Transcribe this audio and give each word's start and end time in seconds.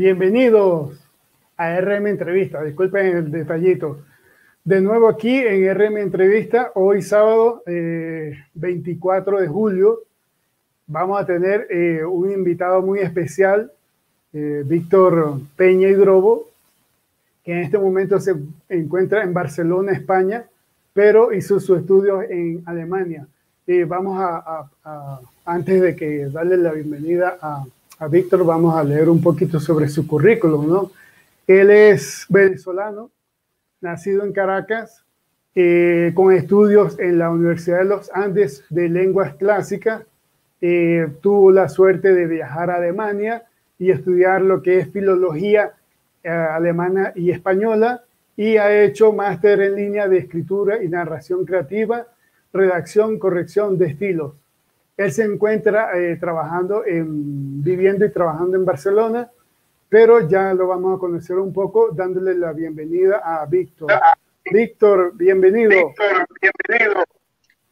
Bienvenidos 0.00 0.98
a 1.58 1.78
RM 1.78 2.06
Entrevista. 2.06 2.62
Disculpen 2.62 3.04
el 3.04 3.30
detallito. 3.30 3.98
De 4.64 4.80
nuevo 4.80 5.10
aquí 5.10 5.36
en 5.36 5.74
RM 5.74 5.98
Entrevista, 5.98 6.72
hoy 6.74 7.02
sábado 7.02 7.62
24 8.54 9.38
eh, 9.38 9.42
de 9.42 9.48
julio, 9.48 9.98
vamos 10.86 11.20
a 11.20 11.26
tener 11.26 11.66
eh, 11.68 12.02
un 12.02 12.32
invitado 12.32 12.80
muy 12.80 13.00
especial, 13.00 13.72
eh, 14.32 14.62
Víctor 14.64 15.38
Peña 15.54 15.88
Hidrobo, 15.88 16.48
que 17.44 17.52
en 17.52 17.58
este 17.58 17.76
momento 17.76 18.18
se 18.20 18.36
encuentra 18.70 19.22
en 19.22 19.34
Barcelona, 19.34 19.92
España, 19.92 20.46
pero 20.94 21.30
hizo 21.30 21.60
su 21.60 21.76
estudio 21.76 22.22
en 22.22 22.62
Alemania. 22.64 23.26
Y 23.66 23.82
vamos 23.82 24.18
a, 24.18 24.66
antes 25.44 25.82
de 25.82 25.94
que 25.94 26.24
darle 26.28 26.56
la 26.56 26.72
bienvenida 26.72 27.36
a, 27.42 27.66
a 28.00 28.08
Víctor, 28.08 28.46
vamos 28.46 28.74
a 28.74 28.82
leer 28.82 29.10
un 29.10 29.20
poquito 29.20 29.60
sobre 29.60 29.86
su 29.86 30.06
currículum, 30.06 30.66
¿no? 30.66 30.90
Él 31.46 31.70
es 31.70 32.24
venezolano, 32.30 33.10
nacido 33.82 34.24
en 34.24 34.32
Caracas, 34.32 35.04
eh, 35.54 36.10
con 36.14 36.32
estudios 36.32 36.98
en 36.98 37.18
la 37.18 37.28
Universidad 37.28 37.80
de 37.80 37.84
los 37.84 38.10
Andes 38.14 38.64
de 38.70 38.88
Lenguas 38.88 39.34
Clásicas. 39.34 40.02
Eh, 40.62 41.08
tuvo 41.20 41.52
la 41.52 41.68
suerte 41.68 42.14
de 42.14 42.26
viajar 42.26 42.70
a 42.70 42.76
Alemania 42.76 43.42
y 43.78 43.90
estudiar 43.90 44.40
lo 44.40 44.62
que 44.62 44.78
es 44.78 44.90
filología 44.90 45.72
eh, 46.24 46.30
alemana 46.30 47.12
y 47.14 47.30
española 47.30 48.02
y 48.34 48.56
ha 48.56 48.82
hecho 48.82 49.12
máster 49.12 49.60
en 49.60 49.76
línea 49.76 50.08
de 50.08 50.18
escritura 50.18 50.82
y 50.82 50.88
narración 50.88 51.44
creativa, 51.44 52.06
redacción, 52.50 53.18
corrección 53.18 53.76
de 53.76 53.88
estilos. 53.88 54.39
Él 55.00 55.12
se 55.12 55.24
encuentra 55.24 55.90
trabajando 56.18 56.84
en, 56.84 57.62
viviendo 57.62 58.04
y 58.04 58.10
trabajando 58.10 58.56
en 58.56 58.64
Barcelona 58.64 59.30
pero 59.90 60.26
ya 60.26 60.54
lo 60.54 60.68
vamos 60.68 60.96
a 60.96 61.00
conocer 61.00 61.36
un 61.36 61.52
poco 61.52 61.90
dándole 61.92 62.34
la 62.34 62.52
bienvenida 62.52 63.20
a 63.24 63.44
Víctor. 63.44 63.90
Víctor, 64.50 65.12
bienvenido. 65.16 65.68
Víctor, 65.68 66.26
bienvenido. 66.40 67.04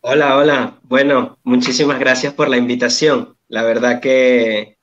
Hola, 0.01 0.37
hola. 0.37 0.79
Bueno, 0.83 1.39
muchísimas 1.45 2.01
gracias 2.01 2.34
por 2.34 2.49
la 2.49 2.56
invitación. 2.56 3.37
La 3.47 3.62
verdad 3.62 4.01
que 4.01 4.77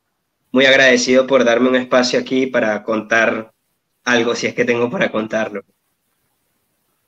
muy 0.54 0.66
agradecido 0.66 1.28
por 1.28 1.44
darme 1.44 1.68
un 1.68 1.76
espacio 1.76 2.18
aquí 2.18 2.48
para 2.48 2.84
contar 2.84 3.52
algo, 4.06 4.34
si 4.34 4.48
es 4.48 4.56
que 4.56 4.64
tengo 4.64 4.90
para 4.90 5.12
contarlo. 5.12 5.62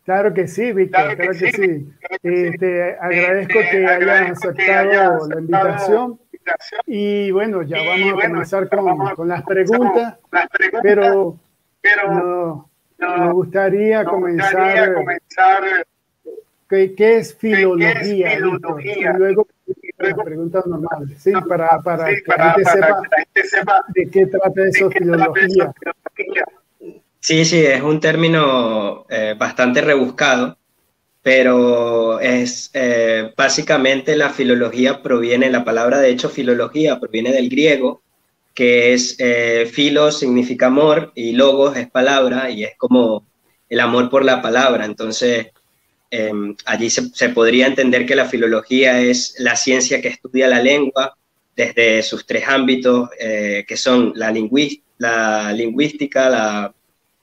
Claro 0.07 0.33
que 0.33 0.47
sí, 0.47 0.71
Víctor, 0.71 1.17
claro, 1.17 1.33
que, 1.33 1.51
sí. 1.51 1.89
Eh, 2.23 2.51
te 2.57 2.97
agradezco 2.97 3.59
que 3.69 3.85
hayas 3.85 4.31
aceptado 4.31 5.27
la 5.27 5.39
invitación 5.41 6.17
y 6.85 7.29
bueno, 7.31 7.61
ya 7.63 7.75
vamos 7.83 8.23
a 8.23 8.27
comenzar 8.27 8.69
con, 8.69 9.27
las 9.27 9.43
preguntas, 9.43 10.17
pero, 10.81 11.37
pero 11.81 12.69
me 12.97 13.33
gustaría 13.33 14.05
comenzar, 14.05 14.93
¿qué, 16.69 16.95
es 16.97 17.35
filología? 17.35 18.33
Y 18.35 18.39
luego 19.17 19.45
las 19.97 20.13
preguntas 20.13 20.65
normales, 20.67 21.21
¿sí? 21.21 21.33
para, 21.49 21.81
para, 21.81 22.05
que, 22.05 22.23
la 22.27 22.53
gente 22.53 23.43
sepa 23.43 23.83
de 23.89 24.09
qué 24.09 24.25
trata 24.27 24.63
eso 24.69 24.89
filología. 24.89 25.73
Sí, 27.27 27.43
sí, 27.43 27.57
es 27.59 27.81
un 27.81 27.99
término 27.99 29.05
eh, 29.09 29.35
bastante 29.37 29.81
rebuscado 29.81 30.57
pero 31.21 32.21
es 32.21 32.69
eh, 32.73 33.33
básicamente 33.35 34.15
la 34.15 34.29
filología 34.29 35.03
proviene, 35.03 35.49
la 35.49 35.65
palabra 35.65 35.99
de 35.99 36.09
hecho 36.09 36.29
filología 36.29 37.01
proviene 37.01 37.33
del 37.33 37.49
griego, 37.49 38.01
que 38.53 38.93
es 38.93 39.17
eh, 39.19 39.69
filo 39.69 40.09
significa 40.13 40.67
amor 40.67 41.11
y 41.15 41.33
logos 41.33 41.75
es 41.75 41.91
palabra 41.91 42.49
y 42.49 42.63
es 42.63 42.77
como 42.77 43.27
el 43.67 43.81
amor 43.81 44.09
por 44.09 44.23
la 44.23 44.41
palabra. 44.41 44.85
Entonces, 44.85 45.47
em, 46.11 46.55
allí 46.65 46.89
se, 46.89 47.29
podría 47.31 47.67
entender 47.67 48.05
que 48.05 48.15
la 48.15 48.25
filología 48.27 49.01
es 49.01 49.35
la 49.39 49.57
ciencia 49.57 50.01
que 50.01 50.07
estudia 50.07 50.47
la 50.47 50.63
lengua 50.63 51.17
desde 51.57 52.03
sus 52.03 52.25
tres 52.25 52.47
ámbitos, 52.47 53.09
eh, 53.19 53.65
que 53.67 53.75
son 53.75 54.13
la, 54.15 54.33
la 54.99 55.51
lingüística, 55.51 56.29
la, 56.29 56.73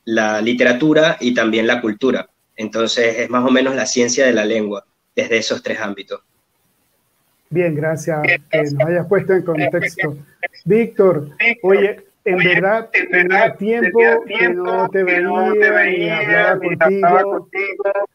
la 0.04 0.41
literatura 0.41 1.16
y 1.20 1.34
también 1.34 1.66
la 1.66 1.81
cultura. 1.81 2.28
Entonces 2.56 3.19
es 3.19 3.31
más 3.31 3.44
o 3.44 3.50
menos 3.50 3.75
la 3.75 3.87
ciencia 3.87 4.26
de 4.26 4.32
la 4.32 4.44
lengua 4.44 4.84
desde 5.15 5.38
esos 5.38 5.62
tres 5.62 5.81
ámbitos. 5.81 6.20
Bien, 7.50 7.75
gracias 7.75 8.22
que 8.22 8.62
nos 8.72 8.87
hayas 8.87 9.06
puesto 9.06 9.32
en 9.32 9.43
contexto. 9.43 10.16
Víctor, 10.64 11.28
oye, 11.62 12.04
en 12.25 12.38
verdad 12.38 12.88
tenía 12.91 13.54
tiempo 13.54 14.00
que 14.26 14.48
no 14.48 14.88
te 14.88 15.04
veía 15.04 15.87
ni 15.87 16.09
hablaba 16.10 16.59
contigo. 16.59 17.48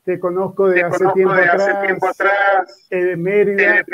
Te 0.04 0.20
conozco 0.20 0.68
de 0.70 0.84
hace 0.84 1.06
tiempo 1.14 2.08
atrás, 2.08 2.88
en 2.90 3.22
Mérida. 3.22 3.86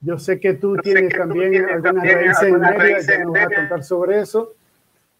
Yo 0.00 0.18
sé 0.18 0.38
que 0.38 0.54
tú 0.54 0.76
tienes 0.76 1.16
también 1.16 1.68
algunas 1.68 2.04
raíces 2.04 2.42
en 2.42 2.60
Mérida, 2.60 3.00
ya 3.00 3.24
nos 3.24 3.32
vas 3.32 3.46
a 3.46 3.54
contar 3.54 3.84
sobre 3.84 4.20
eso. 4.20 4.54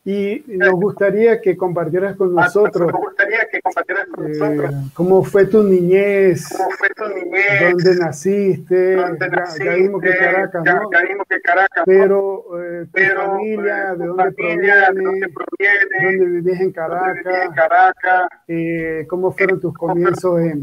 Y 0.02 0.42
nos 0.46 0.70
gustaría 0.70 1.42
que 1.42 1.58
compartieras 1.58 2.16
con 2.16 2.36
ah, 2.38 2.44
nosotros, 2.44 2.90
eh, 2.90 4.70
cómo 4.94 5.22
fue 5.22 5.44
tu 5.44 5.62
niñez, 5.62 6.48
dónde 7.60 7.96
naciste, 7.96 8.96
ya, 8.96 9.74
vimos 9.74 10.00
que 10.00 10.10
Caracas, 10.16 10.64
¿no? 10.64 10.88
Pero 11.84 12.44
eh, 12.62 12.86
tu 12.90 13.14
familia, 13.14 13.94
de 13.94 14.06
dónde 14.06 14.32
proviene, 14.32 14.96
dónde 16.02 16.24
vivías 16.24 16.60
en 16.60 16.72
Caracas, 16.72 18.28
eh, 18.48 19.04
cómo 19.06 19.32
fueron 19.32 19.60
tus 19.60 19.74
comienzos 19.74 20.40
en, 20.40 20.62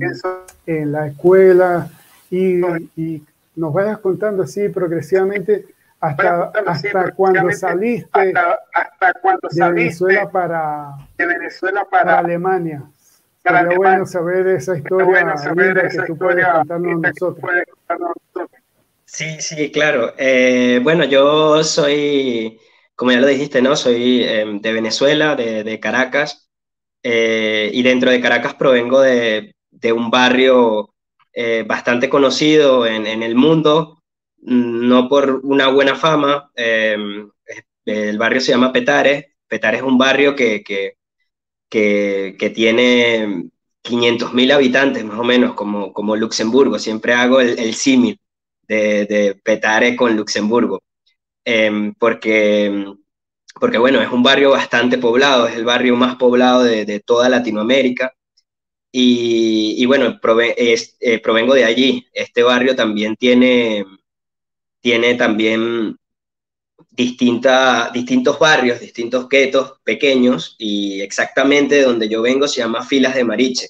en 0.66 0.92
la 0.92 1.08
escuela 1.10 1.88
y, 2.32 2.60
y 2.96 3.24
nos 3.56 3.72
vayas 3.72 4.00
contando 4.00 4.42
así 4.42 4.68
progresivamente 4.70 5.77
hasta, 6.00 6.52
hasta 6.66 7.12
cuando 7.12 7.52
saliste, 7.52 8.34
hasta, 8.74 9.14
cuando 9.22 9.48
de, 9.50 9.72
Venezuela 9.72 10.30
para, 10.30 10.98
de 11.18 11.26
Venezuela 11.26 11.86
para, 11.90 12.20
Alemania. 12.20 12.84
Sería 13.44 13.78
bueno 13.78 14.06
saber 14.06 14.48
esa 14.48 14.78
historia 14.78 15.36
que 15.90 16.00
tú 16.06 16.18
puedes 16.18 16.46
contarnos 16.46 17.06
a 17.06 17.10
nosotros. 17.10 18.62
Sí, 19.06 19.40
sí, 19.40 19.72
claro. 19.72 20.14
Eh, 20.18 20.82
bueno, 20.84 21.06
yo 21.06 21.64
soy, 21.64 22.60
como 22.94 23.12
ya 23.12 23.22
lo 23.22 23.28
dijiste, 23.28 23.62
¿no? 23.62 23.76
Soy 23.78 24.24
em, 24.26 24.60
de 24.60 24.74
Venezuela, 24.74 25.36
de, 25.36 25.64
de 25.64 25.80
Caracas, 25.80 26.50
eh, 27.04 27.72
y 27.74 27.84
dentro 27.84 28.12
de 28.12 28.20
Caracas 28.20 28.54
provengo 28.56 29.00
de, 29.00 29.56
de 29.72 29.94
un 29.94 30.12
barrio 30.12 30.94
eh, 31.32 31.64
bastante 31.66 32.10
conocido 32.10 32.86
en, 32.86 33.08
en 33.08 33.24
el 33.24 33.36
mundo, 33.36 33.97
no 34.48 35.10
por 35.10 35.42
una 35.44 35.68
buena 35.70 35.96
fama. 35.96 36.52
Em, 36.56 37.30
el 37.86 38.18
barrio 38.18 38.42
se 38.42 38.52
llama 38.52 38.72
Petares. 38.72 39.26
Petares 39.48 39.82
es 39.82 39.88
un 39.88 39.98
barrio 39.98 40.36
que, 40.36 40.64
que, 40.64 40.96
que, 41.70 42.50
tiene 42.56 43.50
500.000 43.84 44.52
habitantes 44.54 45.04
más 45.06 45.20
o 45.20 45.24
menos, 45.24 45.54
como, 45.54 45.94
como 45.94 46.16
Luxemburgo. 46.16 46.80
Siempre 46.80 47.14
hago 47.14 47.42
el, 47.42 47.60
el 47.60 47.74
símil 47.76 48.20
de, 48.68 49.06
de, 49.06 49.36
Petare 49.44 49.96
con 49.96 50.16
Luxemburgo, 50.16 50.82
em, 51.46 51.94
porque, 51.96 52.86
porque 53.60 53.78
bueno, 53.78 54.02
es 54.02 54.12
un 54.12 54.24
barrio 54.24 54.52
bastante 54.52 54.98
poblado, 54.98 55.48
es 55.48 55.56
el 55.56 55.66
barrio 55.66 55.96
más 55.96 56.16
poblado 56.18 56.64
de, 56.64 56.86
de 56.86 57.00
toda 57.02 57.30
Latinoamérica. 57.30 58.14
Y, 58.92 59.76
y 59.78 59.86
bueno, 59.86 60.20
eh, 60.20 61.20
provengo 61.22 61.54
de 61.54 61.66
allí. 61.66 62.08
Este 62.14 62.44
barrio 62.44 62.76
también 62.76 63.16
tiene 63.16 63.86
tiene 64.88 65.16
también 65.16 65.98
distinta, 66.92 67.92
distintos 67.94 68.40
barrios, 68.40 68.80
distintos 68.80 69.28
guetos 69.28 69.82
pequeños 69.84 70.56
y 70.58 71.02
exactamente 71.02 71.82
donde 71.82 72.08
yo 72.08 72.22
vengo 72.22 72.48
se 72.48 72.62
llama 72.62 72.86
Filas 72.86 73.14
de 73.14 73.26
Mariche. 73.26 73.68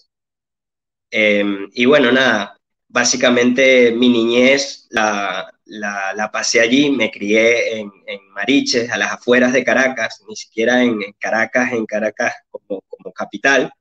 Em, 1.09 1.71
y 1.73 1.85
bueno, 1.85 2.11
nada, 2.11 2.55
básicamente 2.87 3.91
mi 3.93 4.09
niñez 4.09 4.85
la, 4.91 5.51
la, 5.65 6.29
pasé 6.31 6.59
allí, 6.59 6.91
me 6.91 7.09
crié 7.09 7.79
en, 7.79 7.91
en, 8.05 8.19
Mariches, 8.33 8.91
a 8.91 8.97
las 8.97 9.13
afueras 9.13 9.53
de 9.53 9.63
Caracas, 9.63 10.23
ni 10.27 10.35
siquiera 10.35 10.83
en, 10.83 10.99
Caracas, 11.17 11.73
en 11.73 11.87
Caracas 11.87 12.31
como, 12.51 12.83
como 12.87 13.11
capital. 13.11 13.71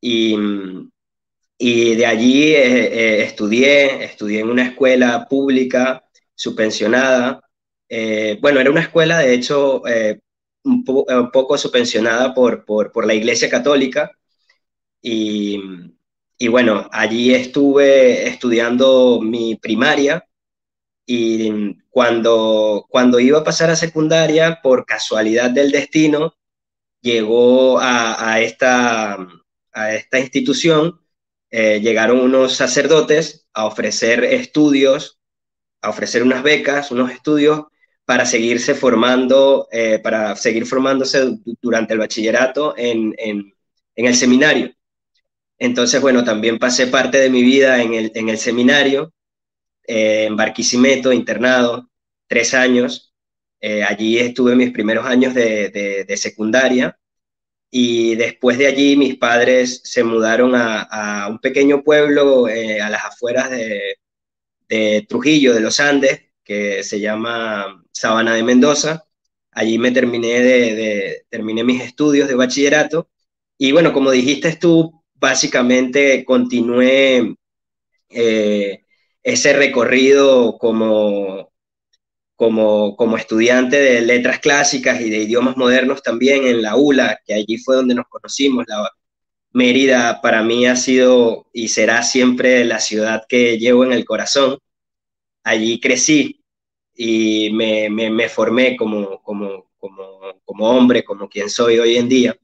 Y, 0.00 0.34
y 1.62 1.94
de 1.94 2.06
allí 2.06 2.54
eh, 2.54 2.86
eh, 2.86 3.22
estudié, 3.22 4.02
estudié 4.04 4.40
en 4.40 4.48
una 4.48 4.64
escuela 4.64 5.28
pública 5.28 6.02
subvencionada. 6.40 7.42
Eh, 7.88 8.38
bueno, 8.40 8.60
era 8.60 8.70
una 8.70 8.80
escuela, 8.80 9.18
de 9.18 9.34
hecho, 9.34 9.86
eh, 9.86 10.20
un, 10.64 10.84
poco 10.84 11.58
subvencionada 11.58 12.32
por, 12.34 12.64
por, 12.64 13.06
la 13.06 13.14
Iglesia 13.14 13.50
Católica. 13.50 14.10
Y, 15.02 15.60
y, 16.38 16.48
bueno, 16.48 16.88
allí 16.92 17.34
estuve 17.34 18.26
estudiando 18.28 19.20
mi 19.20 19.56
primaria 19.56 20.24
y 21.06 21.76
cuando, 21.90 22.86
cuando 22.88 23.20
iba 23.20 23.40
a 23.40 23.44
pasar 23.44 23.70
a 23.70 23.76
secundaria, 23.76 24.60
por 24.62 24.86
casualidad 24.86 25.50
del 25.50 25.72
destino, 25.72 26.36
llegó 27.02 27.78
a, 27.80 28.40
esta, 28.40 29.18
a 29.72 29.94
esta 29.94 30.18
institución, 30.20 31.00
eh, 31.50 31.80
llegaron 31.80 32.20
unos 32.20 32.54
sacerdotes 32.54 33.48
a 33.52 33.66
ofrecer 33.66 34.24
estudios, 34.24 35.19
a 35.82 35.90
ofrecer 35.90 36.22
unas 36.22 36.42
becas, 36.42 36.90
unos 36.90 37.10
estudios 37.10 37.64
para 38.04 38.26
seguirse 38.26 38.74
formando, 38.74 39.68
eh, 39.70 40.00
para 40.02 40.34
seguir 40.36 40.66
formándose 40.66 41.38
durante 41.62 41.92
el 41.92 42.00
bachillerato 42.00 42.74
en, 42.76 43.14
en, 43.18 43.54
el 43.94 44.14
seminario. 44.16 44.74
Entonces, 45.58 46.00
bueno, 46.00 46.24
también 46.24 46.58
pasé 46.58 46.86
parte 46.86 47.18
de 47.20 47.30
mi 47.30 47.42
vida 47.42 47.82
en 47.82 47.94
el, 47.94 48.12
en 48.14 48.30
el 48.30 48.38
seminario 48.38 49.12
eh, 49.86 50.24
en 50.24 50.36
Barquisimeto, 50.36 51.12
internado, 51.12 51.88
tres 52.26 52.54
años. 52.54 53.14
Eh, 53.60 53.84
allí 53.84 54.18
estuve 54.18 54.56
mis 54.56 54.72
primeros 54.72 55.06
años 55.06 55.34
de, 55.34 56.14
secundaria 56.16 56.98
y 57.70 58.16
después 58.16 58.58
de 58.58 58.66
allí 58.66 58.96
mis 58.96 59.16
padres 59.18 59.82
se 59.84 60.02
mudaron 60.02 60.54
a, 60.56 61.28
un 61.30 61.38
pequeño 61.38 61.82
pueblo 61.84 62.46
a 62.46 62.90
las 62.90 63.04
afueras 63.04 63.50
de, 63.50 63.98
Trujillo, 65.08 65.54
de 65.54 65.60
los 65.60 65.80
Andes, 65.80 66.22
que 66.44 66.82
se 66.84 67.00
llama 67.00 67.82
Sabana 67.92 68.34
de 68.34 68.42
Mendoza. 68.42 69.04
Allí 69.52 69.78
me 69.78 69.90
terminé, 69.90 70.40
de, 70.40 71.24
terminé 71.28 71.64
mis 71.64 71.82
estudios 71.82 72.28
de 72.28 72.34
bachillerato 72.34 73.08
y 73.62 73.72
bueno, 73.72 73.92
como 73.92 74.10
dijiste 74.10 74.56
tú, 74.56 75.02
básicamente 75.14 76.24
continué 76.24 77.36
ese 79.22 79.52
recorrido 79.52 80.56
como, 80.58 81.52
como, 82.36 82.96
como 82.96 83.16
estudiante 83.18 83.78
de 83.78 84.00
letras 84.00 84.38
clásicas 84.38 85.00
y 85.02 85.10
de 85.10 85.18
idiomas 85.18 85.58
modernos 85.58 86.02
también 86.02 86.44
en 86.46 86.62
la 86.62 86.76
ULA, 86.76 87.20
que 87.26 87.34
allí 87.34 87.58
fue 87.58 87.76
donde 87.76 87.94
nos 87.94 88.06
conocimos. 88.08 88.64
La 88.66 88.90
Mérida 89.52 90.20
para 90.20 90.42
mí 90.42 90.66
ha 90.66 90.76
sido 90.76 91.46
y 91.52 91.68
será 91.68 92.02
siempre 92.02 92.64
la 92.64 92.78
ciudad 92.80 93.24
que 93.28 93.58
llevo 93.58 93.84
en 93.84 93.92
el 93.92 94.04
corazón. 94.04 94.58
Allí 95.42 95.80
crecí 95.80 96.44
y 96.94 97.50
me, 97.52 98.28
formé 98.28 98.76
como 98.76 99.22
hombre, 100.58 101.04
como 101.04 101.28
quien 101.28 101.50
soy 101.50 101.78
hoy 101.78 101.96
en 101.96 102.08
día, 102.08 102.36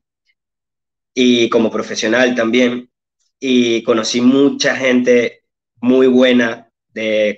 y 1.15 1.49
como 1.49 1.71
profesional 1.71 2.35
también. 2.35 2.91
Y 3.39 3.83
conocí 3.83 4.21
mucha 4.21 4.77
gente 4.77 5.43
muy 5.81 6.07
buena 6.07 6.67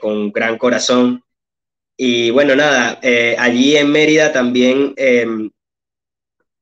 con 0.00 0.30
gran 0.32 0.58
corazón. 0.58 1.22
Y 1.96 2.30
bueno, 2.30 2.54
nada, 2.54 2.98
eh, 3.02 3.34
allí 3.38 3.76
en 3.76 3.90
Mérida 3.90 4.32
también, 4.32 4.94
em, 4.96 5.50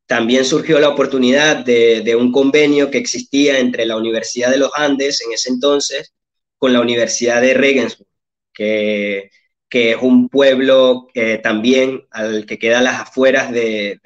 también 0.07 0.45
surgió 0.45 0.79
la 0.79 0.89
oportunidad 0.89 1.65
de, 1.65 2.17
un 2.17 2.33
convenio 2.33 2.91
que 2.91 2.99
existía 2.99 3.59
entre 3.59 3.87
la 3.87 3.97
Universidad 3.97 4.51
de 4.51 4.59
los 4.59 4.71
Andes 4.75 5.21
en 5.21 5.33
ese 5.33 5.51
entonces 5.51 6.15
con 6.59 6.73
la 6.73 6.81
Universidad 6.81 7.43
de 7.43 7.55
Regensburg, 7.55 8.09
que, 8.55 9.31
que 9.69 9.93
es 9.93 9.97
un 10.01 10.29
pueblo 10.29 11.09
eh, 11.15 11.39
también 11.39 12.07
al 12.11 12.47
que 12.47 12.59
queda 12.59 12.79
a 12.79 12.83
las 12.83 13.01
afueras 13.01 13.51
de, 13.53 14.01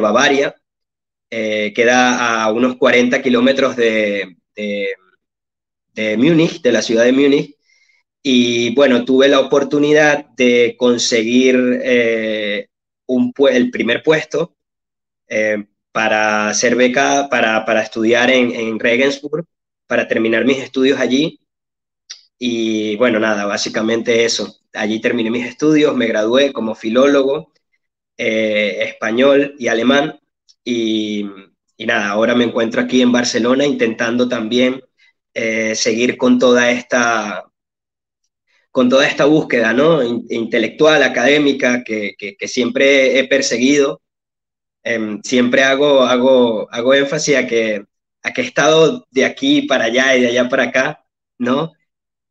Bavaria, 0.00 0.54
eh, 1.30 1.72
queda 1.74 2.42
a 2.44 2.52
unos 2.52 2.76
40 2.76 3.22
kilómetros 3.22 3.76
de, 3.76 4.36
Múnich, 6.18 6.60
de 6.60 6.72
la 6.72 6.82
ciudad 6.82 7.04
de 7.04 7.12
Múnich, 7.12 7.56
y 8.22 8.74
bueno, 8.74 9.04
tuve 9.04 9.28
la 9.28 9.40
oportunidad 9.40 10.26
de 10.30 10.74
conseguir 10.76 11.80
eh, 11.82 12.66
el 13.50 13.70
primer 13.70 14.02
puesto 14.02 14.55
eh, 15.28 15.66
para 15.92 16.52
ser 16.54 16.76
beca, 16.76 17.28
para, 17.30 17.64
para 17.64 17.82
estudiar 17.82 18.30
en, 18.30 18.52
en, 18.52 18.78
Regensburg, 18.78 19.46
para 19.86 20.08
terminar 20.08 20.44
mis 20.44 20.58
estudios 20.58 21.00
allí. 21.00 21.40
Y 22.38 22.96
bueno, 22.96 23.18
nada, 23.18 23.46
básicamente 23.46 24.24
eso. 24.24 24.60
Allí 24.74 25.00
terminé 25.00 25.30
mis 25.30 25.46
estudios, 25.46 25.96
me 25.96 26.06
gradué 26.06 26.52
como 26.52 26.74
filólogo 26.74 27.52
eh, 28.18 28.78
español 28.82 29.54
y 29.58 29.68
alemán. 29.68 30.20
Y, 30.64 31.26
y, 31.76 31.86
nada, 31.86 32.10
ahora 32.10 32.34
me 32.34 32.44
encuentro 32.44 32.80
aquí 32.82 33.00
en 33.02 33.12
Barcelona 33.12 33.64
intentando 33.64 34.28
también 34.28 34.82
seguir 35.74 36.16
con 36.16 36.38
toda 36.38 36.70
esta 36.70 37.46
con 38.76 38.90
toda 38.90 39.08
esta 39.08 39.24
búsqueda 39.24 39.72
¿no? 39.72 40.02
intelectual, 40.04 41.02
académica, 41.02 41.82
que, 41.82 42.14
que, 42.18 42.46
siempre 42.46 43.18
he 43.18 43.26
perseguido, 43.26 44.02
em, 44.86 45.20
siempre 45.22 45.64
hago, 45.64 46.02
hago, 46.02 46.68
hago 46.70 46.94
énfasis 46.94 47.36
a 47.36 47.46
que, 47.46 47.84
a 48.22 48.32
que 48.32 48.42
he 48.42 48.44
estado 48.44 49.06
de 49.10 49.24
aquí 49.24 49.62
para 49.62 49.84
allá 49.86 50.16
y 50.16 50.22
de 50.22 50.28
allá 50.28 50.48
para 50.48 50.64
acá, 50.64 51.04
¿no? 51.38 51.72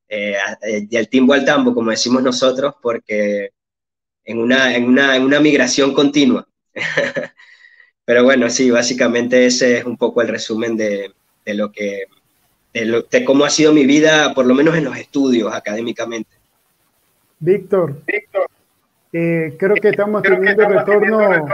Eh, 0.07 0.37
eh 0.61 0.87
del 0.89 1.09
timbo 1.09 1.33
al 1.33 1.45
tambo, 1.45 1.73
como 1.73 1.91
decimos 1.91 2.23
nosotros, 2.23 2.75
porque 2.81 3.51
en 4.23 4.39
una, 4.39 4.75
en 4.75 4.85
una, 4.85 5.15
en 5.17 5.23
una 5.23 5.39
migración 5.39 5.93
continua. 5.93 6.47
Pero 8.05 8.23
bueno, 8.23 8.49
sí, 8.49 8.71
básicamente 8.71 9.45
ese 9.45 9.79
es 9.79 9.85
un 9.85 9.97
poco 9.97 10.21
el 10.21 10.29
resumen 10.29 10.77
de, 10.77 11.11
de 11.45 11.53
lo 11.55 11.71
que 11.71 12.05
de, 12.73 13.25
cómo 13.25 13.45
ha 13.45 13.49
sido 13.49 13.73
mi 13.73 13.85
vida, 13.85 14.33
por 14.33 14.45
lo 14.45 14.53
menos 14.53 14.75
en 14.75 14.85
los 14.85 14.97
estudios 14.97 15.53
académicamente. 15.53 16.29
Víctor, 17.39 17.95
eh, 19.13 19.55
creo 19.57 19.75
que 19.75 19.89
estamos 19.89 20.21
teniendo 20.23 20.67
retorno, 20.67 21.47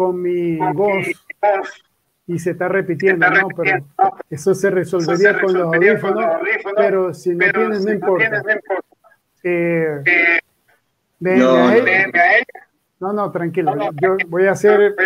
con 0.00 0.22
mi 0.22 0.56
voz 0.72 1.08
y 2.26 2.38
se 2.38 2.52
está 2.52 2.68
repitiendo, 2.68 3.28
¿no? 3.28 3.48
Pero 3.54 3.84
eso 4.30 4.54
se 4.54 4.70
resolvería 4.70 5.38
con 5.38 5.52
los 5.52 5.74
audífonos, 5.74 6.24
pero 6.74 7.12
si 7.12 7.34
no 7.34 7.44
tienes, 7.52 7.84
no 7.84 7.92
importa. 7.92 8.42
Eh, 9.42 10.40
no, 11.20 13.12
no, 13.12 13.30
tranquilo. 13.30 13.74
Yo 14.00 14.16
voy 14.28 14.46
a 14.46 14.52
hacer 14.52 14.96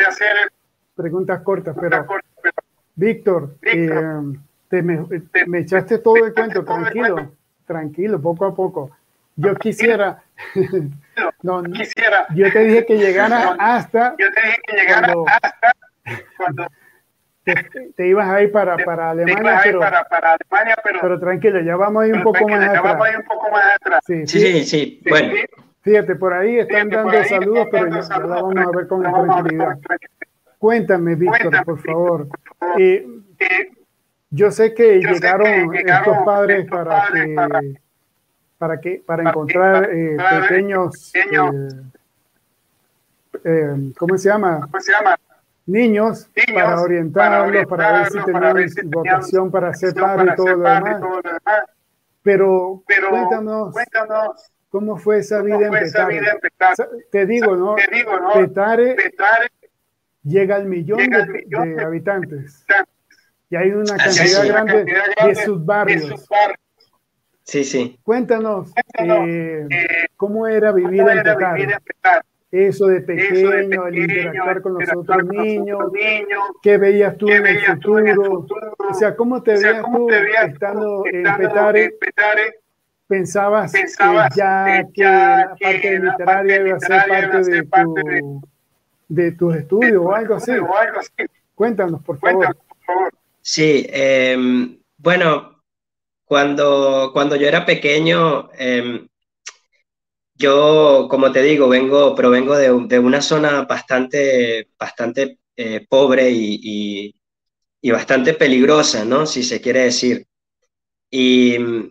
preguntas 0.94 1.42
cortas, 1.42 1.76
pero 1.80 2.06
Víctor, 2.94 3.56
eh, 3.62 3.90
me, 4.70 5.58
echaste 5.58 5.98
todo 5.98 6.24
el 6.24 6.32
cuento, 6.32 6.64
tranquilo, 6.64 7.32
tranquilo, 7.66 8.22
poco 8.22 8.44
a 8.44 8.54
poco. 8.54 8.92
Yo 9.34 9.56
quisiera, 9.56 10.22
no, 11.42 11.62
quisiera, 11.64 12.26
yo 12.35 12.52
te 12.52 12.59
dije 12.61 12.87
que 12.87 12.97
llegara 12.97 13.56
hasta, 13.59 14.14
yo 14.18 14.26
te 14.33 14.40
dije 14.42 14.59
que 14.66 14.76
llegara 14.76 15.12
cuando, 15.12 15.25
hasta 15.28 15.73
cuando 16.37 16.66
te, 17.97 18.09
ibas 18.09 18.28
a 18.28 18.42
ir 18.42 18.52
para, 18.52 18.76
para 18.78 19.11
Alemania, 19.11 19.61
pero, 19.62 19.80
para, 19.80 20.04
para 20.04 20.37
Alemania 20.37 20.76
pero, 20.83 20.99
pero, 21.00 21.21
tranquilo, 21.21 21.61
ya 21.61 21.76
vamos 21.76 22.02
a 22.02 22.06
ir 22.06 22.14
un 22.14 22.23
poco 22.23 22.49
más 22.49 22.64
atrás. 22.64 22.83
Vamos 22.83 23.06
a 23.06 23.11
ir 23.11 23.16
un 23.18 23.25
poco 23.25 23.50
más 23.50 23.66
atrás. 23.76 24.00
Sí, 24.06 24.26
sí, 24.26 24.40
sí, 24.40 24.64
sí. 24.64 25.02
bueno. 25.09 25.35
Fíjate, 25.83 26.14
por 26.16 26.33
ahí 26.33 26.61
están 26.61 26.88
dando 26.88 27.23
saludos, 27.25 27.68
pero 27.71 27.88
ya, 27.90 28.00
ya, 28.00 28.18
la 28.21 28.26
vamos 28.26 28.56
a 28.56 28.71
ver 28.75 28.87
con 28.88 29.02
tranquilidad. 29.02 29.78
Cuéntame, 30.59 31.14
Víctor, 31.14 31.62
por 31.62 31.78
favor. 31.78 32.28
Eh, 32.78 33.06
yo 34.30 34.50
sé 34.50 34.73
que 34.73 34.99
llegaron 34.99 35.75
estos 35.75 36.16
padres 36.25 36.66
para 36.71 37.09
que, 37.12 37.35
para 37.35 37.61
que 37.61 37.83
para 38.58 39.23
encontrar 39.23 39.90
eh, 39.92 40.16
pequeños, 40.40 41.12
eh, 41.14 41.68
eh, 43.44 43.92
¿cómo 43.99 44.16
se 44.16 44.28
llama? 44.28 44.68
Niños, 45.66 46.30
para 46.52 46.80
orientarlos, 46.80 47.66
para, 47.66 47.92
ver 48.52 48.70
si 48.70 48.78
tenían 48.80 48.90
vocación 48.90 49.50
para 49.50 49.73
ser 49.75 49.94
padre 49.94 50.32
y 50.32 50.37
todo 50.37 50.49
lo 50.49 50.68
demás. 50.68 51.02
Pero, 52.23 52.82
cuéntanos, 53.73 53.75
cómo 54.70 54.96
fue 54.96 55.18
esa 55.18 55.42
vida 55.42 55.66
en 55.66 55.73
Petare. 55.73 56.20
Te 57.11 57.26
digo, 57.26 57.56
¿no? 57.56 57.76
Petare, 58.34 58.96
llega 60.23 60.56
al 60.56 60.66
millón 60.66 60.99
de 60.99 61.82
habitantes 61.82 62.64
y 63.50 63.56
hay 63.56 63.70
una 63.70 63.96
cantidad 63.96 64.46
grande 64.46 64.84
de 65.26 65.34
sus 65.34 65.64
barrios. 65.64 66.26
Sí, 67.44 67.62
sí. 67.62 67.98
Cuéntanos, 68.02 68.72
eh, 68.98 69.68
cómo 70.16 70.46
era 70.46 70.72
vivir 70.72 71.00
en 71.00 71.22
Petare. 71.22 71.78
Eso 72.50 72.86
de 72.86 73.00
pequeño, 73.00 73.86
el 73.88 73.98
interactuar 73.98 74.62
con 74.62 74.74
los 74.74 74.88
otros 74.96 75.24
niños, 75.24 75.80
qué 76.62 76.78
veías 76.78 77.16
tú 77.18 77.28
en 77.28 77.46
el 77.46 77.60
futuro, 77.66 78.46
o 78.78 78.94
sea, 78.94 79.16
cómo 79.16 79.42
te 79.42 79.54
veías 79.54 79.82
tú 79.82 80.08
estando 80.10 81.04
en 81.06 81.24
Petare, 81.36 82.60
pensabas, 83.08 83.72
ya 84.34 84.86
que 84.94 85.02
la 85.02 85.56
parte 85.60 85.98
literaria 85.98 86.60
iba 86.60 86.76
a 86.76 86.80
ser 86.80 87.08
parte 87.10 87.50
de, 87.50 87.62
tu, 87.64 88.40
de 89.08 89.32
tus 89.32 89.56
estudios 89.56 90.04
o 90.04 90.14
algo 90.14 90.36
así. 90.36 90.52
Cuéntanos, 91.54 92.02
por 92.02 92.18
favor. 92.18 92.56
Sí, 93.42 93.84
em, 93.90 94.78
bueno, 94.98 95.53
cuando, 96.24 97.10
cuando 97.12 97.36
yo 97.36 97.46
era 97.48 97.64
pequeño, 97.66 98.50
em, 98.58 99.08
yo, 100.34 101.06
como 101.10 101.30
te 101.32 101.42
digo, 101.42 101.68
vengo, 101.68 102.14
provengo 102.14 102.56
de, 102.56 102.68
de 102.88 102.98
una 102.98 103.22
zona 103.22 103.62
bastante, 103.64 104.68
bastante 104.78 105.38
eh, 105.56 105.86
pobre 105.88 106.30
y, 106.30 107.14
y, 107.82 107.90
bastante 107.90 108.34
peligrosa, 108.34 109.04
¿no? 109.04 109.26
Si 109.26 109.42
se 109.42 109.60
quiere 109.60 109.80
decir. 109.84 110.26
Y 111.10 111.58
mm, 111.58 111.90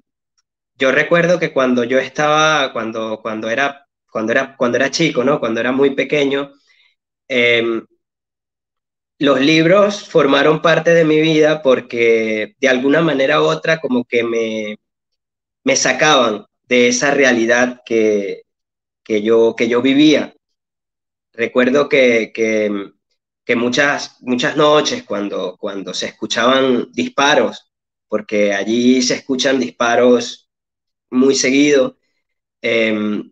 yo 0.77 0.91
recuerdo 0.91 1.39
que 1.39 1.53
cuando 1.53 1.83
yo 1.85 1.99
estaba, 1.99 2.73
cuando, 2.73 3.21
cuando, 3.21 3.49
era, 3.49 3.87
cuando, 4.11 4.33
era, 4.33 4.57
cuando 4.57 4.77
era 4.77 4.91
chico, 4.91 5.23
¿no? 5.23 5.39
Cuando 5.39 5.59
era 5.61 5.71
muy 5.73 5.91
pequeño, 5.95 6.51
em, 7.27 7.85
los 9.19 9.39
libros 9.39 10.07
formaron 10.07 10.61
parte 10.61 10.93
de 10.93 11.05
mi 11.05 11.21
vida 11.21 11.61
porque 11.61 12.55
de 12.59 12.67
alguna 12.69 13.01
manera 13.01 13.41
u 13.41 13.45
otra 13.45 13.79
como 13.79 14.05
que 14.05 14.23
me, 14.23 14.77
me 15.63 15.75
sacaban 15.75 16.45
de 16.63 16.87
esa 16.89 17.11
realidad 17.11 17.81
que, 17.85 18.43
que, 19.03 19.21
yo, 19.21 19.55
que 19.55 19.67
yo 19.67 19.81
vivía. 19.81 20.33
Recuerdo 21.33 21.89
que, 21.89 22.31
que, 22.33 23.55
muchas, 23.55 24.17
muchas 24.21 24.57
noches 24.57 25.03
cuando, 25.03 25.57
cuando 25.57 25.93
se 25.93 26.07
escuchaban 26.07 26.91
disparos, 26.91 27.71
porque 28.07 28.53
allí 28.53 29.01
se 29.01 29.15
escuchan 29.15 29.59
disparos 29.59 30.49
muy 31.09 31.35
seguido, 31.35 31.97
em, 32.61 33.31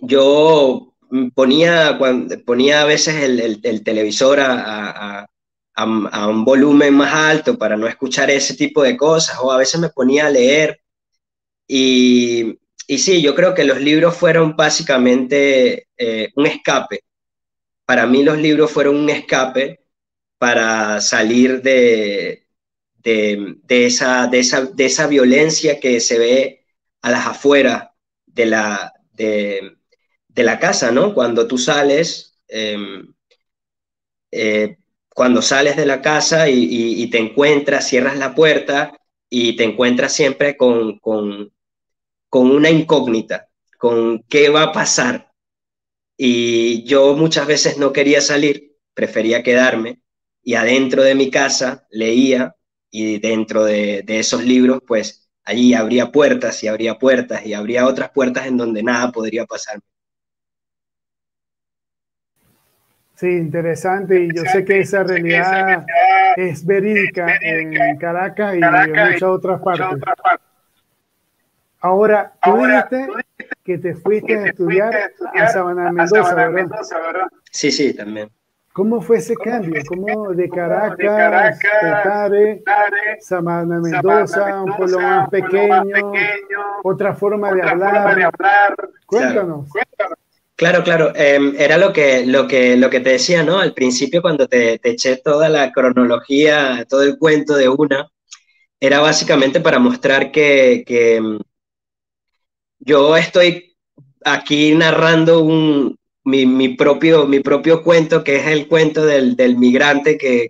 yo 0.00 0.87
ponía, 1.34 1.98
ponía 2.44 2.82
a 2.82 2.84
veces 2.84 3.22
el, 3.22 3.60
el, 3.62 3.82
televisor 3.82 4.40
a, 4.40 5.20
a, 5.20 5.28
a, 5.74 6.28
un 6.28 6.44
volumen 6.44 6.94
más 6.94 7.12
alto 7.14 7.56
para 7.58 7.76
no 7.76 7.86
escuchar 7.86 8.30
ese 8.30 8.54
tipo 8.54 8.82
de 8.82 8.96
cosas, 8.96 9.38
o 9.40 9.52
a 9.52 9.58
veces 9.58 9.80
me 9.80 9.90
ponía 9.90 10.26
a 10.26 10.30
leer 10.30 10.80
y, 11.66 12.58
y 12.86 12.98
sí, 12.98 13.22
yo 13.22 13.34
creo 13.34 13.54
que 13.54 13.64
los 13.64 13.80
libros 13.80 14.16
fueron 14.16 14.56
básicamente 14.56 15.88
eh, 15.96 16.30
un 16.36 16.46
escape. 16.46 17.04
Para 17.84 18.06
mí 18.06 18.22
los 18.22 18.38
libros 18.38 18.70
fueron 18.70 18.96
un 18.96 19.10
escape 19.10 19.80
para 20.38 21.00
salir 21.00 21.62
de, 21.62 22.46
de, 22.96 23.86
esa, 23.86 24.26
de, 24.26 24.40
esa, 24.40 24.62
de 24.62 24.86
esa 24.86 25.06
violencia 25.06 25.80
que 25.80 26.00
se 26.00 26.18
ve 26.18 26.64
a 27.02 27.10
las 27.10 27.26
afueras 27.26 27.88
de 28.26 28.46
la, 28.46 28.92
de, 29.12 29.77
la 30.44 30.58
casa, 30.58 30.90
¿no? 30.90 31.14
Cuando 31.14 31.46
tú 31.46 31.58
sales, 31.58 32.38
em, 32.48 33.14
eh, 34.30 34.76
cuando 35.14 35.42
sales 35.42 35.76
de 35.76 35.86
la 35.86 36.00
casa 36.00 36.48
y, 36.48 37.10
te 37.10 37.18
encuentras, 37.18 37.88
cierras 37.88 38.16
la 38.18 38.34
puerta 38.34 38.96
y 39.28 39.56
te 39.56 39.64
encuentras 39.64 40.12
siempre 40.12 40.56
con, 40.56 40.98
con 40.98 41.50
una 42.32 42.70
incógnita, 42.70 43.48
con 43.78 44.22
qué 44.28 44.48
va 44.48 44.64
a 44.64 44.72
pasar. 44.72 45.32
Y 46.16 46.84
yo 46.84 47.14
muchas 47.16 47.46
veces 47.46 47.78
no 47.78 47.92
quería 47.92 48.20
salir, 48.20 48.76
prefería 48.94 49.42
quedarme 49.42 50.00
y 50.42 50.54
adentro 50.54 51.02
de 51.02 51.14
mi 51.14 51.30
casa 51.30 51.86
leía 51.90 52.56
y 52.90 53.18
dentro 53.18 53.64
de, 53.64 54.04
esos 54.08 54.44
libros, 54.44 54.80
pues 54.86 55.28
allí 55.44 55.74
habría 55.74 56.10
puertas 56.10 56.62
y 56.64 56.68
habría 56.68 56.98
puertas 56.98 57.44
y 57.46 57.54
habría 57.54 57.86
otras 57.86 58.10
puertas 58.10 58.46
en 58.46 58.56
donde 58.56 58.82
nada 58.82 59.12
podría 59.12 59.44
pasar. 59.46 59.80
Sí, 63.18 63.26
interesante. 63.26 64.22
Y 64.22 64.32
yo 64.32 64.42
sé 64.44 64.64
que 64.64 64.78
esa 64.78 65.02
realidad 65.02 65.84
es 66.36 66.64
verídica 66.64 67.26
en 67.40 67.96
Caracas 67.98 68.54
y 68.54 68.60
en 68.62 68.90
muchas 68.90 69.22
otras 69.24 69.60
partes. 69.60 70.00
Ahora, 71.80 72.32
tú 72.40 72.64
dijiste 72.64 73.08
que 73.64 73.78
te 73.78 73.94
fuiste 73.94 74.36
a 74.36 74.46
estudiar 74.46 74.94
a 75.34 75.48
Sabana 75.48 75.90
Mendoza, 75.90 76.32
¿verdad? 76.32 77.26
Sí, 77.50 77.72
sí, 77.72 77.92
también. 77.92 78.30
¿Cómo 78.72 79.00
fue 79.00 79.16
ese 79.16 79.34
cambio? 79.34 79.82
¿Cómo 79.88 80.30
de 80.30 80.48
Caracas, 80.48 81.58
Petare, 81.80 82.62
Sabana 83.18 83.80
Mendoza, 83.80 84.62
un 84.62 84.76
pueblo 84.76 85.00
más 85.00 85.28
pequeño, 85.28 86.12
otra 86.84 87.14
forma 87.14 87.52
de 87.52 87.62
hablar? 87.62 88.32
Cuéntanos. 89.06 89.68
Claro, 90.58 90.82
claro. 90.82 91.12
Em, 91.14 91.54
era 91.56 91.78
lo 91.78 91.92
que, 91.92 92.26
lo, 92.26 92.48
que, 92.48 92.76
lo 92.76 92.90
que 92.90 92.98
te 92.98 93.10
decía, 93.10 93.44
¿no? 93.44 93.60
Al 93.60 93.74
principio, 93.74 94.20
cuando 94.20 94.48
te, 94.48 94.78
te 94.80 94.90
eché 94.90 95.16
toda 95.18 95.48
la 95.48 95.70
cronología, 95.70 96.84
todo 96.88 97.04
el 97.04 97.16
cuento 97.16 97.54
de 97.54 97.68
una, 97.68 98.08
era 98.80 98.98
básicamente 99.00 99.60
para 99.60 99.78
mostrar 99.78 100.32
que, 100.32 100.82
que 100.84 101.20
yo 102.80 103.16
estoy 103.16 103.76
aquí 104.24 104.74
narrando 104.74 105.42
un, 105.42 105.96
mi, 106.24 106.70
propio, 106.70 107.26
mi 107.26 107.38
propio 107.40 107.84
cuento, 107.84 108.24
que 108.24 108.36
es 108.36 108.46
el 108.48 108.66
cuento 108.66 109.06
del, 109.06 109.36
migrante 109.56 110.18
que, 110.18 110.48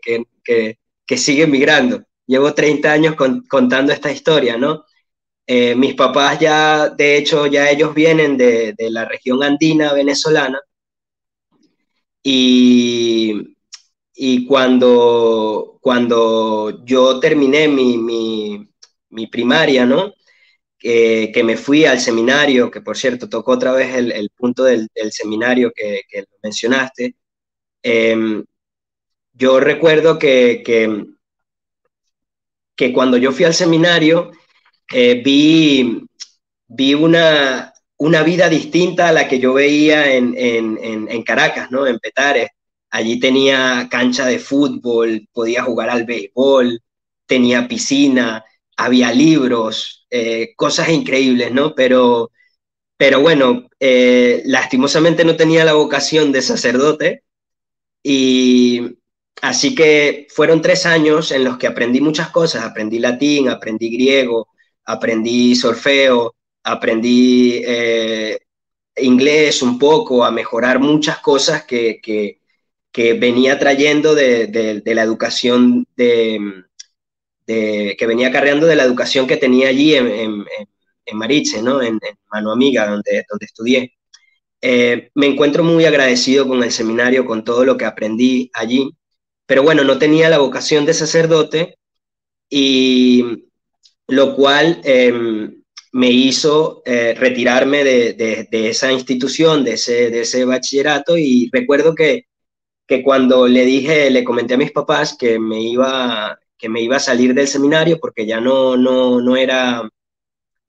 sigue 1.18 1.46
migrando. 1.46 2.02
Llevo 2.26 2.54
30 2.54 2.92
años 2.92 3.14
contando 3.48 3.92
esta 3.92 4.10
historia, 4.10 4.56
¿no? 4.56 4.84
Eh, 5.50 5.74
mis 5.74 5.94
papás 5.94 6.38
ya, 6.38 6.90
de 6.90 7.16
hecho, 7.16 7.46
ya 7.46 7.70
ellos 7.70 7.94
vienen 7.94 8.36
de, 8.36 8.74
la 8.90 9.06
región 9.06 9.42
andina 9.42 9.94
venezolana 9.94 10.60
y, 12.22 13.56
y 14.14 14.46
cuando, 14.46 15.78
cuando 15.80 16.84
yo 16.84 17.18
terminé 17.18 17.66
mi, 17.68 17.96
mi 19.08 19.26
primaria, 19.28 19.86
¿no? 19.86 20.12
que, 20.78 21.42
me 21.44 21.56
fui 21.56 21.84
al 21.84 22.00
seminario, 22.00 22.70
que 22.70 22.80
por 22.80 22.96
cierto 22.96 23.28
tocó 23.28 23.52
otra 23.52 23.72
vez 23.72 23.94
el, 23.94 24.30
punto 24.36 24.64
del, 24.64 24.88
seminario 25.10 25.72
que, 25.74 26.02
mencionaste, 26.42 27.16
em, 27.82 28.44
yo 29.32 29.60
recuerdo 29.60 30.18
que, 30.18 30.62
que, 32.76 32.92
cuando 32.92 33.16
yo 33.16 33.32
fui 33.32 33.44
al 33.44 33.54
seminario 33.54 34.30
eh, 34.92 35.22
vi, 35.22 36.02
vi 36.66 36.94
una, 36.94 37.72
una 37.98 38.22
vida 38.22 38.48
distinta 38.48 39.08
a 39.08 39.12
la 39.12 39.28
que 39.28 39.38
yo 39.38 39.54
veía 39.54 40.14
en, 40.14 40.34
en, 40.36 41.22
Caracas, 41.22 41.70
¿no? 41.70 41.86
En 41.86 41.98
Petare. 41.98 42.52
Allí 42.90 43.20
tenía 43.20 43.88
cancha 43.90 44.26
de 44.26 44.38
fútbol, 44.38 45.28
podía 45.32 45.62
jugar 45.62 45.90
al 45.90 46.04
béisbol, 46.04 46.80
tenía 47.26 47.68
piscina, 47.68 48.44
había 48.76 49.12
libros, 49.12 50.06
eh, 50.10 50.54
cosas 50.56 50.88
increíbles, 50.88 51.52
¿no? 51.52 51.74
Pero, 51.74 52.30
pero 52.96 53.20
bueno, 53.20 53.68
eh, 53.80 54.42
lastimosamente 54.46 55.24
no 55.24 55.36
tenía 55.36 55.64
la 55.64 55.74
vocación 55.74 56.32
de 56.32 56.42
sacerdote 56.42 57.24
y 58.02 58.98
así 59.42 59.74
que 59.74 60.26
fueron 60.30 60.62
tres 60.62 60.86
años 60.86 61.32
en 61.32 61.44
los 61.44 61.58
que 61.58 61.66
aprendí 61.66 62.00
muchas 62.00 62.30
cosas, 62.30 62.64
aprendí 62.64 62.98
latín, 62.98 63.48
aprendí 63.48 63.90
griego, 63.90 64.48
aprendí 64.88 65.54
solfeo, 65.54 66.34
aprendí 66.64 67.62
eh, 67.64 68.38
inglés 68.96 69.62
un 69.62 69.78
poco, 69.78 70.24
a 70.24 70.30
mejorar 70.30 70.80
muchas 70.80 71.18
cosas 71.20 71.64
que, 71.64 72.00
que, 72.02 72.38
venía 73.20 73.56
trayendo 73.60 74.16
de 74.16 74.82
la 74.84 75.02
educación 75.02 75.86
de 75.96 76.64
que 77.96 78.06
venía 78.06 78.30
cargando 78.30 78.66
de 78.66 78.76
la 78.76 78.84
educación 78.84 79.26
que 79.26 79.36
tenía 79.36 79.68
allí 79.68 79.94
en, 79.94 80.08
en, 80.08 80.44
en 81.06 81.16
Mariche, 81.16 81.62
¿no? 81.62 81.82
en, 81.82 81.98
Mano 82.30 82.52
Amiga, 82.52 82.86
donde, 82.86 83.24
donde 83.28 83.46
estudié. 83.46 83.94
Eh, 84.60 85.10
me 85.14 85.26
encuentro 85.26 85.64
muy 85.64 85.86
agradecido 85.86 86.46
con 86.46 86.62
el 86.62 86.72
seminario, 86.72 87.24
con 87.24 87.44
todo 87.44 87.64
lo 87.64 87.76
que 87.76 87.86
aprendí 87.86 88.50
allí, 88.52 88.90
pero 89.46 89.62
bueno, 89.62 89.84
no 89.84 89.98
tenía 89.98 90.28
la 90.28 90.38
vocación 90.38 90.84
de 90.84 90.94
sacerdote 90.94 91.78
y 92.50 93.47
lo 94.08 94.34
cual 94.34 94.80
em, 94.84 95.62
me 95.92 96.10
hizo 96.10 96.82
eh, 96.84 97.14
retirarme 97.14 97.84
de, 97.84 98.14
de, 98.14 98.48
de, 98.50 98.70
esa 98.70 98.92
institución, 98.92 99.64
de 99.64 99.74
ese, 99.74 100.10
de 100.10 100.22
ese 100.22 100.44
bachillerato 100.44 101.16
y 101.16 101.50
recuerdo 101.52 101.94
que, 101.94 102.26
que 102.86 103.02
cuando 103.02 103.46
le 103.48 103.64
dije, 103.64 104.10
le 104.10 104.24
comenté 104.24 104.54
a 104.54 104.58
mis 104.58 104.72
papás 104.72 105.16
que 105.18 105.38
me 105.38 105.60
iba 105.62 106.38
que 106.58 106.68
me 106.68 106.82
iba 106.82 106.96
a 106.96 107.00
salir 107.00 107.34
del 107.34 107.46
seminario 107.48 108.00
porque 108.00 108.26
ya 108.26 108.40
no, 108.40 108.76
no, 108.76 109.20
no, 109.20 109.36
era, 109.36 109.88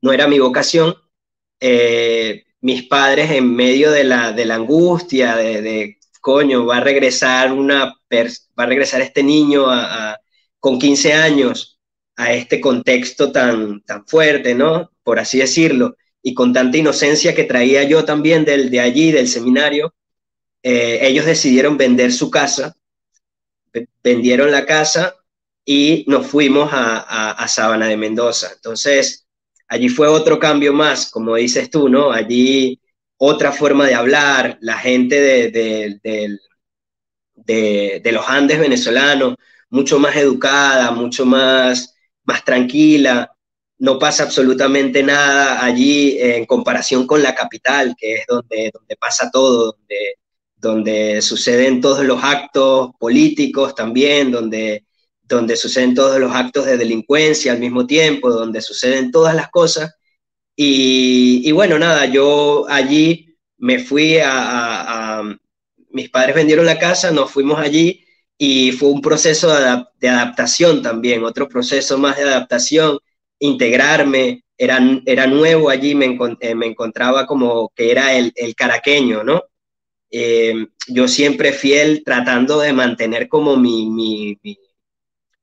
no 0.02 0.14
era 0.14 0.28
mi 0.28 0.38
vocación. 0.38 0.96
Eh, 1.60 2.46
mis 2.62 2.84
padres 2.84 3.32
en 3.32 3.56
medio 3.56 3.92
de 3.92 4.04
la, 4.04 4.32
de 4.32 4.46
la 4.46 4.56
angustia, 4.56 5.36
de, 5.36 5.98
coño, 6.22 6.66
va 6.66 6.78
a 6.78 6.82
regresar 6.82 7.52
una 7.54 7.86
va 7.86 8.64
a 8.64 8.66
regresar 8.68 9.02
este 9.02 9.24
niño 9.24 9.66
con 10.60 10.78
15 10.78 11.14
años 11.14 11.79
a 12.20 12.34
este 12.34 12.60
contexto 12.60 13.32
tan, 13.32 13.82
tan 13.84 14.06
fuerte, 14.06 14.54
¿no? 14.54 14.92
Por 15.04 15.20
así 15.20 15.38
decirlo, 15.38 15.96
y 16.22 16.34
con 16.34 16.52
tanta 16.52 16.78
inocencia 16.78 17.34
que 17.34 17.46
traía 17.46 17.84
yo 17.84 18.04
también 18.04 18.44
del, 18.44 18.70
de 18.70 18.82
allí, 18.82 19.14
del 19.14 19.30
seminario, 19.30 19.94
eh, 20.62 21.00
ellos 21.02 21.26
decidieron 21.26 21.78
vender 21.78 22.12
su 22.12 22.30
casa, 22.30 22.76
vendieron 24.04 24.52
la 24.52 24.66
casa 24.66 25.16
y 25.64 26.04
nos 26.08 26.28
fuimos 26.28 26.70
a, 26.74 27.32
a, 27.32 27.48
Sabana 27.48 27.88
de 27.88 27.96
Mendoza. 27.96 28.50
Entonces, 28.54 29.26
allí 29.70 29.88
fue 29.88 30.10
otro 30.10 30.40
cambio 30.40 30.74
más, 30.74 31.10
como 31.10 31.36
dices 31.36 31.70
tú, 31.70 31.88
¿no? 31.88 32.12
Allí 32.12 32.82
otra 33.16 33.54
forma 33.54 33.88
de 33.88 33.96
hablar, 33.96 34.58
la 34.60 34.78
gente 34.78 35.22
de, 35.22 35.98
de, 37.46 38.12
los 38.12 38.28
Andes 38.28 38.60
venezolanos, 38.60 39.36
mucho 39.70 40.00
más 40.00 40.18
educada, 40.18 40.92
mucho 40.92 41.26
más, 41.26 41.96
más 42.30 42.46
tranquila, 42.46 43.32
no 43.80 43.98
pasa 43.98 44.24
absolutamente 44.24 45.02
nada 45.02 45.64
allí 45.64 46.18
en 46.20 46.46
comparación 46.46 47.08
con 47.08 47.24
la 47.24 47.34
capital, 47.34 47.96
que 47.98 48.16
es 48.16 48.26
donde, 48.28 48.72
donde 48.74 48.96
pasa 48.98 49.32
todo, 49.32 49.72
donde, 49.72 50.16
donde 50.58 51.22
suceden 51.22 51.82
todos 51.82 52.04
los 52.06 52.22
actos 52.24 52.92
políticos 53.00 53.74
también, 53.74 54.32
donde, 54.32 54.86
donde 55.24 55.56
suceden 55.56 55.96
todos 55.96 56.20
los 56.20 56.36
actos 56.36 56.66
de 56.66 56.78
delincuencia 56.78 57.54
al 57.54 57.60
mismo 57.60 57.88
tiempo, 57.88 58.30
donde 58.32 58.62
suceden 58.62 59.12
todas 59.12 59.34
las 59.34 59.50
cosas. 59.50 59.96
Y, 60.62 61.50
bueno, 61.54 61.80
nada, 61.80 62.06
yo 62.06 62.66
allí 62.70 63.38
me 63.58 63.80
fui 63.80 64.18
a, 64.22 65.24
Mis 65.92 66.10
padres 66.10 66.36
vendieron 66.36 66.66
la 66.66 66.78
casa, 66.78 67.12
nos 67.12 67.32
fuimos 67.32 67.58
allí 67.60 68.06
y 68.42 68.72
fue 68.72 68.90
un 68.90 69.02
proceso 69.02 69.50
de, 70.00 70.08
adaptación 70.10 70.82
también, 70.82 71.26
otro 71.26 71.50
proceso 71.50 71.98
más 71.98 72.16
de 72.18 72.24
adaptación, 72.24 72.98
integrarme, 73.38 74.46
era, 74.58 74.80
era 75.06 75.28
nuevo 75.28 75.70
allí, 75.70 75.94
me, 75.94 76.18
eh, 76.40 76.56
me 76.56 76.68
encontraba 76.68 77.26
como 77.26 77.70
que 77.76 77.92
era 77.92 78.14
el, 78.16 78.34
caraqueño, 78.56 79.26
¿no? 79.26 79.44
Eh, 80.10 80.68
yo 80.88 81.08
siempre 81.10 81.52
fiel 81.52 82.04
tratando 82.06 82.60
de 82.62 82.72
mantener 82.74 83.28
como 83.28 83.58
mi, 83.58 83.88
mi, 83.90 84.40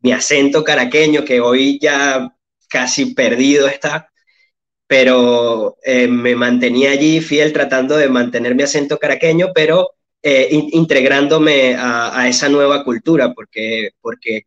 mi, 0.01 0.13
acento 0.13 0.65
caraqueño, 0.65 1.25
que 1.25 1.41
hoy 1.41 1.79
ya 1.81 2.35
casi 2.69 3.15
perdido 3.15 3.69
está, 3.69 4.11
pero 4.87 5.77
eh, 5.85 6.09
me 6.09 6.35
mantenía 6.35 6.93
allí 6.93 7.21
fiel 7.21 7.53
tratando 7.53 7.97
de 7.97 8.09
mantener 8.09 8.55
mi 8.55 8.63
acento 8.63 8.99
caraqueño, 8.99 9.49
pero 9.55 9.96
eh, 10.29 10.49
integrándome 10.51 11.77
a, 11.79 12.29
esa 12.29 12.49
nueva 12.49 12.83
cultura, 12.83 13.33
porque, 13.33 13.91
porque 14.01 14.47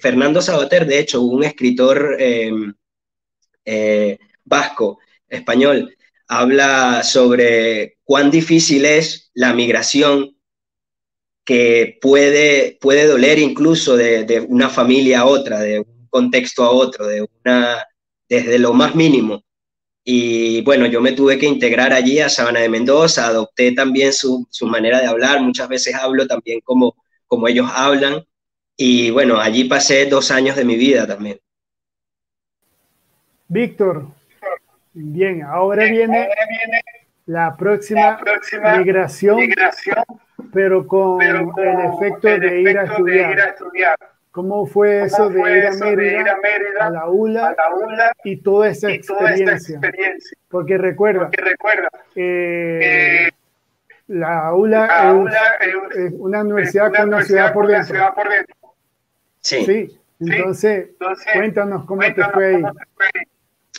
Fernando 0.00 0.40
Sabater, 0.40 0.86
de 0.86 0.98
hecho, 0.98 1.22
un 1.22 1.44
escritor 1.44 2.16
em, 2.18 2.74
vasco, 4.44 4.98
español, 5.28 5.96
habla 6.28 7.02
sobre 7.02 7.98
cuán 8.04 8.30
difícil 8.30 8.84
es 8.84 9.30
la 9.34 9.52
migración 9.52 10.36
que 11.44 11.98
puede, 12.00 12.78
puede 12.80 13.06
doler 13.06 13.38
incluso 13.38 13.96
de, 13.96 14.46
una 14.48 14.68
familia 14.68 15.20
a 15.20 15.26
otra, 15.26 15.60
de 15.60 15.80
un 15.80 16.06
contexto 16.08 16.62
a 16.62 16.70
otro, 16.70 17.06
de 17.06 17.26
una, 17.44 17.84
desde 18.28 18.58
lo 18.58 18.72
más 18.72 18.94
mínimo. 18.94 19.42
Y 20.04 20.62
bueno, 20.62 20.86
yo 20.86 21.00
me 21.00 21.12
tuve 21.12 21.38
que 21.38 21.46
integrar 21.46 21.92
allí 21.92 22.18
a 22.18 22.28
Sabana 22.28 22.60
de 22.60 22.68
Mendoza, 22.68 23.26
adopté 23.26 23.72
también 23.72 24.12
su, 24.12 24.46
manera 24.62 25.00
de 25.00 25.06
hablar, 25.06 25.40
muchas 25.40 25.68
veces 25.68 25.94
hablo 25.94 26.26
también 26.26 26.60
como, 26.64 26.96
como 27.26 27.46
ellos 27.46 27.70
hablan. 27.72 28.24
Y 28.76 29.10
bueno, 29.10 29.38
allí 29.38 29.64
pasé 29.64 30.06
dos 30.06 30.30
años 30.30 30.56
de 30.56 30.64
mi 30.64 30.76
vida 30.76 31.06
también. 31.06 31.38
Víctor, 33.46 34.08
bien, 34.92 35.42
ahora 35.42 35.84
viene 35.84 36.28
la 37.26 37.56
próxima, 37.56 38.18
migración, 38.76 39.38
pero 40.52 40.86
con 40.86 41.22
el 41.22 41.36
efecto 41.94 42.28
de, 42.28 42.60
ir 42.60 42.78
a 42.78 42.84
estudiar. 42.84 43.96
¿Cómo 44.32 44.64
fue 44.66 45.04
eso, 45.04 45.28
de, 45.28 45.38
ir 45.40 45.66
a 45.66 45.72
Mérida, 46.38 46.86
a, 46.86 46.90
la 46.90 47.06
ULA, 47.06 47.54
y 48.24 48.38
toda 48.38 48.70
esa, 48.70 48.90
experiencia? 48.90 49.78
Porque 50.48 50.78
recuerda, 50.78 51.30
eh, 52.16 53.28
la 54.08 54.54
ULA, 54.54 55.26
es, 55.60 56.12
una 56.12 56.40
universidad 56.40 56.90
con 56.94 57.08
una 57.08 57.22
ciudad 57.22 57.52
por 57.52 57.68
dentro. 57.68 58.56
Sí. 59.42 59.98
Entonces, 60.18 60.88
cuéntanos 61.34 61.84
cómo, 61.84 62.00
te, 62.00 62.24
fue 62.32 62.56
ahí. 62.56 62.62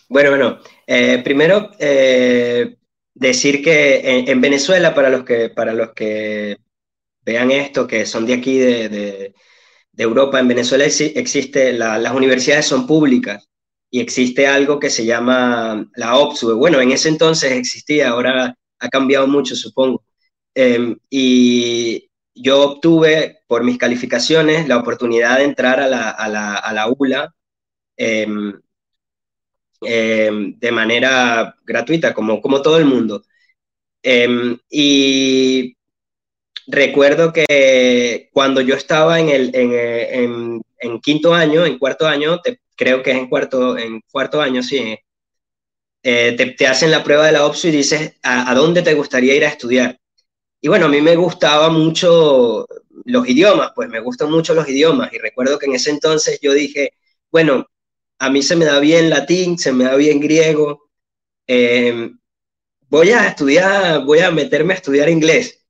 Bueno, 0.07 0.29
bueno, 0.29 0.59
eh, 0.85 1.19
primero 1.23 1.71
eh, 1.79 2.75
decir 3.15 3.63
que 3.63 4.29
en, 4.29 4.39
Venezuela, 4.39 4.93
para 4.93 5.09
los 5.09 5.23
que, 5.23 5.49
para 5.49 5.73
los 5.73 5.93
que 5.93 6.57
vean 7.25 7.49
esto, 7.49 7.87
que 7.87 8.05
son 8.05 8.27
de 8.27 8.35
aquí, 8.35 8.59
de, 8.59 9.33
Europa, 9.97 10.39
en 10.39 10.47
Venezuela 10.47 10.85
existe, 10.85 11.73
las 11.73 12.13
universidades 12.13 12.65
son 12.65 12.87
públicas 12.87 13.47
y 13.91 13.99
existe 14.01 14.47
algo 14.47 14.79
que 14.79 14.89
se 14.89 15.05
llama 15.05 15.87
la 15.95 16.17
OPSU. 16.17 16.57
Bueno, 16.57 16.81
en 16.81 16.91
ese 16.91 17.09
entonces 17.09 17.51
existía, 17.51 18.09
ahora 18.09 18.57
ha 18.79 18.89
cambiado 18.89 19.27
mucho, 19.27 19.55
supongo. 19.55 20.03
Em, 20.55 20.97
y 21.09 22.09
yo 22.35 22.61
obtuve, 22.71 23.41
por 23.47 23.63
mis 23.63 23.77
calificaciones, 23.77 24.67
la 24.67 24.77
oportunidad 24.77 25.37
de 25.37 25.43
entrar 25.45 25.79
a 25.79 25.87
la, 25.87 26.09
a 26.09 26.27
la, 26.27 26.55
a 26.55 26.73
la 26.73 26.87
ULA 26.89 27.33
em, 27.97 28.53
Em, 29.85 30.57
de 30.59 30.71
manera 30.71 31.55
gratuita, 31.65 32.13
como, 32.13 32.41
como 32.41 32.61
todo 32.61 32.77
el 32.77 32.85
mundo. 32.85 33.23
Y 34.69 35.75
recuerdo 36.67 37.33
que 37.33 38.29
cuando 38.33 38.61
yo 38.61 38.75
estaba 38.75 39.19
en, 39.19 39.29
el, 39.29 39.55
en, 39.55 40.61
en, 40.79 40.99
quinto 41.01 41.33
año, 41.33 41.65
en 41.65 41.77
cuarto 41.77 42.07
año, 42.07 42.39
creo 42.75 43.03
que 43.03 43.11
es 43.11 43.17
en 43.17 43.27
cuarto, 43.27 43.77
en 43.77 44.01
cuarto 44.11 44.41
año, 44.41 44.63
sí, 44.63 44.97
eh, 46.03 46.35
te, 46.37 46.45
te, 46.47 46.67
hacen 46.67 46.91
la 46.91 47.03
prueba 47.03 47.25
de 47.25 47.31
la 47.31 47.45
OPSU 47.45 47.69
y 47.69 47.71
dices, 47.71 48.13
¿a, 48.23 48.51
¿a, 48.51 48.55
dónde 48.55 48.81
te 48.81 48.93
gustaría 48.93 49.35
ir 49.35 49.45
a 49.45 49.49
estudiar? 49.49 49.99
Y 50.61 50.67
bueno, 50.67 50.85
a 50.87 50.89
mí 50.89 51.01
me 51.01 51.15
gustaba 51.15 51.69
mucho 51.69 52.67
los 53.05 53.27
idiomas, 53.27 53.71
pues 53.75 53.89
me 53.89 53.99
gustan 53.99 54.31
mucho 54.31 54.53
los 54.53 54.67
idiomas. 54.67 55.11
Y 55.13 55.17
recuerdo 55.17 55.59
que 55.59 55.65
en 55.65 55.75
ese 55.75 55.89
entonces 55.91 56.39
yo 56.41 56.53
dije, 56.53 56.93
bueno, 57.31 57.67
a 58.19 58.29
mí 58.29 58.41
se 58.43 58.55
me 58.55 58.65
da 58.65 58.79
bien 58.79 59.09
latín, 59.09 59.57
se 59.57 59.73
me 59.73 59.85
da 59.85 59.95
bien 59.95 60.19
griego. 60.19 60.89
Em, 61.47 62.19
voy 62.89 63.11
a 63.11 63.27
estudiar, 63.27 64.05
voy 64.05 64.19
a 64.19 64.31
meterme 64.31 64.73
a 64.73 64.77
estudiar 64.77 65.09
inglés. 65.09 65.62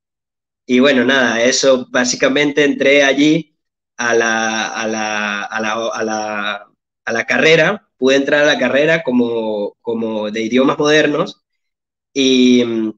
Y 0.65 0.79
bueno, 0.79 1.03
nada, 1.05 1.43
eso 1.43 1.87
básicamente 1.89 2.63
entré 2.63 3.03
allí 3.03 3.57
a 3.97 4.13
la, 4.15 4.67
a 4.69 4.87
la, 4.87 5.43
a 5.43 5.59
la, 5.61 6.67
a 7.05 7.11
la, 7.13 7.25
carrera, 7.25 7.89
pude 7.97 8.15
entrar 8.15 8.43
a 8.43 8.53
la 8.53 8.59
carrera 8.59 9.03
como, 9.03 9.75
como 9.81 10.31
de 10.31 10.41
idiomas 10.43 10.77
modernos 10.79 11.41
y 12.13 12.63
mm, 12.65 12.93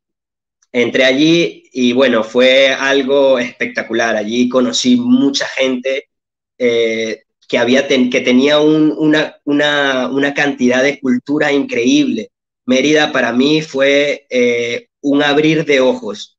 entré 0.71 1.05
allí 1.05 1.63
y 1.73 1.93
bueno, 1.93 2.23
fue 2.23 2.69
algo 2.69 3.39
espectacular. 3.39 4.15
Allí 4.15 4.49
conocí 4.49 4.95
mucha 4.97 5.47
gente, 5.47 6.09
eh, 6.57 7.23
que, 7.47 7.57
había 7.57 7.87
que 7.87 8.21
tenía 8.21 8.59
una, 8.59 9.37
una, 9.45 10.33
cantidad 10.35 10.83
de 10.83 10.99
cultura 10.99 11.51
increíble. 11.51 12.31
Mérida 12.65 13.11
para 13.11 13.31
mí 13.33 13.61
fue 13.61 14.25
eh, 14.29 14.87
un 15.01 15.23
abrir 15.23 15.65
de 15.65 15.81
ojos, 15.81 16.34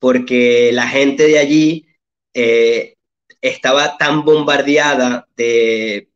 porque 0.00 0.70
la 0.72 0.88
gente 0.88 1.28
de 1.28 1.38
allí 1.38 1.86
eh, 2.34 2.96
estaba 3.40 3.96
tan 3.96 4.24
bombardeada 4.24 5.28
de, 5.36 6.08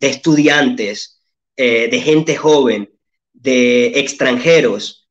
estudiantes, 0.00 1.22
eh, 1.56 1.88
de 1.88 2.00
gente 2.00 2.34
joven, 2.34 2.90
de 3.32 3.98
extranjeros, 4.00 5.08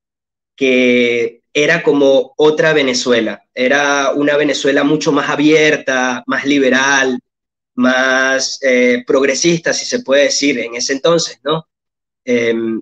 que 0.55 1.43
era 1.53 1.83
como 1.83 2.33
otra 2.35 2.73
Venezuela, 2.73 3.45
era 3.53 4.11
una 4.11 4.35
Venezuela 4.37 4.83
mucho 4.83 5.11
más 5.11 5.29
abierta, 5.29 6.23
más 6.25 6.45
liberal, 6.45 7.19
más 7.75 8.59
eh, 8.61 9.03
progresista, 9.05 9.73
si 9.73 9.85
se 9.85 9.99
puede 9.99 10.23
decir, 10.23 10.59
en 10.59 10.75
ese 10.75 10.93
entonces, 10.93 11.39
¿no? 11.43 11.67
Em, 12.25 12.81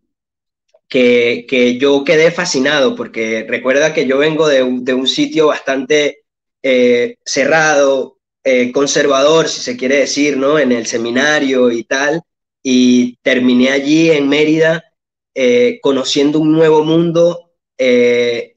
que, 0.90 1.78
yo 1.80 2.04
quedé 2.04 2.32
fascinado, 2.32 2.96
porque 2.96 3.46
recuerda 3.48 3.94
que 3.94 4.06
yo 4.08 4.18
vengo 4.18 4.48
de, 4.48 4.64
un 4.64 5.08
sitio 5.08 5.48
bastante 5.48 6.24
eh, 6.64 7.18
cerrado, 7.24 8.18
eh, 8.44 8.72
conservador, 8.72 9.48
si 9.48 9.62
se 9.62 9.78
quiere 9.78 9.98
decir, 9.98 10.38
¿no? 10.38 10.60
En 10.60 10.72
el 10.72 10.86
seminario 10.86 11.72
y 11.72 11.84
tal, 11.84 12.22
y 12.64 13.18
terminé 13.18 13.70
allí 13.70 14.12
en 14.12 14.28
Mérida 14.30 14.84
conociendo 15.82 16.40
un 16.40 16.52
nuevo 16.52 16.84
mundo 16.84 17.52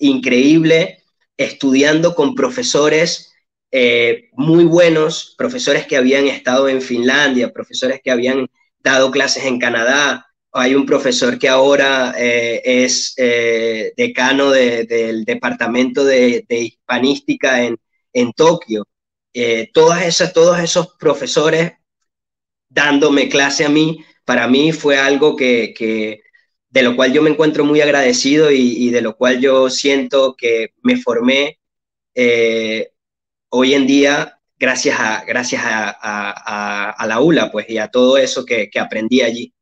increíble, 0.01 1.05
estudiando 1.37 2.17
con 2.17 2.35
profesores 2.35 3.33
eh, 3.75 4.29
muy 4.33 4.65
buenos, 4.65 5.35
profesores 5.39 5.87
que 5.87 5.97
habían 5.97 6.27
estado 6.27 6.69
en 6.69 6.83
Finlandia, 6.83 7.53
profesores 7.53 8.03
que 8.05 8.11
habían 8.11 8.47
dado 8.81 9.11
clases 9.11 9.47
en 9.47 9.59
Canadá. 9.59 10.27
Hay 10.53 10.75
un 10.75 10.85
profesor 10.85 11.39
que 11.39 11.49
ahora 11.49 12.15
eh, 12.19 12.61
es 12.65 13.15
eh, 13.17 13.93
decano 13.97 14.51
del 14.51 15.25
departamento 15.25 16.05
de, 16.05 16.45
hispanística 16.49 17.63
en, 17.63 17.79
en 18.13 18.33
Tokio. 18.33 18.87
todas 19.73 20.05
esas, 20.05 20.33
todos 20.33 20.59
esos 20.61 20.95
profesores 20.99 21.73
dándome 22.69 23.29
clase 23.29 23.65
a 23.65 23.69
mí, 23.69 24.05
para 24.25 24.47
mí 24.49 24.73
fue 24.73 24.99
algo 24.99 25.37
que, 25.37 25.75
que 25.77 26.23
de 26.73 26.83
lo 26.83 26.97
cual 26.97 27.13
yo 27.13 27.23
me 27.23 27.31
encuentro 27.31 27.65
muy 27.65 27.83
agradecido 27.83 28.51
y, 28.51 28.89
de 28.91 29.03
lo 29.03 29.15
cual 29.17 29.41
yo 29.41 29.69
siento 29.69 30.35
que 30.35 30.73
me 30.83 30.97
formé 30.97 31.61
eh, 32.15 32.93
hoy 33.51 33.75
en 33.75 33.87
día 33.87 34.41
gracias 34.59 34.99
a, 34.99 35.23
gracias 35.27 35.63
a, 35.65 37.05
la 37.07 37.21
ULA, 37.21 37.53
pues, 37.53 37.69
y 37.69 37.77
a 37.77 37.89
todo 37.89 38.17
eso 38.17 38.47
que, 38.47 38.71
aprendí 38.81 39.21
allí. 39.21 39.53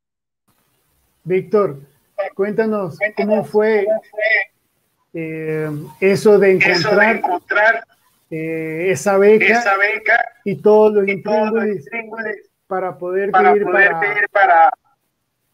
Víctor, 1.25 1.81
cuéntanos 2.35 2.99
cómo 3.17 3.45
fue 3.45 3.87
eh, 5.13 5.71
eso 6.01 6.39
de 6.39 6.53
encontrar, 6.53 7.85
eh, 8.31 8.87
esa, 8.91 9.19
beca 9.19 9.63
y 10.45 10.57
todos 10.57 10.93
los 10.93 11.09
intríngulis 11.09 11.87
para 12.67 12.97
poder, 12.97 13.29
ir, 13.29 14.31
para, 14.33 14.71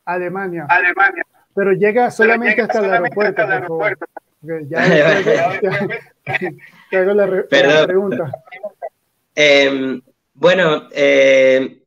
Alemania. 0.05 0.67
Alemania. 0.69 1.25
Pero 1.55 1.73
llega 1.73 2.11
solamente 2.11 2.61
hasta 2.61 2.79
el 2.81 2.93
aeropuerto, 2.93 3.43
Ya, 4.43 4.85
te 6.91 6.97
hago 6.99 7.15
la, 7.15 7.27
pregunta. 7.87 8.31
Em, 9.35 10.03
bueno, 10.35 10.89
eh, 10.93 11.83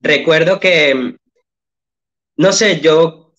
recuerdo 0.00 0.60
que, 0.60 1.16
no 2.36 2.52
sé, 2.52 2.80
yo 2.80 3.32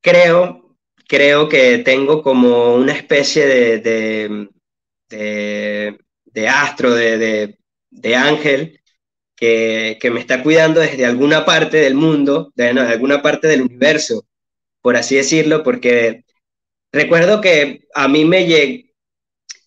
creo, 0.00 0.76
creo 1.08 1.48
que 1.48 1.78
tengo 1.78 2.22
como 2.22 2.74
una 2.74 2.92
especie 2.92 3.46
de, 3.46 4.48
de, 5.08 6.48
astro, 6.48 6.94
de, 6.94 8.16
ángel, 8.16 8.80
que, 9.36 9.98
me 10.12 10.20
está 10.20 10.42
cuidando 10.42 10.80
desde 10.80 11.06
alguna 11.06 11.44
parte 11.44 11.78
del 11.78 11.94
mundo, 11.94 12.52
de, 12.54 12.72
de 12.72 12.80
alguna 12.80 13.22
parte 13.22 13.48
del 13.48 13.62
universo 13.62 14.28
por 14.82 14.96
así 14.96 15.16
decirlo, 15.16 15.62
porque 15.62 16.24
recuerdo 16.92 17.40
que 17.40 17.82
a 17.94 18.08
mí 18.08 18.24
me 18.24 18.46
llegó, 18.46 18.88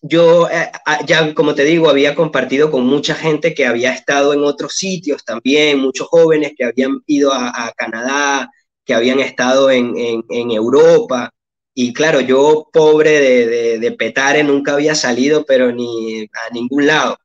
yo 0.04 0.48
eh, 0.50 0.72
ya 1.06 1.32
como 1.32 1.54
te 1.54 1.62
digo, 1.64 1.88
había 1.88 2.16
compartido 2.16 2.72
con 2.72 2.84
mucha 2.86 3.14
gente 3.14 3.54
que 3.54 3.66
había 3.66 3.94
estado 3.94 4.34
en 4.34 4.42
otros 4.42 4.74
sitios 4.74 5.24
también, 5.24 5.78
muchos 5.78 6.08
jóvenes 6.08 6.54
que 6.56 6.64
habían 6.64 7.02
ido 7.06 7.32
a, 7.32 7.72
Canadá, 7.76 8.50
que 8.84 8.94
habían 8.94 9.20
estado 9.20 9.70
en, 9.70 9.94
Europa. 10.28 11.30
Y 11.74 11.92
claro, 11.92 12.20
yo 12.20 12.68
pobre 12.72 13.20
de, 13.20 13.78
de, 13.78 13.92
Petare 13.92 14.42
nunca 14.44 14.74
había 14.74 14.94
salido, 14.94 15.44
pero 15.46 15.72
ni 15.72 16.24
a 16.24 16.52
ningún 16.52 16.86
lado. 16.86 17.16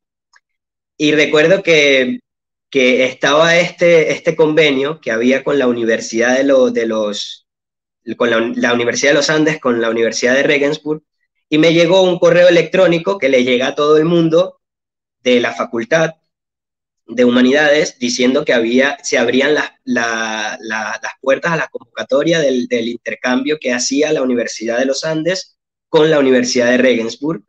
Y 0.98 1.12
recuerdo 1.12 1.64
que, 1.64 2.20
que 2.70 3.06
estaba 3.06 3.58
este, 3.58 4.12
este 4.12 4.36
convenio 4.36 5.00
que 5.02 5.12
había 5.12 5.44
con 5.44 5.60
la 5.60 5.68
Universidad 5.68 6.38
de, 6.38 6.72
de 6.72 6.86
los 6.86 7.48
con 8.16 8.30
la, 8.30 8.74
Universidad 8.74 9.12
de 9.12 9.18
los 9.18 9.30
Andes, 9.30 9.60
con 9.60 9.82
la 9.82 9.90
Universidad 9.90 10.34
de 10.34 10.44
Regensburg, 10.44 11.04
y 11.50 11.58
me 11.58 11.74
llegó 11.74 12.04
un 12.04 12.20
correo 12.20 12.48
electrónico 12.48 13.18
que 13.18 13.30
le 13.30 13.44
llega 13.44 13.68
a 13.68 13.76
todo 13.76 13.98
el 13.98 14.06
mundo 14.06 14.62
de 15.24 15.42
la 15.42 15.54
Facultad 15.54 16.12
de 17.08 17.26
Humanidades 17.26 17.98
diciendo 18.00 18.46
que 18.46 18.54
había, 18.54 18.98
se 19.04 19.18
abrían 19.18 19.54
las, 19.54 19.72
las 19.86 21.14
puertas 21.22 21.54
a 21.54 21.58
la 21.58 21.68
convocatoria 21.68 22.40
del, 22.40 22.68
del, 22.68 22.90
intercambio 22.90 23.58
que 23.60 23.74
hacía 23.74 24.14
la 24.14 24.22
Universidad 24.22 24.80
de 24.80 24.86
los 24.86 25.04
Andes 25.04 25.58
con 25.90 26.10
la 26.10 26.20
Universidad 26.20 26.68
de 26.68 26.78
Regensburg. 26.78 27.44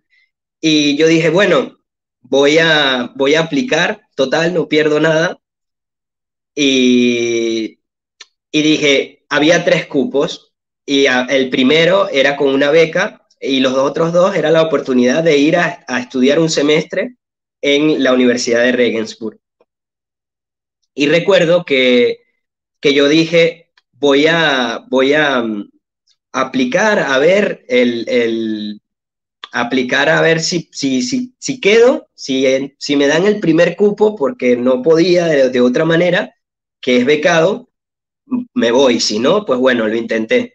Y 0.61 0.97
yo 0.97 1.07
dije, 1.07 1.31
bueno, 1.31 1.79
voy 2.21 2.59
a, 2.59 3.13
voy 3.17 3.35
a 3.35 3.41
aplicar, 3.41 4.03
total, 4.15 4.55
no 4.55 4.69
pierdo 4.69 5.01
nada. 5.01 5.39
Y, 6.55 7.81
y 8.51 8.63
dije, 8.63 9.25
había 9.29 9.65
tres 9.65 9.87
cupos, 9.87 10.49
y 10.89 11.05
el 11.07 11.51
primero 11.51 12.09
era 12.09 12.35
con 12.35 12.49
una 12.49 12.71
beca 12.71 13.27
y 13.39 13.61
los 13.61 13.75
otros 13.75 14.11
dos 14.11 14.35
era 14.35 14.51
la 14.51 14.63
oportunidad 14.63 15.23
de 15.23 15.37
ir 15.37 15.59
a, 15.59 15.85
estudiar 16.01 16.39
un 16.39 16.49
semestre 16.49 17.17
en 17.61 18.03
la 18.03 18.15
Universidad 18.15 18.63
de 18.63 18.73
Regensburg. 18.73 19.39
Y 20.99 21.07
recuerdo 21.07 21.65
que, 21.65 22.23
que 22.81 22.93
yo 22.93 23.09
dije, 23.09 23.71
voy 23.93 24.27
a, 24.27 24.85
voy 24.91 25.13
a 25.13 25.41
mm, 25.41 25.71
aplicar 26.33 26.99
a 26.99 27.17
ver 27.19 27.65
el, 27.69 28.05
el 28.09 28.83
aplicar 29.53 30.09
a 30.09 30.21
ver 30.21 30.41
si, 30.41 30.69
si, 30.73 31.03
si, 31.03 31.35
si 31.39 31.61
quedo, 31.61 32.09
si, 32.15 32.75
si 32.79 32.97
me 32.97 33.07
dan 33.07 33.27
el 33.27 33.39
primer 33.39 33.77
cupo, 33.77 34.17
porque 34.17 34.57
no 34.57 34.83
podía 34.83 35.27
de, 35.27 35.61
otra 35.61 35.85
manera, 35.85 36.35
que 36.81 36.97
es 36.97 37.07
becado, 37.07 37.69
me 38.55 38.73
voy, 38.73 38.99
si 38.99 39.21
no, 39.21 39.45
pues 39.47 39.61
bueno, 39.61 39.87
lo 39.87 39.95
intenté. 39.95 40.55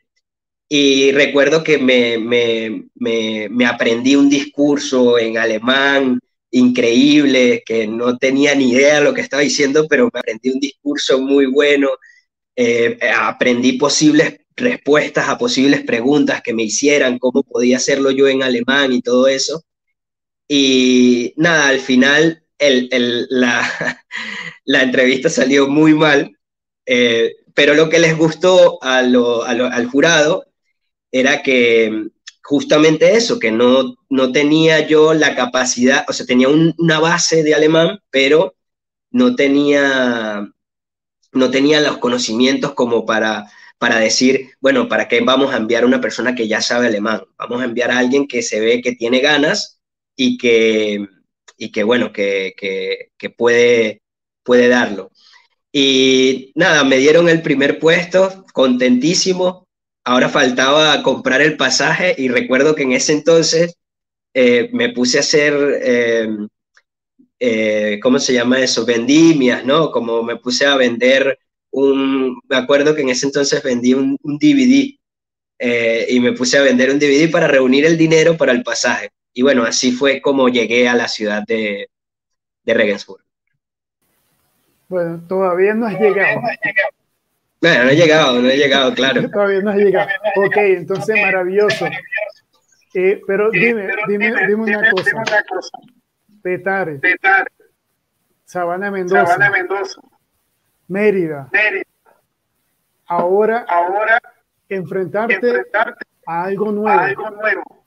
Y 0.67 1.13
recuerdo 1.13 1.63
que 1.63 1.77
me, 1.77 2.17
me, 2.17 2.89
me, 2.95 3.65
aprendí 3.65 4.17
un 4.17 4.29
discurso 4.29 5.17
en 5.17 5.37
alemán 5.37 6.19
increíble, 6.53 7.63
que 7.65 7.87
no 7.87 8.17
tenía 8.17 8.55
ni 8.55 8.71
idea 8.71 8.95
de 8.99 9.03
lo 9.03 9.13
que 9.13 9.21
estaba 9.21 9.41
diciendo, 9.41 9.87
pero 9.89 10.09
me 10.13 10.19
aprendí 10.19 10.49
un 10.51 10.59
discurso 10.59 11.19
muy 11.19 11.47
bueno. 11.47 11.89
Eh, 12.55 12.99
aprendí 13.17 13.73
posibles 13.73 14.37
respuestas 14.55 15.27
a 15.29 15.37
posibles 15.37 15.81
preguntas 15.83 16.41
que 16.43 16.53
me 16.53 16.63
hicieran, 16.63 17.17
cómo 17.17 17.41
podía 17.43 17.77
hacerlo 17.77 18.11
yo 18.11 18.27
en 18.27 18.43
alemán 18.43 18.93
y 18.93 19.01
todo 19.01 19.27
eso. 19.27 19.63
Y 20.47 21.33
nada, 21.37 21.69
al 21.69 21.79
final 21.79 22.43
el, 22.59 22.87
el, 22.91 23.27
la, 23.29 23.63
la, 24.65 24.83
entrevista 24.83 25.29
salió 25.29 25.67
muy 25.67 25.95
mal, 25.95 26.37
eh, 26.85 27.35
pero 27.55 27.73
lo 27.73 27.89
que 27.89 27.99
les 27.99 28.15
gustó 28.15 28.77
a 28.83 29.01
lo, 29.01 29.43
a 29.43 29.55
lo, 29.55 29.65
al 29.67 29.87
jurado 29.87 30.45
era 31.11 31.41
que 31.41 32.09
justamente 32.43 33.15
eso, 33.15 33.39
que 33.39 33.51
no, 33.51 33.95
no 34.09 34.31
tenía 34.31 34.85
yo 34.85 35.13
la 35.13 35.35
capacidad, 35.35 36.05
o 36.07 36.13
sea, 36.13 36.25
tenía 36.25 36.49
una 36.49 36.99
base 36.99 37.41
de 37.43 37.55
alemán, 37.55 37.99
pero 38.11 38.55
no 39.11 39.35
tenía, 39.35 40.47
no 41.31 41.51
tenía 41.51 41.81
los 41.81 41.97
conocimientos 41.97 42.73
como 42.73 43.05
para, 43.05 43.49
para 43.77 43.97
decir, 43.99 44.51
bueno, 44.59 44.89
¿para 44.89 45.07
qué 45.07 45.21
vamos 45.21 45.53
a 45.53 45.57
enviar 45.57 45.83
a 45.83 45.87
una 45.87 46.01
persona 46.01 46.35
que 46.35 46.47
ya 46.47 46.61
sabe 46.61 46.87
alemán? 46.87 47.23
Vamos 47.37 47.61
a 47.61 47.65
enviar 47.65 47.91
a 47.91 47.99
alguien 47.99 48.27
que 48.27 48.41
se 48.41 48.59
ve 48.59 48.81
que 48.81 48.93
tiene 48.93 49.19
ganas 49.19 49.79
y 50.15 50.37
que, 50.37 51.07
y 51.57 51.71
que 51.71 51.83
bueno, 51.83 52.11
que, 52.11 52.53
que, 52.57 53.11
que 53.17 53.29
puede, 53.29 54.01
puede 54.43 54.67
darlo. 54.67 55.11
Y 55.71 56.51
nada, 56.55 56.83
me 56.83 56.97
dieron 56.97 57.29
el 57.29 57.41
primer 57.41 57.79
puesto, 57.79 58.45
contentísimo, 58.53 59.62
ahora 60.03 60.29
faltaba 60.29 61.01
comprar 61.03 61.41
el 61.41 61.57
pasaje 61.57 62.15
y 62.17 62.27
recuerdo 62.27 62.75
que 62.75 62.83
en 62.83 62.93
ese 62.93 63.13
entonces 63.13 63.75
eh, 64.33 64.69
me 64.73 64.89
puse 64.89 65.17
a 65.17 65.21
hacer, 65.21 65.53
eh, 65.81 66.27
eh, 67.39 67.99
¿cómo 68.01 68.19
se 68.19 68.33
llama 68.33 68.59
eso? 68.59 68.85
Vendimias, 68.85 69.65
¿no? 69.65 69.91
Como 69.91 70.23
me 70.23 70.37
puse 70.37 70.65
a 70.65 70.75
vender 70.75 71.37
un, 71.71 72.39
me 72.47 72.57
acuerdo 72.57 72.95
que 72.95 73.01
en 73.01 73.09
ese 73.09 73.27
entonces 73.27 73.61
vendí 73.63 73.93
un, 73.93 74.17
DVD 74.23 74.97
y 76.09 76.19
me 76.19 76.33
puse 76.33 76.57
a 76.57 76.63
vender 76.63 76.89
un 76.91 76.99
DVD 76.99 77.31
para 77.31 77.47
reunir 77.47 77.85
el 77.85 77.97
dinero 77.97 78.35
para 78.37 78.51
el 78.51 78.63
pasaje. 78.63 79.09
Y 79.33 79.41
bueno, 79.43 79.63
así 79.63 79.91
fue 79.91 80.21
como 80.21 80.49
llegué 80.49 80.87
a 80.87 80.95
la 80.95 81.07
ciudad 81.07 81.43
de, 81.47 81.89
de 82.63 82.73
Regensburg. 82.73 83.23
Bueno, 84.89 85.23
todavía 85.27 85.73
no 85.73 85.87
has 85.87 85.99
llegado. 85.99 86.41
No, 87.63 87.69
no 87.69 87.89
he 87.91 87.95
llegado, 87.95 88.41
no 88.41 88.49
he 88.49 88.57
llegado, 88.57 88.93
claro. 88.93 89.21
Todavía 89.31 89.61
no 89.61 89.71
has 89.71 89.77
llegado. 89.77 90.09
Ok, 90.35 90.57
entonces 90.57 91.15
maravilloso. 91.21 91.85
Eh, 92.93 93.21
pero 93.25 93.49
dime, 93.51 93.87
dime, 94.05 94.33
dime 94.47 94.63
una 94.77 94.91
cosa. 94.91 95.23
Petare. 96.41 96.95
Petare. 96.95 97.49
Sabana 98.43 98.91
Mendoza. 98.91 99.25
Sabana 99.25 99.49
Mendoza. 99.49 100.01
Mérida. 100.89 101.47
Mérida. 101.53 101.85
Ahora, 103.05 103.65
Ahora 103.69 104.21
enfrentarte, 104.67 105.35
enfrentarte 105.35 106.05
a 106.25 106.43
algo 106.43 106.69
nuevo. 106.69 106.89
A 106.99 107.05
algo 107.05 107.29
nuevo. 107.29 107.85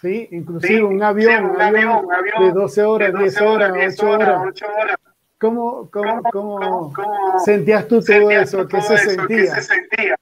Sí, 0.00 0.28
inclusive 0.32 0.74
sí, 0.74 0.82
un, 0.82 1.00
avión, 1.00 1.32
sí, 1.32 1.44
un, 1.44 1.60
avión, 1.60 2.04
un, 2.04 2.12
avión, 2.12 2.42
de 2.44 2.52
12 2.52 2.82
horas, 2.82 3.12
de 3.12 3.12
12 3.12 3.22
10 3.22 3.40
horas, 3.42 3.70
8 3.70 4.06
horas. 4.08 4.42
8 4.48 4.66
horas 4.66 5.05
¿Cómo, 5.38 5.90
cómo, 5.90 6.22
cómo, 6.32 6.90
sentías 7.44 7.86
tú 7.86 8.00
todo 8.00 8.30
eso? 8.30 8.66
¿Qué, 8.66 8.80
se 8.80 8.96
sentía? 8.96 10.16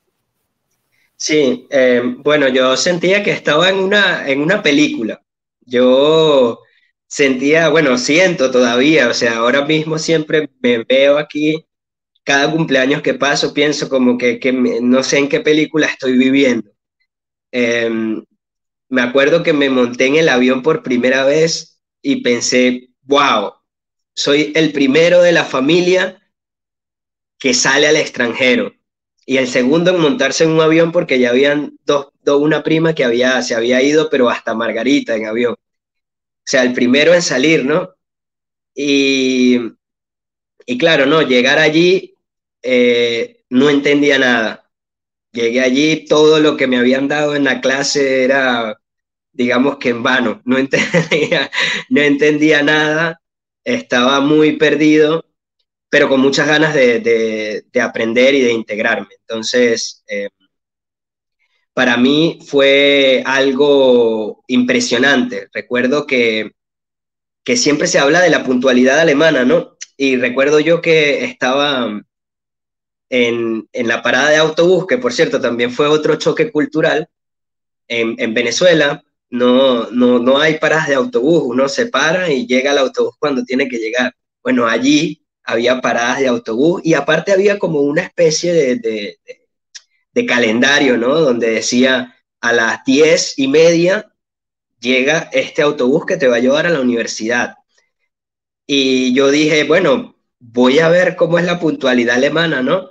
Sí, 1.16 1.68
eh, 1.70 2.02
bueno, 2.18 2.48
yo 2.48 2.76
sentía 2.76 3.22
que 3.22 3.30
estaba 3.30 3.70
en 3.70 3.78
una, 3.78 4.28
en 4.28 4.40
una 4.40 4.62
película. 4.62 5.22
Yo 5.60 6.60
sentía, 7.06 7.68
bueno, 7.68 7.96
siento 7.96 8.50
todavía, 8.50 9.08
o 9.08 9.14
sea, 9.14 9.36
ahora 9.36 9.64
mismo 9.64 9.98
siempre 9.98 10.50
me 10.60 10.78
veo 10.82 11.16
aquí, 11.16 11.64
cada 12.24 12.50
cumpleaños 12.50 13.02
que 13.02 13.14
paso 13.14 13.54
pienso 13.54 13.88
como 13.88 14.18
que, 14.18 14.40
que 14.40 14.52
no 14.52 15.02
sé 15.02 15.18
en 15.18 15.28
qué 15.28 15.40
película 15.40 15.86
estoy 15.86 16.18
viviendo. 16.18 16.70
Em, 17.52 18.24
me 18.88 19.02
acuerdo 19.02 19.42
que 19.42 19.52
me 19.52 19.70
monté 19.70 20.06
en 20.06 20.16
el 20.16 20.28
avión 20.28 20.62
por 20.62 20.82
primera 20.82 21.24
vez 21.24 21.80
y 22.02 22.22
pensé, 22.22 22.90
wow, 23.02 23.52
soy 24.14 24.52
el 24.54 24.72
primero 24.72 25.22
de 25.22 25.32
la 25.32 25.44
familia 25.44 26.22
que 27.38 27.54
sale 27.54 27.86
al 27.86 27.96
extranjero. 27.96 28.72
y 29.26 29.38
el 29.38 29.48
segundo 29.48 29.90
en 29.90 30.00
montarse 30.00 30.44
en 30.44 30.50
un 30.50 30.60
avión 30.60 30.92
porque 30.92 31.18
ya 31.18 31.30
habían 31.30 31.78
dos, 31.86 32.08
una 32.26 32.62
prima 32.62 32.94
que 32.94 33.04
había, 33.04 33.40
se 33.42 33.54
había 33.54 33.80
ido, 33.82 34.10
pero 34.10 34.28
hasta 34.28 34.54
Margarita 34.54 35.14
en 35.16 35.26
avión. 35.26 35.54
O 35.54 36.46
sea, 36.46 36.62
el 36.62 36.74
primero 36.74 37.14
en 37.14 37.22
salir, 37.22 37.64
¿no? 37.64 37.94
Y, 38.74 39.58
y 40.66 40.78
claro, 40.78 41.06
no, 41.06 41.22
llegar 41.22 41.58
allí 41.58 42.14
eh, 42.62 43.44
no 43.50 43.70
entendía 43.70 44.18
nada. 44.18 44.70
Llegué 45.32 45.60
allí, 45.60 46.06
todo 46.06 46.40
lo 46.40 46.56
que 46.56 46.66
me 46.66 46.78
habían 46.78 47.08
dado 47.08 47.36
en 47.36 47.44
la 47.44 47.60
clase 47.60 48.24
era, 48.24 48.80
digamos 49.32 49.78
que 49.78 49.90
en 49.90 50.02
vano, 50.02 50.42
no 50.44 50.58
entendía, 50.58 51.50
no 51.90 52.00
entendía 52.02 52.62
nada, 52.62 53.20
estaba 53.64 54.20
muy 54.20 54.56
perdido 54.56 55.24
pero 55.94 56.08
con 56.08 56.20
muchas 56.20 56.48
ganas 56.48 56.74
de, 56.74 57.64
aprender 57.80 58.34
y 58.34 58.40
de 58.40 58.50
integrarme. 58.50 59.06
Entonces, 59.20 60.02
eh, 60.08 60.28
para 61.72 61.96
mí 61.96 62.40
fue 62.44 63.22
algo 63.24 64.42
impresionante. 64.48 65.48
Recuerdo 65.52 66.04
que, 66.04 66.50
que 67.44 67.56
siempre 67.56 67.86
se 67.86 68.00
habla 68.00 68.20
de 68.22 68.30
la 68.30 68.42
puntualidad 68.42 68.98
alemana, 68.98 69.44
¿no? 69.44 69.76
Y 69.96 70.16
recuerdo 70.16 70.58
yo 70.58 70.82
que 70.82 71.24
estaba 71.24 72.02
en, 73.08 73.68
la 73.72 74.02
parada 74.02 74.30
de 74.30 74.38
autobús, 74.38 74.88
que 74.88 74.98
por 74.98 75.12
cierto 75.12 75.40
también 75.40 75.70
fue 75.70 75.86
otro 75.86 76.16
choque 76.16 76.50
cultural, 76.50 77.08
en, 77.86 78.16
en 78.18 78.34
Venezuela, 78.34 79.00
no, 79.34 79.90
no, 79.90 80.20
no 80.20 80.38
hay 80.38 80.58
paradas 80.58 80.86
de 80.86 80.94
autobús, 80.94 81.42
uno 81.44 81.68
se 81.68 81.86
para 81.86 82.30
y 82.32 82.46
llega 82.46 82.70
al 82.70 82.78
autobús 82.78 83.16
cuando 83.18 83.42
tiene 83.44 83.68
que 83.68 83.78
llegar. 83.78 84.14
Bueno, 84.44 84.68
allí 84.68 85.26
había 85.42 85.80
paradas 85.80 86.20
de 86.20 86.28
autobús 86.28 86.80
y 86.84 86.94
aparte 86.94 87.32
había 87.32 87.58
como 87.58 87.80
una 87.80 88.02
especie 88.02 88.52
de, 88.52 89.18
de, 90.12 90.26
calendario, 90.26 90.96
¿no? 90.96 91.20
Donde 91.20 91.50
decía 91.50 92.14
a 92.40 92.52
las 92.52 92.84
diez 92.84 93.36
y 93.36 93.48
media 93.48 94.12
llega 94.78 95.28
este 95.32 95.62
autobús 95.62 96.06
que 96.06 96.16
te 96.16 96.28
va 96.28 96.36
a 96.36 96.40
llevar 96.40 96.66
a 96.66 96.70
la 96.70 96.80
universidad. 96.80 97.56
Y 98.68 99.14
yo 99.14 99.32
dije, 99.32 99.64
bueno, 99.64 100.14
voy 100.38 100.78
a 100.78 100.88
ver 100.88 101.16
cómo 101.16 101.40
es 101.40 101.44
la 101.44 101.58
puntualidad 101.58 102.16
alemana, 102.16 102.62
¿no? 102.62 102.90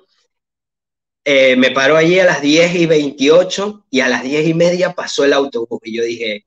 Eh, 1.26 1.56
me 1.56 1.72
paro 1.72 1.96
allí 1.96 2.20
a 2.20 2.26
las 2.26 2.42
10 2.42 2.76
y 2.76 2.86
28 2.86 3.86
y 3.90 4.02
a 4.02 4.10
las 4.10 4.24
diez 4.24 4.46
y 4.46 4.54
media 4.54 4.92
pasó 4.92 5.24
el 5.24 5.32
autobús 5.32 5.80
y 5.84 5.96
yo 5.96 6.04
dije, 6.04 6.46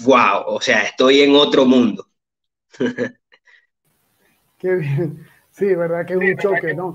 wow, 0.00 0.44
o 0.46 0.60
sea, 0.60 0.82
estoy 0.82 1.20
en 1.20 1.34
otro 1.34 1.66
mundo. 1.66 2.06
Qué 4.58 4.74
bien. 4.76 5.26
Sí, 5.50 5.66
verdad 5.74 6.06
que 6.06 6.14
es 6.14 6.18
un 6.18 6.36
choque, 6.38 6.74
¿no? 6.74 6.94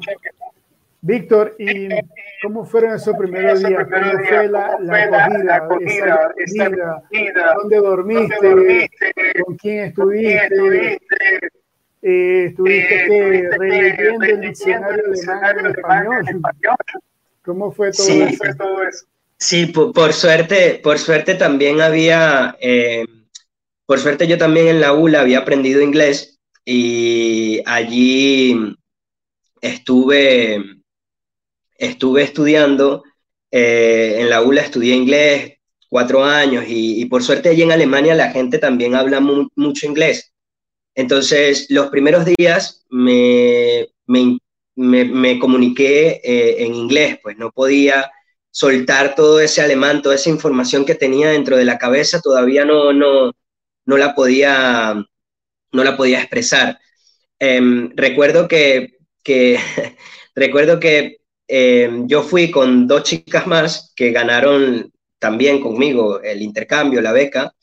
Víctor, 1.01 1.55
¿y 1.59 1.87
cómo 2.41 2.65
fueron 2.65 2.95
esos 2.95 3.15
primeros 3.15 3.59
días? 3.63 3.87
¿Cómo 3.89 4.23
fue 4.27 4.49
la, 4.49 4.77
la 4.81 5.55
acogida, 5.55 6.33
esa 6.37 6.69
¿Dónde 7.55 7.77
dormiste? 7.77 8.89
¿Con 9.45 9.55
quién 9.55 9.85
estuviste? 9.85 10.99
Eh, 12.01 12.45
¿Estuviste 12.49 12.87
que 13.07 13.49
releyendo 13.57 14.25
el 14.25 14.41
diccionario 14.41 15.03
alemán 15.05 15.57
en 15.57 16.35
español? 16.35 16.77
¿Cómo 17.43 17.71
fue 17.71 17.91
todo, 17.91 18.05
sí, 18.05 18.21
eso? 18.21 19.05
Sí, 19.37 19.65
por, 19.67 20.13
suerte, 20.13 20.79
por 20.83 20.99
suerte 20.99 21.35
también 21.35 21.81
había, 21.81 22.57
eh, 22.61 23.05
por 23.85 23.99
suerte 23.99 24.27
yo 24.27 24.37
también 24.37 24.67
en 24.67 24.81
la 24.81 24.93
ULA 24.93 25.21
había 25.21 25.39
aprendido 25.39 25.81
inglés 25.81 26.39
y 26.65 27.61
allí 27.65 28.75
estuve, 29.61 30.63
estuve 31.77 32.23
estudiando, 32.23 33.03
eh, 33.51 34.17
en 34.19 34.29
la 34.29 34.41
ULA 34.41 34.61
estudié 34.61 34.93
inglés 34.93 35.53
cuatro 35.89 36.23
años 36.23 36.65
y, 36.67 37.03
por 37.05 37.23
suerte 37.23 37.49
allí 37.49 37.63
en 37.63 37.71
Alemania 37.71 38.13
la 38.15 38.31
gente 38.31 38.57
también 38.59 38.95
habla 38.95 39.19
mucho 39.19 39.87
inglés. 39.87 40.33
Entonces, 40.99 41.67
los 41.69 41.87
primeros 41.87 42.25
días 42.25 42.85
me, 42.89 43.87
me, 44.05 45.39
comuniqué 45.39 46.19
eh, 46.21 46.57
en 46.65 46.75
inglés, 46.75 47.19
pues 47.23 47.37
no 47.37 47.51
podía 47.51 48.11
soltar 48.51 49.15
todo 49.15 49.39
ese 49.39 49.61
alemán, 49.61 50.01
toda 50.01 50.15
esa 50.15 50.29
información 50.29 50.83
que 50.83 50.95
tenía 50.95 51.29
dentro 51.29 51.55
de 51.55 51.63
la 51.63 51.77
cabeza, 51.77 52.19
todavía 52.19 52.65
no, 52.65 52.91
no, 52.91 53.31
no 53.85 53.97
la 53.97 54.13
podía 54.13 55.01
no 55.71 55.83
la 55.85 55.95
podía 55.95 56.19
expresar. 56.19 56.77
Em, 57.39 57.91
recuerdo 57.95 58.49
que, 58.49 58.97
recuerdo 60.35 60.81
que 60.81 61.21
em, 61.47 62.09
yo 62.09 62.23
fui 62.23 62.51
con 62.51 62.87
dos 62.87 63.03
chicas 63.03 63.47
más 63.47 63.93
que 63.95 64.11
ganaron 64.11 64.91
también 65.17 65.61
conmigo 65.61 66.21
el 66.21 66.41
intercambio, 66.41 67.01
la 67.01 67.13
beca, 67.13 67.53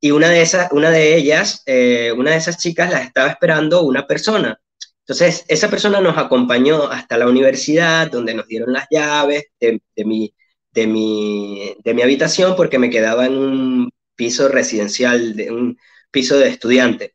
y 0.00 0.10
una 0.12 0.28
de, 0.28 0.42
esas, 0.42 0.70
una 0.72 0.90
de 0.90 1.16
ellas, 1.16 1.62
eh, 1.66 2.12
una 2.16 2.32
de 2.32 2.36
esas 2.38 2.58
chicas 2.58 2.90
la 2.90 3.02
estaba 3.02 3.28
esperando 3.28 3.82
una 3.82 4.06
persona. 4.06 4.60
Entonces, 5.00 5.44
esa 5.48 5.70
persona 5.70 6.00
nos 6.00 6.18
acompañó 6.18 6.84
hasta 6.84 7.18
la 7.18 7.26
universidad, 7.28 8.10
donde 8.10 8.34
nos 8.34 8.46
dieron 8.46 8.72
las 8.72 8.86
llaves 8.90 9.46
de, 9.58 9.80
mi, 10.04 10.34
de, 10.72 10.86
mi, 10.86 11.74
de 11.82 11.94
mi 11.94 12.02
habitación, 12.02 12.54
porque 12.56 12.78
me 12.78 12.90
quedaba 12.90 13.26
en 13.26 13.38
un 13.38 13.90
piso 14.14 14.48
residencial, 14.48 15.34
de 15.36 15.50
un 15.50 15.78
piso 16.10 16.38
de 16.38 16.48
estudiante. 16.48 17.14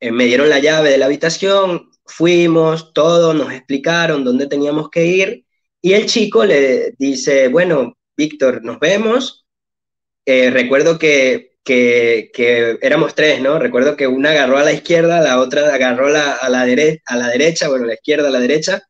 Eh, 0.00 0.12
me 0.12 0.26
dieron 0.26 0.48
la 0.48 0.60
llave 0.60 0.90
de 0.90 0.98
la 0.98 1.06
habitación, 1.06 1.90
fuimos, 2.04 2.92
todos 2.94 3.34
nos 3.34 3.52
explicaron 3.52 4.24
dónde 4.24 4.46
teníamos 4.46 4.90
que 4.90 5.06
ir 5.06 5.44
y 5.80 5.92
el 5.94 6.06
chico 6.06 6.44
le 6.44 6.94
dice, 6.98 7.48
bueno, 7.48 7.96
Víctor, 8.16 8.64
nos 8.64 8.80
vemos. 8.80 9.46
Eh, 10.26 10.50
recuerdo 10.50 10.98
que, 10.98 11.47
que, 11.64 12.30
éramos 12.82 13.14
tres, 13.14 13.40
¿no? 13.40 13.58
Recuerdo 13.58 13.96
que 13.96 14.06
una 14.06 14.30
agarró 14.30 14.58
a 14.58 14.64
la 14.64 14.72
izquierda, 14.72 15.20
la 15.20 15.40
otra 15.40 15.74
agarró 15.74 16.06
a, 16.06 16.10
la, 16.10 16.32
a 16.32 16.48
la 17.16 17.28
derecha, 17.28 17.68
bueno, 17.68 17.86
la 17.86 17.94
izquierda, 17.94 18.28
a 18.28 18.32
la 18.32 18.40
derecha, 18.40 18.82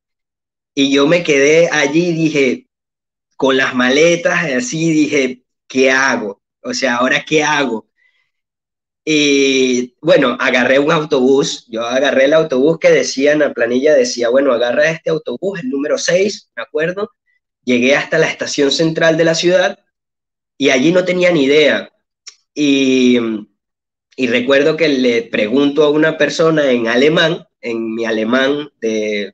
y 0.74 0.92
yo 0.92 1.06
me 1.06 1.22
quedé 1.24 1.68
allí, 1.70 2.12
dije, 2.12 2.68
con 3.36 3.56
las 3.56 3.74
maletas, 3.74 4.44
así, 4.52 4.90
dije, 4.92 5.42
¿qué 5.66 5.90
hago? 5.90 6.42
O 6.62 6.74
sea, 6.74 6.96
¿ahora 6.96 7.24
qué 7.24 7.42
hago? 7.42 7.88
Y 9.04 9.96
bueno, 10.02 10.36
agarré 10.38 10.78
un 10.78 10.92
autobús, 10.92 11.64
yo 11.68 11.82
agarré 11.82 12.26
el 12.26 12.34
autobús 12.34 12.78
que 12.78 12.90
decía 12.90 13.32
en 13.32 13.38
la 13.38 13.54
planilla, 13.54 13.94
decía, 13.94 14.28
bueno, 14.28 14.52
agarra 14.52 14.90
este 14.90 15.10
autobús, 15.10 15.60
el 15.60 15.70
número 15.70 15.96
6, 15.96 16.50
me 16.54 16.62
acuerdo, 16.62 17.10
llegué 17.64 17.96
hasta 17.96 18.18
la 18.18 18.28
estación 18.28 18.70
central 18.70 19.16
de 19.16 19.24
la 19.24 19.34
ciudad 19.34 19.78
y 20.58 20.70
allí 20.70 20.92
no 20.92 21.04
tenía 21.04 21.32
ni 21.32 21.44
idea. 21.44 21.90
Y, 22.60 23.16
y 24.16 24.26
recuerdo 24.26 24.76
que 24.76 24.88
le 24.88 25.22
pregunto 25.22 25.84
a 25.84 25.90
una 25.90 26.18
persona 26.18 26.72
en 26.72 26.88
alemán, 26.88 27.46
en 27.60 27.94
mi 27.94 28.04
alemán 28.04 28.70
de, 28.80 29.32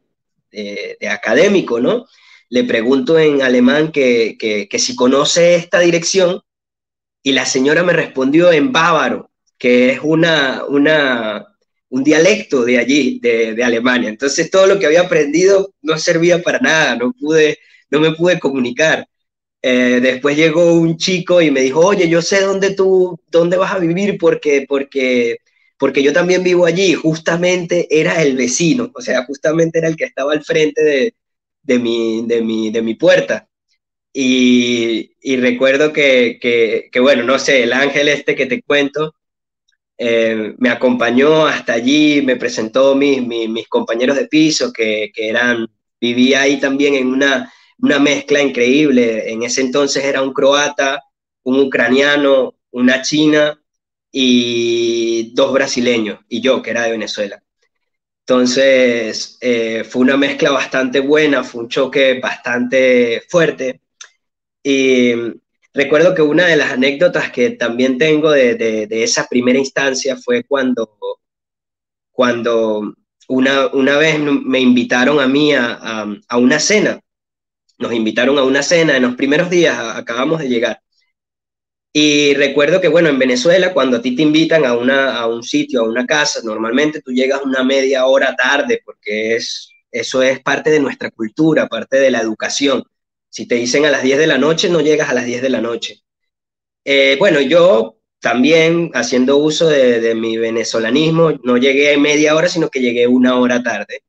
de, 0.52 1.08
académico, 1.08 1.80
¿no? 1.80 2.04
Le 2.50 2.64
pregunto 2.64 3.18
en 3.18 3.40
alemán 3.40 3.92
que, 3.92 4.37
que, 4.38 4.68
que 4.68 4.78
si 4.78 4.94
conoce 4.94 5.54
esta 5.54 5.80
dirección 5.80 6.42
y 7.22 7.32
la 7.32 7.46
señora 7.46 7.82
me 7.82 7.94
respondió 7.94 8.52
en 8.52 8.72
bávaro 8.72 9.30
que 9.56 9.92
es 9.92 10.00
una, 10.02 10.62
una, 10.68 11.46
un 11.88 12.04
dialecto 12.04 12.62
de 12.62 12.78
allí, 12.78 13.20
de, 13.20 13.54
de, 13.54 13.64
Alemania. 13.64 14.10
Entonces 14.10 14.50
todo 14.50 14.66
lo 14.66 14.78
que 14.78 14.84
había 14.84 15.00
aprendido 15.00 15.72
no 15.80 15.96
servía 15.96 16.42
para 16.42 16.58
nada, 16.58 16.96
no, 16.96 17.14
pude, 17.14 17.58
no 17.88 18.00
me 18.00 18.12
pude 18.12 18.38
comunicar. 18.38 19.08
Eh, 19.66 20.00
después 20.03 20.37
llegó 20.37 20.74
un 20.74 20.98
chico 20.98 21.40
y 21.40 21.50
me 21.50 21.62
dijo, 21.62 21.81
oye, 21.81 22.07
yo 22.07 22.20
sé 22.20 22.42
dónde 22.42 22.74
tú, 22.74 23.18
dónde 23.31 23.57
vas 23.57 23.72
a 23.72 23.79
vivir 23.79 24.18
porque, 24.18 24.66
porque, 24.68 25.38
porque 25.79 26.03
yo 26.03 26.12
también 26.12 26.42
vivo 26.42 26.66
allí. 26.66 26.92
Justamente 26.92 27.88
era 27.90 28.20
el 28.22 28.37
vecino, 28.37 28.90
o 28.94 29.00
sea, 29.00 29.24
justamente 29.24 29.79
era 29.79 29.88
el 29.88 29.96
que 29.96 30.05
estaba 30.05 30.35
al 30.35 30.44
frente 30.44 30.85
de, 30.85 31.14
de, 31.62 31.79
mi, 31.79 32.27
de, 32.27 32.42
mi, 32.42 32.70
de 32.70 32.83
mi 32.83 32.94
puerta. 32.94 33.48
Y, 34.12 35.11
recuerdo 35.38 35.94
que, 35.94 36.38
que, 36.92 37.00
bueno, 37.00 37.24
no 37.24 37.38
sé, 37.38 37.62
el 37.62 37.72
ángel 37.72 38.09
este 38.09 38.35
que 38.37 38.46
te 38.46 38.62
cuento, 38.62 39.14
eh, 39.98 40.55
me 40.59 40.68
acompañó 40.70 41.46
hasta 41.46 41.72
allí, 41.74 42.20
me 42.22 42.37
presentó 42.37 42.94
mis, 42.94 43.27
mis, 43.27 43.68
compañeros 43.68 44.16
de 44.16 44.27
piso 44.27 44.72
que, 44.72 45.11
que, 45.14 45.31
eran, 45.31 45.68
vivía 46.00 46.42
ahí 46.42 46.61
también 46.61 46.94
en 46.96 47.07
una, 47.09 47.50
una 47.78 47.98
mezcla 47.98 48.42
increíble. 48.42 49.30
En 49.32 49.42
ese 49.42 49.60
entonces 49.62 50.04
era 50.04 50.22
un 50.22 50.32
croata, 50.32 51.02
un 51.44 51.60
ucraniano, 51.60 52.54
una 52.70 53.02
china 53.02 53.60
y 54.10 55.34
dos 55.34 55.52
brasileños, 55.52 56.20
y 56.28 56.40
yo, 56.40 56.62
que 56.62 56.70
era 56.70 56.84
de 56.84 56.92
Venezuela. 56.92 57.42
Entonces, 58.20 59.38
eh, 59.40 59.84
fue 59.84 60.02
una 60.02 60.16
mezcla 60.16 60.50
bastante 60.50 61.00
buena, 61.00 61.44
fue 61.44 61.62
un 61.62 61.68
choque 61.68 62.20
bastante 62.20 63.22
fuerte. 63.28 63.80
Y 64.62 65.12
Recuerdo 65.74 66.14
que 66.14 66.22
una 66.22 66.46
de 66.46 66.56
las 66.56 66.70
anécdotas 66.70 67.32
que 67.32 67.50
también 67.50 67.98
tengo 67.98 68.30
de, 68.30 68.87
esa 68.90 69.26
primera 69.26 69.58
instancia 69.58 70.16
fue 70.16 70.44
cuando, 70.44 70.96
cuando 72.12 72.94
una, 73.26 73.66
una 73.66 73.96
vez 73.96 74.20
me 74.20 74.60
invitaron 74.60 75.18
a 75.18 75.26
mí 75.26 75.52
a, 75.52 76.06
una 76.38 76.60
cena 76.60 77.00
nos 77.78 77.92
invitaron 77.92 78.38
a 78.38 78.44
una 78.44 78.62
cena 78.62 78.96
en 78.96 79.02
los 79.02 79.16
primeros 79.16 79.50
días, 79.50 79.78
acabamos 79.96 80.40
de 80.40 80.48
llegar. 80.48 80.80
Y 81.96 82.34
recuerdo 82.34 82.80
que, 82.80 82.88
bueno, 82.88 83.08
en 83.08 83.20
Venezuela, 83.20 83.72
cuando 83.72 83.98
a 83.98 84.02
ti 84.02 84.16
te 84.16 84.22
invitan 84.22 84.64
a, 84.64 84.76
una, 84.76 85.16
a 85.16 85.28
un 85.28 85.44
sitio, 85.44 85.80
a 85.80 85.88
una 85.88 86.04
casa, 86.06 86.40
normalmente 86.42 87.00
tú 87.00 87.12
llegas 87.12 87.42
una 87.44 87.62
media 87.62 88.06
hora 88.06 88.34
tarde, 88.34 88.80
porque 88.84 89.37
es, 89.37 89.68
eso 89.92 90.20
es 90.22 90.40
parte 90.40 90.70
de 90.70 90.80
nuestra 90.80 91.10
cultura, 91.12 91.68
parte 91.68 91.98
de 91.98 92.10
la 92.10 92.20
educación. 92.20 92.82
Si 93.28 93.46
te 93.46 93.54
dicen 93.54 93.84
a 93.84 93.90
las 93.90 94.02
10 94.02 94.18
de 94.18 94.26
la 94.26 94.38
noche, 94.38 94.68
no 94.68 94.80
llegas 94.80 95.08
a 95.08 95.14
las 95.14 95.24
10 95.24 95.40
de 95.42 95.50
la 95.50 95.60
noche. 95.60 96.02
Eh, 96.84 97.16
bueno, 97.18 97.40
yo 97.40 97.98
también, 98.20 98.90
haciendo 98.94 99.37
uso 99.37 99.68
de, 99.68 100.00
de, 100.00 100.14
mi 100.16 100.37
venezolanismo, 100.37 101.32
no 101.44 101.56
llegué 101.58 101.96
media 101.96 102.34
hora, 102.34 102.48
sino 102.48 102.70
que 102.70 102.80
llegué 102.80 103.06
una 103.06 103.38
hora 103.38 103.62
tarde. 103.62 104.02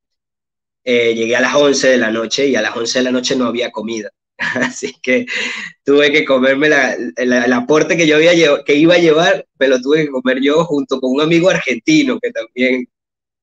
Eh, 0.88 1.16
llegué 1.16 1.36
a 1.36 1.42
las 1.42 1.56
11 1.56 1.90
de 1.90 1.98
la 1.98 2.12
noche 2.12 2.48
y 2.48 2.56
a 2.56 2.62
las 2.62 2.76
11 2.76 3.00
de 3.00 3.04
la 3.06 3.12
noche 3.12 3.36
no 3.36 3.48
había 3.48 3.72
comida. 3.72 4.12
Así 4.38 4.94
que 5.02 5.26
tuve 5.84 6.12
que 6.12 6.24
comerme 6.24 6.70
la, 6.70 6.96
el 7.18 7.54
aporte 7.54 7.98
que 7.98 8.08
yo 8.08 8.18
había 8.18 8.34
que 8.64 8.76
iba 8.76 8.94
a 8.94 9.00
llevar, 9.00 9.46
me 9.58 9.68
lo 9.68 9.82
tuve 9.82 10.06
que 10.06 10.12
comer 10.12 10.40
yo 10.42 10.64
junto 10.66 11.02
con 11.02 11.12
un 11.12 11.22
amigo 11.22 11.50
argentino 11.50 12.20
que 12.20 12.32
también 12.32 12.88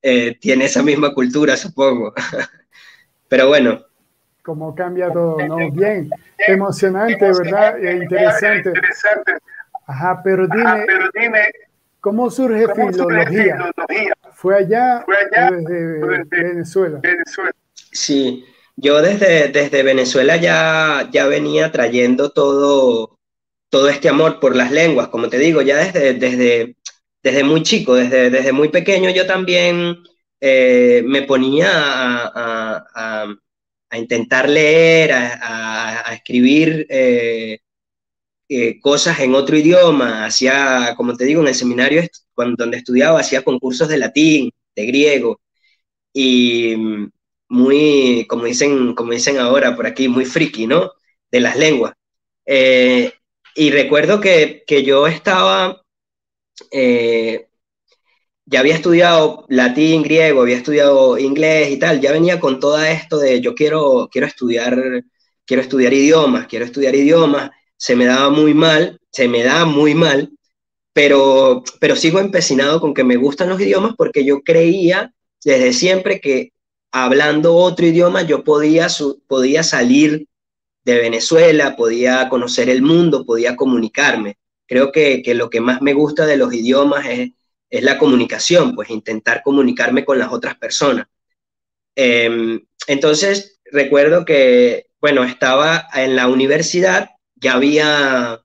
eh, 0.02 0.36
tiene 0.40 0.66
esa 0.66 0.82
misma 0.82 1.12
cultura, 1.14 1.56
supongo. 1.56 2.14
Pero 3.28 3.48
bueno. 3.48 3.84
Cómo 4.42 4.74
cambia 4.74 5.10
todo, 5.12 5.38
¿no? 5.46 5.70
Bien, 5.70 6.10
emocionante, 6.48 7.24
¿verdad? 7.24 7.82
E 7.82 7.96
interesante. 7.96 8.72
Ajá, 9.86 10.20
pero 10.24 10.46
dime, 10.48 11.50
¿cómo 12.02 12.30
surge 12.30 12.66
filología? 12.74 13.72
¿Fue 14.34 14.56
allá, 14.56 15.06
o 15.06 15.54
desde, 15.54 16.24
Venezuela? 16.24 17.00
Sí, 17.74 18.44
yo 18.76 19.00
desde, 19.00 19.48
desde 19.48 19.82
Venezuela 19.82 20.36
ya, 20.36 21.08
ya 21.12 21.26
venía 21.26 21.70
trayendo 21.70 22.30
todo, 22.30 23.18
todo 23.70 23.88
este 23.88 24.08
amor 24.08 24.40
por 24.40 24.56
las 24.56 24.72
lenguas, 24.72 25.08
como 25.08 25.28
te 25.28 25.38
digo, 25.38 25.62
ya 25.62 25.76
desde, 25.76 26.14
desde, 26.14 26.76
desde 27.22 27.44
muy 27.44 27.62
chico, 27.62 27.94
desde, 27.94 28.30
desde 28.30 28.52
muy 28.52 28.68
pequeño 28.68 29.08
yo 29.10 29.24
también 29.24 29.98
eh, 30.40 31.04
me 31.06 31.22
ponía 31.22 31.70
a, 31.72 32.84
a, 32.94 33.34
a, 33.90 33.96
intentar 33.98 34.48
leer, 34.48 35.12
a, 35.12 36.12
escribir 36.12 36.84
eh, 36.90 37.60
eh, 38.48 38.80
cosas 38.80 39.20
en 39.20 39.34
otro 39.34 39.56
idioma, 39.56 40.24
hacía, 40.26 40.94
como 40.96 41.16
te 41.16 41.24
digo, 41.24 41.42
en 41.42 41.48
el 41.48 41.54
seminario 41.54 42.02
cuando, 42.34 42.56
donde 42.64 42.78
estudiaba, 42.78 43.20
hacía 43.20 43.42
concursos 43.42 43.88
de 43.88 43.98
latín, 43.98 44.50
de 44.76 44.86
griego, 44.86 45.40
y 46.12 46.76
muy, 47.48 48.26
como 48.28 48.44
dicen, 48.44 48.94
como 48.94 49.12
dicen 49.12 49.38
ahora 49.38 49.76
por 49.76 49.86
aquí, 49.86 50.08
muy 50.08 50.24
friki, 50.24 50.66
¿no? 50.66 50.92
De 51.30 51.40
las 51.40 51.56
lenguas. 51.56 51.94
Eh, 52.46 53.12
y 53.54 53.70
recuerdo 53.70 54.20
que, 54.20 54.64
que 54.66 54.82
yo 54.84 55.06
estaba, 55.06 55.82
eh, 56.70 57.48
ya 58.46 58.60
había 58.60 58.74
estudiado 58.74 59.46
latín, 59.48 60.02
griego, 60.02 60.42
había 60.42 60.56
estudiado 60.56 61.18
inglés 61.18 61.70
y 61.70 61.78
tal, 61.78 62.00
ya 62.00 62.12
venía 62.12 62.40
con 62.40 62.60
todo 62.60 62.82
esto 62.82 63.18
de 63.18 63.40
yo 63.40 63.54
quiero, 63.54 64.08
quiero 64.10 64.26
estudiar, 64.26 65.04
quiero 65.46 65.62
estudiar 65.62 65.92
idiomas, 65.92 66.46
quiero 66.46 66.64
estudiar 66.64 66.94
idiomas, 66.94 67.50
se 67.82 67.96
me 67.96 68.04
daba 68.04 68.30
muy 68.30 68.54
mal, 68.54 69.00
se 69.10 69.26
me 69.26 69.42
da 69.42 69.64
muy 69.64 69.96
mal, 69.96 70.30
pero, 70.92 71.64
pero 71.80 71.96
sigo 71.96 72.20
empecinado 72.20 72.80
con 72.80 72.94
que 72.94 73.02
me 73.02 73.16
gustan 73.16 73.48
los 73.48 73.60
idiomas 73.60 73.94
porque 73.98 74.24
yo 74.24 74.42
creía 74.42 75.12
desde 75.44 75.72
siempre 75.72 76.20
que 76.20 76.52
hablando 76.92 77.56
otro 77.56 77.84
idioma 77.84 78.22
yo 78.22 78.44
podía, 78.44 78.86
podía 79.26 79.64
salir 79.64 80.28
de 80.84 80.98
Venezuela, 81.00 81.74
podía 81.74 82.28
conocer 82.28 82.68
el 82.68 82.82
mundo, 82.82 83.26
podía 83.26 83.56
comunicarme. 83.56 84.36
Creo 84.68 84.92
que, 84.92 85.20
que 85.20 85.34
lo 85.34 85.50
que 85.50 85.60
más 85.60 85.82
me 85.82 85.92
gusta 85.92 86.24
de 86.24 86.36
los 86.36 86.54
idiomas 86.54 87.04
es, 87.06 87.30
es, 87.68 87.82
la 87.82 87.98
comunicación, 87.98 88.76
pues 88.76 88.90
intentar 88.90 89.42
comunicarme 89.42 90.04
con 90.04 90.20
las 90.20 90.32
otras 90.32 90.54
personas. 90.56 91.08
Eh, 91.96 92.60
entonces, 92.86 93.58
recuerdo 93.72 94.24
que, 94.24 94.86
bueno, 95.00 95.24
estaba 95.24 95.88
en 95.94 96.14
la 96.14 96.28
universidad 96.28 97.08
ya 97.42 97.54
había, 97.54 98.40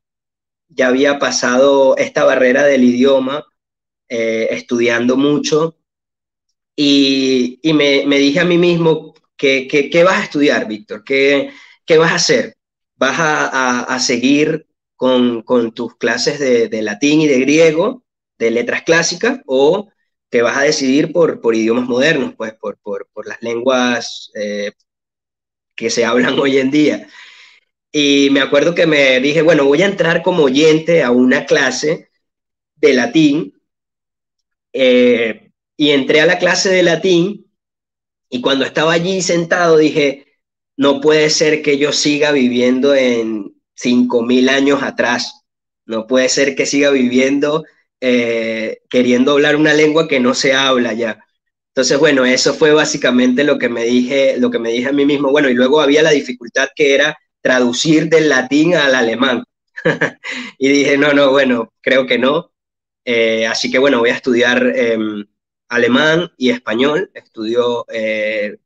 ya 0.69 0.87
había 0.87 1.19
pasado 1.19 1.95
esta 1.97 2.23
barrera 2.25 2.63
del 2.65 2.83
idioma, 2.83 3.45
eh, 4.09 4.47
estudiando 4.51 5.15
mucho, 5.15 5.77
y, 6.75 7.59
y 7.61 7.73
me, 7.73 8.05
me, 8.07 8.17
dije 8.17 8.39
a 8.39 8.45
mí 8.45 8.57
mismo, 8.57 9.13
¿qué, 9.37 9.67
qué, 9.67 10.03
vas 10.03 10.19
a 10.19 10.23
estudiar, 10.23 10.67
Víctor? 10.67 11.03
¿Qué, 11.03 11.51
¿Qué, 11.85 11.97
vas 11.97 12.11
a 12.11 12.15
hacer? 12.15 12.57
¿Vas 12.95 13.19
a, 13.19 13.83
a, 13.83 13.99
seguir 13.99 14.67
con, 14.95 15.43
con, 15.43 15.73
tus 15.73 15.95
clases 15.97 16.39
de, 16.39 16.67
de, 16.67 16.81
latín 16.81 17.21
y 17.21 17.27
de 17.27 17.39
griego, 17.39 18.03
de 18.39 18.51
letras 18.51 18.83
clásicas, 18.83 19.39
o 19.45 19.89
te 20.29 20.41
vas 20.41 20.57
a 20.57 20.61
decidir 20.63 21.11
por, 21.11 21.41
por 21.41 21.55
idiomas 21.55 21.87
modernos, 21.87 22.33
pues 22.35 22.53
por, 22.55 22.77
por, 22.79 23.07
por 23.13 23.27
las 23.27 23.41
lenguas 23.41 24.31
eh, 24.35 24.71
que 25.75 25.89
se 25.89 26.05
hablan 26.05 26.37
hoy 26.39 26.57
en 26.57 26.71
día? 26.71 27.07
Y 27.99 28.29
me 28.29 28.41
acuerdo 28.41 28.75
que 28.75 28.85
me 28.85 29.19
dije, 29.19 29.41
bueno, 29.41 29.65
voy 29.65 29.81
a 29.81 29.87
entrar 29.87 30.21
como 30.21 30.43
oyente 30.43 31.01
a 31.01 31.09
una 31.09 31.47
clase 31.47 32.11
de 32.75 32.93
latín. 32.93 33.59
Eh, 34.71 35.49
y 35.75 35.89
entré 35.89 36.21
a 36.21 36.27
la 36.27 36.37
clase 36.37 36.69
de 36.69 36.83
latín 36.83 37.51
y 38.29 38.39
cuando 38.41 38.65
estaba 38.65 38.93
allí 38.93 39.23
sentado 39.23 39.77
dije, 39.77 40.27
no 40.75 41.01
puede 41.01 41.31
ser 41.31 41.63
que 41.63 41.79
yo 41.79 41.91
siga 41.91 42.31
viviendo 42.31 42.93
en 42.93 43.55
5.000 43.73 44.47
años 44.49 44.83
atrás. 44.83 45.45
No 45.87 46.05
puede 46.05 46.29
ser 46.29 46.55
que 46.55 46.67
siga 46.67 46.91
viviendo 46.91 47.63
eh, 47.99 48.77
queriendo 48.91 49.31
hablar 49.31 49.55
una 49.55 49.73
lengua 49.73 50.07
que 50.07 50.19
no 50.19 50.35
se 50.35 50.53
habla 50.53 50.93
ya. 50.93 51.25
Entonces, 51.69 51.97
bueno, 51.97 52.25
eso 52.25 52.53
fue 52.53 52.73
básicamente 52.73 53.43
lo 53.43 53.57
que 53.57 53.69
me 53.69 53.85
dije, 53.85 54.37
lo 54.37 54.51
que 54.51 54.59
me 54.59 54.69
dije 54.69 54.89
a 54.89 54.93
mí 54.93 55.03
mismo. 55.03 55.31
Bueno, 55.31 55.49
y 55.49 55.55
luego 55.55 55.81
había 55.81 56.03
la 56.03 56.11
dificultad 56.11 56.67
que 56.75 56.93
era 56.93 57.17
traducir 57.47 58.09
del 58.09 58.27
latín 58.27 58.75
al 58.75 58.93
alemán. 58.93 59.41
y 60.57 60.67
dije, 60.67 60.97
no, 60.97 61.13
no, 61.13 61.31
bueno, 61.31 61.71
creo 61.79 62.05
que 62.05 62.17
no. 62.17 62.51
Eh, 63.05 63.47
así 63.47 63.71
que 63.71 63.79
bueno, 63.79 63.99
voy 63.99 64.09
a 64.09 64.15
estudiar 64.15 64.73
eh, 64.75 64.97
alemán 65.69 66.29
y 66.37 66.49
español. 66.49 67.09
Estudio 67.13 67.85
eh, 67.87 68.57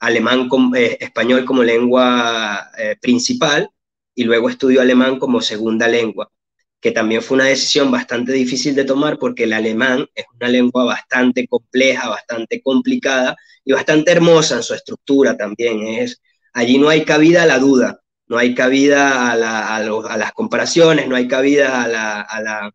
alemán 0.00 0.50
con, 0.50 0.76
eh, 0.76 0.98
español 1.00 1.46
como 1.46 1.62
lengua 1.62 2.70
eh, 2.76 2.96
principal 3.00 3.70
y 4.14 4.24
luego 4.24 4.50
estudio 4.50 4.82
alemán 4.82 5.18
como 5.18 5.40
segunda 5.40 5.88
lengua, 5.88 6.30
que 6.78 6.92
también 6.92 7.22
fue 7.22 7.36
una 7.36 7.46
decisión 7.46 7.90
bastante 7.90 8.32
difícil 8.32 8.74
de 8.74 8.84
tomar 8.84 9.18
porque 9.18 9.44
el 9.44 9.54
alemán 9.54 10.06
es 10.14 10.26
una 10.38 10.48
lengua 10.48 10.84
bastante 10.84 11.48
compleja, 11.48 12.10
bastante 12.10 12.60
complicada 12.60 13.34
y 13.64 13.72
bastante 13.72 14.12
hermosa 14.12 14.56
en 14.56 14.62
su 14.62 14.74
estructura 14.74 15.38
también. 15.38 15.86
Es, 15.86 16.20
allí 16.52 16.76
no 16.76 16.90
hay 16.90 17.06
cabida 17.06 17.44
a 17.44 17.46
la 17.46 17.58
duda 17.58 18.02
no 18.28 18.38
hay 18.38 18.54
cabida 18.54 19.30
a, 19.30 19.36
la, 19.36 19.76
a, 19.76 19.82
lo, 19.82 20.06
a, 20.06 20.16
las 20.16 20.32
comparaciones, 20.32 21.08
no 21.08 21.16
hay 21.16 21.28
cabida 21.28 21.82
a, 21.82 21.88
la, 21.88 22.20
a, 22.20 22.40
la, 22.40 22.74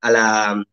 a, 0.00 0.10
la, 0.10 0.64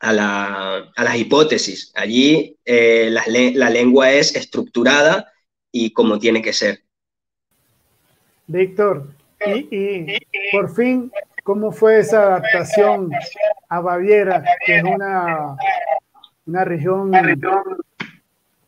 a, 0.00 0.12
la, 0.12 0.92
a 0.94 1.04
las 1.04 1.16
hipótesis. 1.16 1.92
Allí 1.94 2.56
eh, 2.64 3.08
la, 3.10 3.22
la, 3.26 3.70
lengua 3.70 4.10
es 4.10 4.34
estructurada 4.34 5.32
y 5.70 5.92
como 5.92 6.18
tiene 6.18 6.42
que 6.42 6.52
ser. 6.52 6.82
Víctor, 8.46 9.08
y, 9.46 10.18
por 10.52 10.74
fin, 10.74 11.10
¿cómo 11.42 11.72
fue 11.72 12.00
esa 12.00 12.22
adaptación 12.22 13.10
a 13.68 13.80
Baviera, 13.80 14.44
que 14.66 14.78
es 14.78 14.84
una, 14.84 15.56
una 16.46 16.64
región 16.64 17.10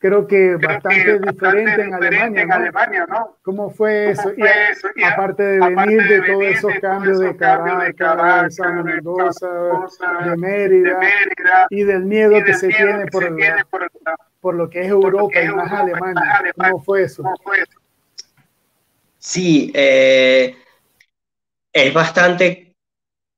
creo 0.06 0.26
que 0.26 0.56
bastante 0.56 1.18
diferente 1.18 1.82
en 1.82 1.94
Alemania, 1.94 2.46
¿no? 2.46 2.54
Alemania, 2.54 3.06
¿no? 3.08 3.36
¿Cómo 3.42 3.70
fue 3.70 4.10
eso? 4.10 4.32
Y, 4.36 4.42
eso? 4.42 4.88
y 4.94 5.02
aparte 5.02 5.42
de 5.42 5.58
venir 5.58 6.02
de, 6.08 6.22
todos 6.22 6.44
esos 6.44 6.72
cambios 6.80 7.18
de 7.18 7.36
Caracas, 7.36 8.44
de 8.44 8.50
San 8.50 8.84
Mendoza, 8.84 9.48
de 10.24 10.36
Mérida, 10.36 11.00
y 11.70 11.82
del 11.82 12.04
miedo 12.04 12.42
que 12.44 12.54
se 12.54 12.68
tiene 12.68 13.06
por, 13.06 13.24
el, 13.24 13.36
por 14.40 14.54
lo 14.54 14.70
que 14.70 14.82
es 14.82 14.88
Europa 14.88 15.42
y 15.42 15.48
más 15.48 15.72
Alemania. 15.72 16.52
¿Cómo 16.56 16.82
fue 16.82 17.02
eso? 17.02 17.24
Sí, 19.18 19.72
eh, 19.74 20.56
es 21.72 21.92
bastante 21.92 22.76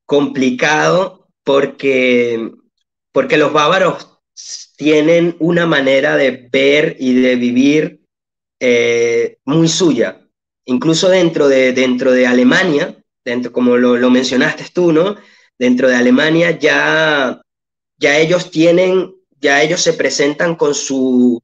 complicado 0.05 1.29
porque, 1.45 2.53
porque 3.11 3.39
los 3.39 3.53
bávaros 3.55 4.18
tienen 4.76 5.36
una 5.41 5.66
manera 5.66 6.16
de 6.16 6.49
ver 6.51 6.97
y 6.99 7.14
de 7.14 7.36
vivir 7.36 8.01
eh, 8.61 9.39
muy 9.45 9.68
suya. 9.68 10.20
Incluso 10.64 11.09
dentro 11.09 11.49
de, 11.49 11.72
dentro 11.72 12.12
de 12.12 12.26
Alemania, 12.26 12.97
dentro, 13.24 13.53
como 13.53 13.76
lo, 13.76 13.97
lo, 13.97 14.11
mencionaste 14.11 14.66
tú, 14.72 14.93
¿no? 14.93 15.16
Dentro 15.59 15.89
de 15.89 15.97
Alemania 15.97 16.59
ya, 16.59 17.41
ya 17.99 18.18
ellos 18.18 18.51
tienen, 18.51 19.14
ya 19.41 19.62
ellos 19.62 19.80
se 19.80 19.95
presentan 19.95 20.57
con 20.57 20.74
su, 20.74 21.43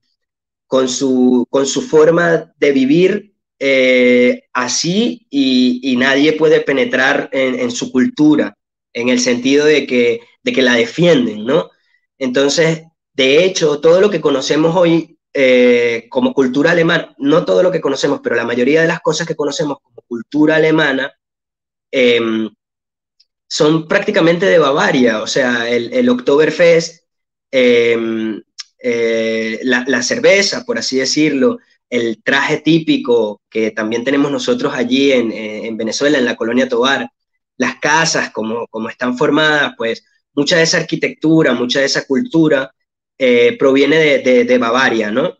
con 0.66 0.88
su, 0.88 1.46
con 1.50 1.66
su 1.66 1.82
forma 1.82 2.52
de 2.58 2.72
vivir 2.72 3.34
eh, 3.58 4.44
así 4.52 5.26
y, 5.30 5.96
nadie 5.96 6.34
puede 6.34 6.60
penetrar 6.60 7.30
en, 7.32 7.70
su 7.70 7.90
cultura, 7.90 8.58
en 8.92 9.08
el 9.08 9.20
sentido 9.20 9.64
de 9.64 9.86
que, 9.86 10.20
de 10.42 10.52
que 10.52 10.62
la 10.62 10.74
defienden, 10.74 11.46
¿no? 11.46 11.70
Entonces, 12.24 12.84
de 13.12 13.44
hecho, 13.44 13.80
todo 13.80 14.00
lo 14.00 14.10
que 14.10 14.20
conocemos 14.20 14.74
hoy 14.74 15.18
eh, 15.34 16.06
como 16.10 16.32
cultura 16.32 16.70
alemana, 16.72 17.14
no 17.18 17.44
todo 17.44 17.62
lo 17.62 17.70
que 17.70 17.80
conocemos, 17.80 18.20
pero 18.22 18.36
la 18.36 18.44
mayoría 18.46 18.82
de 18.82 18.88
las 18.88 19.00
cosas 19.00 19.26
que 19.26 19.36
conocemos 19.36 19.78
como 19.82 20.02
cultura 20.08 20.56
alemana, 20.56 21.12
em, 21.90 22.50
son 23.48 23.86
prácticamente 23.88 24.46
de 24.46 24.58
Bavaria, 24.58 25.22
o 25.22 25.26
sea, 25.26 25.68
el, 25.68 25.92
el 25.92 26.08
Oktoberfest, 26.08 27.04
em, 27.50 28.42
eh, 28.78 29.60
la, 29.64 30.02
cerveza, 30.02 30.64
por 30.64 30.78
así 30.78 30.98
decirlo, 30.98 31.58
el 31.90 32.22
traje 32.22 32.58
típico 32.58 33.42
que 33.50 33.70
también 33.70 34.04
tenemos 34.04 34.30
nosotros 34.30 34.74
allí 34.74 35.12
en, 35.12 35.76
Venezuela, 35.76 36.18
en 36.18 36.24
la 36.26 36.36
colonia 36.36 36.68
Tobar, 36.68 37.10
las 37.56 37.76
casas, 37.80 38.30
como, 38.30 38.66
como 38.68 38.88
están 38.88 39.16
formadas, 39.18 39.74
pues 39.76 40.04
mucha 40.34 40.56
de 40.56 40.62
esa 40.62 40.78
arquitectura, 40.78 41.52
mucha 41.54 41.80
de 41.80 41.86
esa 41.86 42.06
cultura 42.06 42.74
eh, 43.18 43.56
proviene 43.58 44.18
de, 44.18 44.58
Bavaria, 44.58 45.10
¿no? 45.10 45.38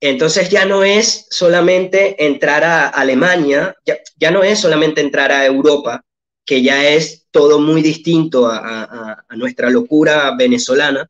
Entonces 0.00 0.50
ya 0.50 0.64
no 0.64 0.82
es 0.82 1.26
solamente 1.30 2.24
entrar 2.26 2.64
a 2.64 2.88
Alemania, 2.88 3.76
ya 4.16 4.30
no 4.30 4.42
es 4.42 4.58
solamente 4.58 5.00
entrar 5.00 5.30
a 5.30 5.46
Europa, 5.46 6.04
que 6.44 6.62
ya 6.62 6.88
es 6.88 7.26
todo 7.30 7.60
muy 7.60 7.82
distinto 7.82 8.46
a, 8.46 9.24
nuestra 9.36 9.70
locura 9.70 10.34
venezolana. 10.36 11.08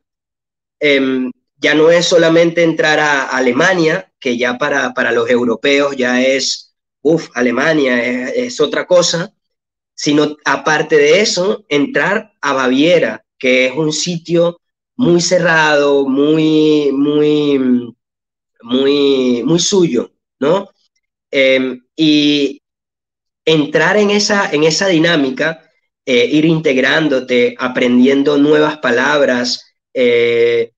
Em, 0.79 1.31
ya 1.57 1.73
no 1.73 1.89
es 1.89 2.05
solamente 2.05 2.63
entrar 2.63 2.99
a 2.99 3.23
Alemania, 3.29 4.11
que 4.19 4.37
ya 4.37 4.57
para, 4.57 5.11
los 5.11 5.29
europeos 5.29 5.95
ya 5.95 6.21
es, 6.21 6.75
uff, 7.01 7.29
Alemania 7.33 8.29
es, 8.33 8.59
otra 8.59 8.85
cosa, 8.85 9.33
sino 9.95 10.35
aparte 10.45 10.97
de 10.97 11.21
eso, 11.21 11.65
entrar 11.69 12.33
a 12.41 12.53
Baviera, 12.53 13.22
que 13.43 13.65
es 13.65 13.73
un 13.75 13.91
sitio 13.91 14.61
muy 14.95 15.19
cerrado, 15.19 16.07
muy, 16.07 16.93
muy, 16.93 17.93
muy, 18.61 19.43
muy 19.43 19.59
suyo, 19.59 20.13
¿no? 20.39 20.69
Em, 21.29 21.83
y 21.93 22.61
entrar 23.43 23.97
en 23.97 24.11
esa, 24.11 24.49
en 24.49 24.63
esa 24.63 24.87
dinámica, 24.87 25.69
eh, 26.05 26.25
ir 26.31 26.45
integrándote, 26.45 27.55
aprendiendo 27.59 28.37
nuevas 28.37 28.77
palabras, 28.77 29.75
eh, 29.93 30.71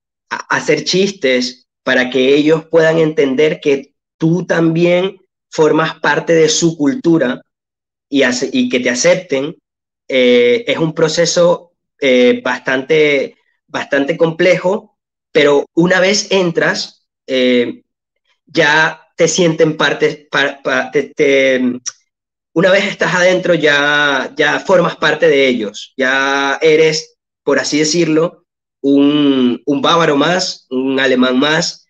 hacer 0.49 0.85
chistes 0.85 1.67
para 1.83 2.09
que 2.09 2.33
ellos 2.33 2.65
puedan 2.71 2.97
entender 2.97 3.59
que 3.59 3.93
tú 4.17 4.43
también 4.47 5.17
formas 5.51 5.99
parte 5.99 6.33
de 6.33 6.49
su 6.49 6.75
cultura 6.75 7.43
y, 8.09 8.23
y 8.53 8.69
que 8.69 8.79
te 8.79 8.89
acepten, 8.89 9.55
eh, 10.07 10.63
es 10.65 10.79
un 10.79 10.95
proceso 10.95 11.64
bastante, 12.43 13.37
bastante 13.67 14.17
complejo, 14.17 14.97
pero 15.31 15.65
una 15.73 15.99
vez 15.99 16.31
entras, 16.31 17.07
ya 18.45 19.01
te 19.15 19.27
sienten 19.27 19.77
parte, 19.77 20.27
te, 20.91 21.81
una 22.53 22.71
vez 22.71 22.85
estás 22.85 23.13
adentro 23.13 23.53
ya, 23.53 24.31
ya 24.35 24.59
formas 24.59 24.95
parte 24.95 25.27
de 25.27 25.47
ellos, 25.47 25.93
ya 25.97 26.57
eres, 26.61 27.17
por 27.43 27.59
así 27.59 27.79
decirlo, 27.79 28.45
un, 28.81 29.61
bávaro 29.81 30.15
más, 30.15 30.67
un 30.69 30.99
alemán 30.99 31.37
más, 31.39 31.87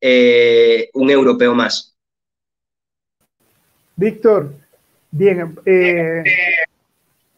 eh, 0.00 0.88
un 0.94 1.10
europeo 1.10 1.54
más. 1.54 1.96
Víctor, 3.96 4.54
bien, 5.10 5.58
eh, 5.64 6.22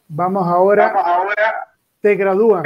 vamos 0.08 0.46
ahora, 0.46 0.94
te 2.00 2.14
gradúas, 2.14 2.62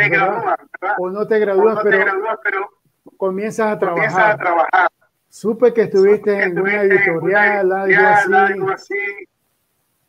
o 0.98 1.10
no 1.10 1.26
te 1.26 1.38
gradúas, 1.38 1.78
pero, 1.82 2.68
comienzas 3.16 3.72
a 3.72 3.78
trabajar. 3.78 4.38
Supe 5.28 5.72
que 5.72 5.82
estuviste 5.82 6.42
en 6.42 6.58
una 6.58 6.82
editorial, 6.82 7.72
algo 7.72 8.70
así 8.70 8.94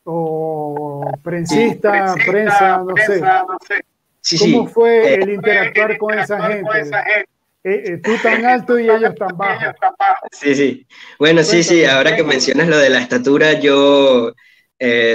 o 0.06 1.10
prensista, 1.24 2.14
prensa, 2.26 2.84
no 2.84 2.94
sé. 2.98 3.22
¿Cómo 4.40 4.68
fue 4.68 5.14
eh, 5.14 5.16
el 5.16 5.30
interactuar 5.32 5.98
con 5.98 6.18
esa 6.18 6.42
gente? 6.48 6.70
Eh, 7.66 7.84
eh, 7.86 7.98
tú 8.04 8.12
tan 8.22 8.46
alto 8.46 8.78
y 8.78 8.90
ellos 8.90 9.16
tan 9.16 9.38
bajos. 9.38 9.74
Sí, 10.32 10.56
sí. 10.56 10.88
Bueno, 11.18 11.44
sí, 11.44 11.64
sí, 11.64 11.86
ahora 11.86 12.16
que 12.16 12.24
mencionas 12.24 12.68
lo 12.68 12.78
de 12.78 12.90
la 12.90 13.00
estatura, 13.00 13.54
yo 13.54 14.34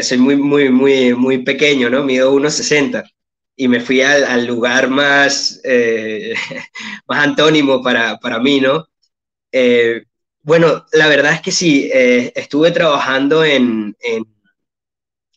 soy 0.03 0.19
muy, 0.19 0.37
muy, 0.37 0.71
muy, 0.71 1.15
muy 1.15 1.39
pequeño, 1.39 1.91
¿no? 1.91 2.03
Mido 2.03 2.35
1,60 2.35 3.05
y 3.59 3.69
me 3.69 3.81
fui 3.81 4.01
al, 4.01 4.47
lugar 4.47 4.89
más, 4.89 5.61
más 7.07 7.27
antónimo 7.27 7.83
para, 7.83 8.19
para 8.19 8.39
mí, 8.39 8.61
¿no? 8.61 8.89
bueno, 10.43 10.87
la 10.93 11.09
verdad 11.09 11.35
es 11.35 11.43
que 11.43 11.53
sí, 11.53 11.91
estuve 11.93 12.71
trabajando 12.71 13.45
en, 13.45 13.95
en 14.01 14.25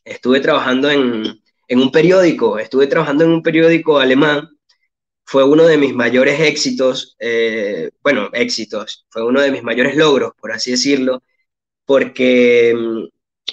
estuve 0.03 0.39
trabajando 0.39 0.89
en, 0.89 1.39
un 1.69 1.91
periódico, 1.91 2.59
estuve 2.59 2.87
trabajando 2.87 3.23
en 3.23 3.31
un 3.31 3.43
periódico 3.43 3.99
alemán, 3.99 4.49
fue 5.25 5.45
uno 5.45 5.65
de 5.65 5.77
mis 5.77 5.93
mayores 5.93 6.39
éxitos, 6.41 7.15
eh, 7.19 7.91
bueno, 8.03 8.29
éxitos, 8.33 9.05
fue 9.09 9.23
uno 9.25 9.41
de 9.41 9.51
mis 9.51 9.63
mayores 9.63 9.95
logros, 9.95 10.33
por 10.39 10.51
así 10.51 10.71
decirlo, 10.71 11.23
porque 11.85 12.73
mm, 12.75 13.05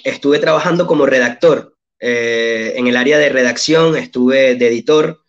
estuve 0.03 0.39
trabajando 0.39 0.87
como 0.87 1.05
redactor. 1.05 1.77
Eh, 1.99 2.73
en 2.75 2.87
el 2.87 2.95
área 2.95 3.17
de 3.17 3.29
redacción 3.29 3.95
estuve 3.97 4.55
de 4.55 4.67
editor, 4.67 5.21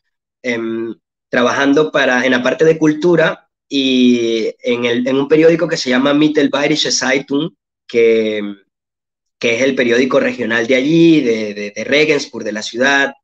em, 0.42 0.94
trabajando 1.28 1.90
para, 1.92 2.24
en 2.24 2.32
la 2.32 2.42
parte 2.42 2.64
de 2.64 2.78
cultura 2.78 3.48
y 3.68 4.54
en, 4.62 4.84
el, 4.84 5.06
en 5.06 5.16
un 5.16 5.28
periódico 5.28 5.68
que 5.68 5.76
se 5.76 5.90
llama 5.90 6.14
Mittelbayerische 6.14 6.92
Zeitung, 6.92 7.50
que 7.86 8.42
que 9.40 9.56
es 9.56 9.62
el 9.62 9.74
periódico 9.74 10.20
regional 10.20 10.66
de 10.66 10.74
allí, 10.74 11.22
de, 11.22 11.72
de, 11.74 11.84
Regensburg, 11.84 12.44
de 12.44 12.52
la 12.52 12.62
ciudad, 12.62 13.14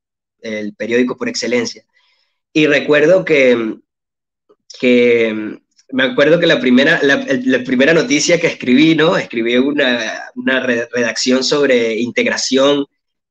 el 0.40 0.74
periódico 0.74 1.16
por 1.16 1.28
excelencia. 1.28 1.84
Y 2.54 2.66
recuerdo 2.66 3.22
que, 3.22 3.76
que 4.80 5.60
me 5.90 6.02
acuerdo 6.02 6.40
que 6.40 6.46
la 6.46 6.58
primera, 6.58 7.00
la, 7.02 7.62
primera 7.64 7.92
noticia 7.92 8.40
que 8.40 8.46
escribí, 8.46 8.94
¿no? 8.94 9.18
Escribí 9.18 9.58
una, 9.58 10.22
una 10.36 10.60
redacción 10.60 11.44
sobre 11.44 11.98
integración 11.98 12.86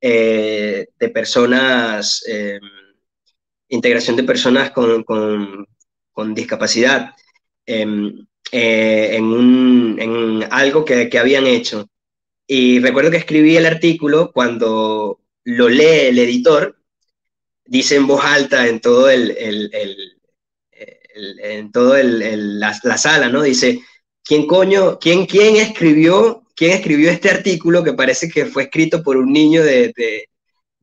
eh, 0.08 0.90
de 1.00 1.10
personas, 1.10 2.24
eh, 2.28 2.60
integración 3.70 4.16
de 4.16 4.22
personas 4.22 4.70
con, 4.70 5.04
con, 5.04 5.68
con 6.12 6.36
discapacidad 6.36 7.16
em, 7.66 8.28
eh, 8.52 9.16
en, 9.16 9.24
un, 9.24 9.98
en, 10.00 10.48
algo 10.52 10.86
que, 10.86 11.10
que 11.10 11.18
habían 11.18 11.48
hecho. 11.48 11.90
Y 12.46 12.78
recuerdo 12.82 13.10
que 13.10 13.18
escribí 13.18 13.58
el 13.58 13.66
artículo 13.66 14.32
cuando 14.32 15.22
lo 15.44 15.70
lee 15.70 16.10
el 16.10 16.20
editor, 16.20 16.78
dice 17.66 17.96
en 17.96 18.06
voz 18.06 18.24
alta 18.24 18.68
en 18.68 18.82
todo 18.82 19.10
el, 19.10 19.32
el, 19.32 19.72
el, 19.74 21.40
en 21.40 21.72
todo 21.72 21.98
la, 21.98 22.80
la, 22.84 22.98
sala, 23.00 23.30
¿no? 23.30 23.42
Dice, 23.42 23.82
¿quién 24.24 24.46
coño, 24.46 25.00
quién, 25.00 25.26
quién 25.26 25.56
escribió, 25.56 26.45
quién 26.56 26.72
escribió 26.72 27.12
este 27.12 27.30
artículo 27.30 27.84
que 27.84 27.94
parece 27.94 28.30
que 28.30 28.46
fue 28.46 28.64
escrito 28.64 29.04
por 29.04 29.18
un 29.18 29.32
niño 29.32 29.64
de, 29.64 29.94
de, 29.96 30.30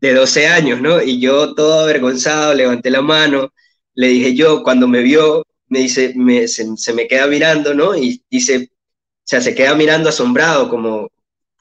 de 0.03 0.14
12 0.14 0.47
años, 0.49 0.81
¿no? 0.81 1.03
Y 1.03 1.20
yo 1.20 1.55
todo 1.55 1.81
avergonzado 1.81 2.55
levanté 2.55 2.91
la 2.91 3.03
mano, 3.03 3.53
le 3.95 4.09
dije 4.09 4.35
yo, 4.35 4.62
cuando 4.62 4.89
me 4.89 5.01
vio, 5.01 5.47
me 5.68 5.81
dice, 5.81 6.12
me, 6.16 6.49
se, 6.49 6.93
me 6.93 7.07
queda 7.07 7.27
mirando, 7.27 7.73
¿no? 7.73 7.97
Y 7.97 8.23
dice, 8.31 8.70
o 8.70 9.25
sea, 9.25 9.41
se 9.41 9.55
queda 9.55 9.75
mirando 9.75 10.09
asombrado, 10.09 10.68
como, 10.68 11.09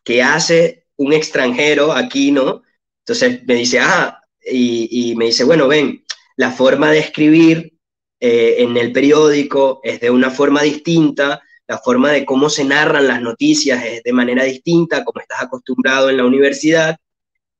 ¿qué 0.04 0.24
hace 0.24 0.86
un 0.98 1.14
extranjero 1.14 1.94
aquí, 1.94 2.32
no? 2.32 2.64
Entonces 3.06 3.42
me 3.46 3.56
dice, 3.56 3.80
ah, 3.80 4.20
y, 4.44 5.14
me 5.18 5.26
dice, 5.26 5.44
bueno, 5.44 5.68
ven, 5.68 6.04
la 6.36 6.52
forma 6.52 6.92
de 6.92 7.00
escribir 7.00 7.74
eh, 8.20 8.56
en 8.60 8.76
el 8.76 8.92
periódico 8.92 9.82
es 9.84 10.00
de 10.00 10.10
una 10.10 10.32
forma 10.32 10.64
distinta, 10.64 11.42
la 11.72 11.78
forma 11.78 12.12
de 12.12 12.26
cómo 12.26 12.50
se 12.50 12.66
narran 12.66 13.08
las 13.08 13.22
noticias 13.22 13.82
es 13.86 14.04
de 14.04 14.12
manera 14.12 14.44
distinta, 14.44 15.06
como 15.06 15.22
estás 15.22 15.44
acostumbrado 15.44 16.10
en 16.10 16.18
la 16.18 16.26
universidad. 16.26 16.98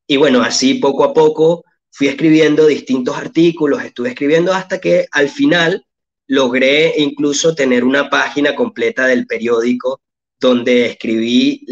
Y 0.06 0.18
bueno, 0.18 0.42
así 0.42 0.74
poco 0.76 1.06
a 1.06 1.14
poco 1.14 1.64
fui 1.90 2.08
escribiendo 2.08 2.66
distintos 2.66 3.16
artículos, 3.16 3.82
estuve 3.82 4.10
escribiendo 4.10 4.52
hasta 4.54 4.82
que 4.82 5.06
al 5.14 5.30
final 5.30 5.86
logré 6.28 6.94
incluso 6.98 7.56
tener 7.56 7.86
una 7.86 8.10
página 8.10 8.54
completa 8.54 9.08
del 9.08 9.26
periódico 9.26 10.02
donde 10.38 10.88
escribí 10.88 11.66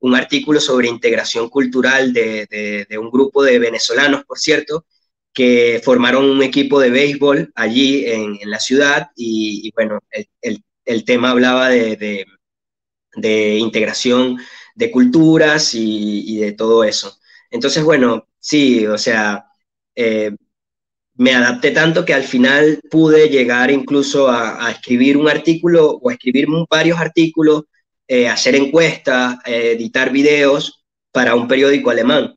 un 0.00 0.16
artículo 0.16 0.60
sobre 0.60 0.88
integración 0.88 1.48
cultural 1.48 2.12
de, 2.12 2.88
un 2.98 3.08
grupo 3.08 3.44
de 3.44 3.60
venezolanos, 3.60 4.24
por 4.24 4.40
cierto, 4.40 4.84
que 5.32 5.80
formaron 5.84 6.24
un 6.28 6.42
equipo 6.42 6.80
de 6.80 6.90
béisbol 6.90 7.52
allí 7.54 8.04
en, 8.04 8.50
la 8.50 8.58
ciudad 8.58 9.10
y, 9.14 9.70
bueno, 9.76 10.00
el, 10.40 10.60
tema 11.04 11.30
hablaba 11.30 11.68
de, 11.68 12.26
de 13.16 13.58
integración 13.58 14.38
de 14.74 14.90
culturas 14.90 15.74
y, 15.74 16.38
de 16.38 16.52
todo 16.52 16.84
eso. 16.84 17.18
Entonces, 17.50 17.82
bueno, 17.84 18.26
sí, 18.38 18.86
o 18.86 18.98
sea, 18.98 19.46
eh, 19.94 20.34
me 21.16 21.34
adapté 21.34 21.70
tanto 21.70 22.04
que 22.04 22.14
al 22.14 22.24
final 22.24 22.80
pude 22.90 23.28
llegar 23.28 23.70
incluso 23.70 24.28
a, 24.28 24.70
escribir 24.70 25.16
un 25.16 25.28
artículo 25.28 25.92
o 25.92 26.10
a 26.10 26.14
escribir 26.14 26.46
varios 26.68 26.98
artículos, 26.98 27.64
eh, 28.08 28.28
hacer 28.28 28.56
encuestas, 28.56 29.38
eh, 29.46 29.72
editar 29.72 30.10
videos 30.10 30.84
para 31.12 31.36
un 31.36 31.46
periódico 31.46 31.90
alemán. 31.90 32.34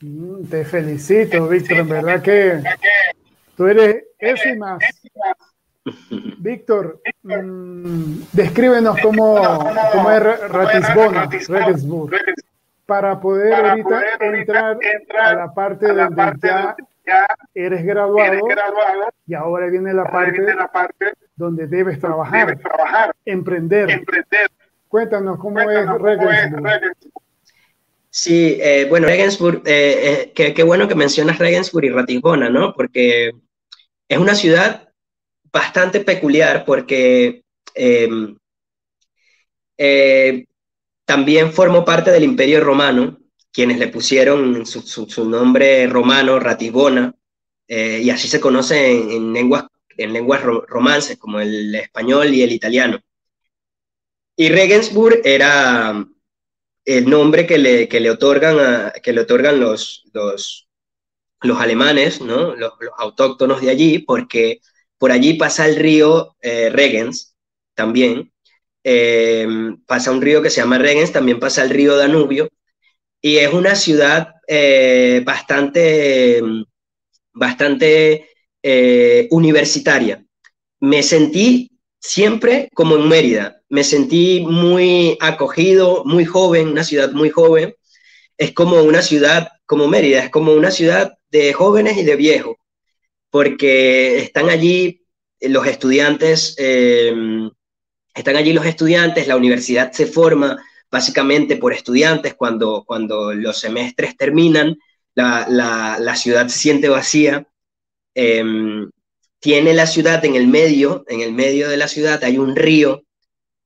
Mm, 0.00 0.44
te 0.46 0.64
felicito, 0.64 1.46
Víctor, 1.46 1.78
en 1.78 1.88
verdad 1.88 2.22
que 2.22 2.62
tú 3.56 3.66
eres 3.66 4.04
eso 4.18 4.48
y 4.48 4.58
más. 4.58 4.82
Víctor, 6.38 7.00
mm, 7.22 8.22
descríbenos 8.32 8.96
cómo, 9.02 9.36
cómo 9.92 10.10
es 10.10 10.50
Ratisbona, 10.50 11.28
para 12.86 13.20
poder 13.20 13.54
ahorita 13.54 14.02
entrar 14.20 14.78
a 15.20 15.34
la 15.34 15.54
parte 15.54 15.86
donde 15.86 16.76
ya 17.06 17.26
eres 17.54 17.84
graduado, 17.84 18.40
y 19.26 19.34
ahora 19.34 19.66
viene 19.66 19.92
la 19.92 20.04
parte, 20.04 21.12
donde 21.36 21.66
debes 21.66 21.98
trabajar, 21.98 22.56
emprender. 23.24 24.02
Cuéntanos 24.88 25.38
cómo 25.38 25.60
es 25.60 25.88
Regensburg. 25.88 26.96
Sí, 28.10 28.58
eh, 28.60 28.86
bueno, 28.88 29.06
Regensburg, 29.06 29.62
eh, 29.64 30.32
eh, 30.36 30.52
qué, 30.52 30.62
bueno 30.64 30.88
que 30.88 30.96
mencionas 30.96 31.38
Regensburg 31.38 31.84
y 31.84 31.90
Ratisbona, 31.90 32.50
¿no? 32.50 32.74
Porque 32.74 33.30
es 34.08 34.18
una 34.18 34.34
ciudad 34.34 34.89
bastante 35.52 36.00
peculiar 36.00 36.64
porque 36.64 37.42
em, 37.74 38.36
también 41.04 41.52
formó 41.52 41.84
parte 41.84 42.10
del 42.10 42.24
Imperio 42.24 42.60
Romano 42.60 43.20
quienes 43.52 43.78
le 43.78 43.88
pusieron 43.88 44.64
su, 44.66 45.28
nombre 45.28 45.86
romano, 45.86 46.38
Ratibona, 46.38 47.14
eh, 47.66 48.00
y 48.02 48.10
así 48.10 48.28
se 48.28 48.40
conoce 48.40 49.16
en, 49.16 49.32
lenguas, 49.32 49.66
en 49.96 50.12
lenguas 50.12 50.42
romances 50.42 51.18
como 51.18 51.40
el 51.40 51.74
español 51.74 52.32
y 52.32 52.42
el 52.42 52.52
italiano. 52.52 53.00
Y 54.36 54.48
Regensburg 54.48 55.20
era 55.24 56.06
el 56.84 57.10
nombre 57.10 57.46
que 57.46 57.58
le, 57.58 57.86
le 57.86 58.10
otorgan, 58.10 58.92
que 59.02 59.12
le 59.12 59.20
otorgan 59.20 59.60
los, 59.60 60.04
los, 60.12 60.68
los 61.42 61.60
alemanes, 61.60 62.20
¿no? 62.20 62.54
los, 62.54 62.72
autóctonos 62.96 63.60
de 63.60 63.70
allí, 63.70 63.98
porque 63.98 64.60
por 65.00 65.12
allí 65.12 65.34
pasa 65.34 65.66
el 65.66 65.76
río 65.76 66.36
eh, 66.42 66.68
Regens 66.68 67.34
también. 67.74 68.30
Eh, 68.84 69.48
pasa 69.86 70.10
un 70.10 70.20
río 70.20 70.42
que 70.42 70.50
se 70.50 70.60
llama 70.60 70.76
Regens, 70.76 71.10
también 71.10 71.40
pasa 71.40 71.62
el 71.62 71.70
río 71.70 71.96
Danubio, 71.96 72.50
y 73.22 73.38
es 73.38 73.52
una 73.52 73.76
ciudad 73.76 74.34
eh, 74.46 75.22
bastante, 75.24 76.42
bastante 77.32 78.28
universitaria. 79.30 80.22
Me 80.80 81.02
sentí 81.02 81.70
siempre 81.98 82.68
como 82.74 82.96
en 82.96 83.08
Mérida, 83.08 83.62
me 83.70 83.84
sentí 83.84 84.44
muy 84.46 85.16
acogido, 85.20 86.04
muy 86.04 86.26
joven, 86.26 86.68
una 86.68 86.84
ciudad 86.84 87.12
muy 87.12 87.30
joven. 87.30 87.74
Es 88.36 88.52
como 88.52 88.82
una 88.82 89.00
ciudad 89.00 89.48
como 89.64 89.88
Mérida, 89.88 90.24
es 90.24 90.30
como 90.30 90.52
una 90.52 90.70
ciudad 90.70 91.14
de 91.30 91.54
jóvenes 91.54 91.96
y 91.96 92.04
de 92.04 92.16
viejos, 92.16 92.56
porque 93.30 94.18
están 94.18 94.50
allí 94.50 95.02
los 95.40 95.66
estudiantes, 95.66 96.54
eh, 96.58 97.14
están 98.14 98.36
allí 98.36 98.52
los 98.52 98.66
estudiantes, 98.66 99.28
la 99.28 99.36
universidad 99.36 99.92
se 99.92 100.06
forma 100.06 100.62
básicamente 100.90 101.56
por 101.56 101.72
estudiantes, 101.72 102.34
cuando, 102.34 102.84
cuando 102.86 103.32
los 103.32 103.58
semestres 103.60 104.16
terminan, 104.16 104.76
la, 105.14 106.14
ciudad 106.16 106.48
se 106.48 106.58
siente 106.58 106.88
vacía. 106.88 107.46
Em, 108.14 108.90
tiene 109.38 109.72
la 109.74 109.86
ciudad 109.86 110.24
en 110.24 110.34
el 110.34 110.48
medio, 110.48 111.04
en 111.08 111.20
el 111.20 111.32
medio 111.32 111.68
de 111.68 111.76
la 111.76 111.88
ciudad 111.88 112.22
hay 112.24 112.38
un 112.38 112.56
río, 112.56 113.04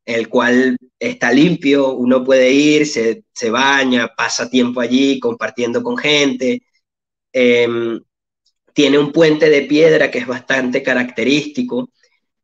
el 0.05 0.29
cual 0.29 0.77
está 0.99 1.33
limpio, 1.33 1.93
uno 1.95 2.25
puede 2.25 2.53
ir, 2.53 2.87
se, 2.87 3.25
baña, 3.51 4.09
pasa 4.15 4.51
tiempo 4.51 4.81
allí 4.81 5.19
compartiendo 5.19 5.83
con 5.83 5.97
gente. 5.97 6.63
Em, 7.33 8.01
tiene 8.75 8.99
un 8.99 9.13
puente 9.13 9.49
de 9.49 9.63
piedra 9.63 10.11
que 10.11 10.19
es 10.19 10.27
bastante 10.27 10.83
característico, 10.83 11.91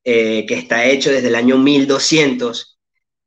eh, 0.05 0.47
que 0.47 0.55
está 0.55 0.87
hecho 0.87 1.11
desde 1.12 1.28
el 1.28 1.35
año 1.35 1.59
1200 1.59 2.70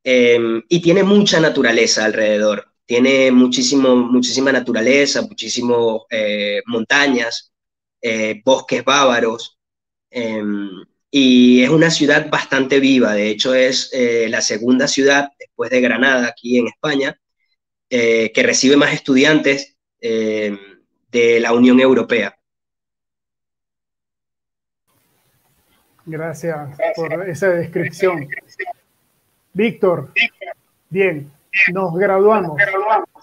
Em, 0.03 0.61
y 0.67 0.81
tiene 0.81 1.03
mucha 1.03 1.39
naturaleza 1.39 2.05
alrededor. 2.05 2.67
Tiene 2.85 3.31
muchísimo, 3.31 3.95
muchísima 3.95 4.51
naturaleza, 4.51 5.21
muchísimas 5.21 6.01
eh, 6.09 6.61
montañas, 6.65 7.53
eh, 8.01 8.41
bosques 8.43 8.83
bávaros. 8.83 9.57
Em, 10.11 10.69
y 11.09 11.63
es 11.63 11.69
una 11.69 11.89
ciudad 11.91 12.29
bastante 12.29 12.79
viva. 12.79 13.13
De 13.13 13.29
hecho, 13.29 13.53
es 13.55 13.91
la 14.29 14.41
segunda 14.41 14.87
ciudad 14.87 15.29
después 15.39 15.69
de 15.71 15.81
Granada, 15.81 16.27
aquí 16.27 16.57
en 16.57 16.67
España, 16.67 17.19
que 17.89 18.43
recibe 18.43 18.77
más 18.77 18.93
estudiantes 18.93 19.77
em, 20.01 20.57
de 21.11 21.39
la 21.39 21.53
Unión 21.53 21.79
Europea. 21.79 22.35
Gracias 26.05 26.69
por 26.95 27.29
esa 27.29 27.49
descripción. 27.49 28.27
Víctor, 29.53 30.11
bien, 30.89 31.31
nos 31.71 31.95
graduamos. 31.95 32.59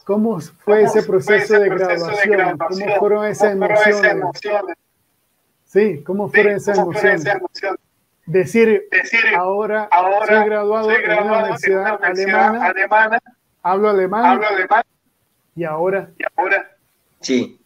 ¿Cómo 0.04 0.40
fue 0.40 0.82
ese 0.82 1.02
proceso 1.02 1.58
de 1.58 1.68
graduación? 1.68 2.58
¿Cómo 2.58 2.96
fueron 2.98 3.26
esas 3.26 3.52
emociones? 3.52 4.24
Sí, 5.66 6.02
¿cómo 6.02 6.28
fueron 6.28 6.56
esas 6.56 6.78
emociones? 6.78 7.24
Decir, 8.26 8.88
ahora, 9.36 9.88
soy 10.26 10.44
graduado 10.44 10.90
en 10.90 11.10
una 11.10 11.38
universidad 11.42 12.00
alemana, 12.02 13.20
hablo 13.62 13.88
alemán, 13.90 14.40
y 15.54 15.64
ahora. 15.64 16.10
Sí, 17.20 17.59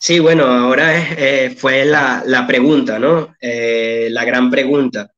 sí, 0.00 0.18
bueno, 0.18 0.46
ahora 0.46 0.98
eh, 1.12 1.50
fue 1.56 1.84
la, 1.84 2.44
pregunta, 2.48 2.98
¿no? 2.98 3.36
Eh, 3.40 4.08
la 4.10 4.24
gran 4.24 4.50
pregunta. 4.50 5.12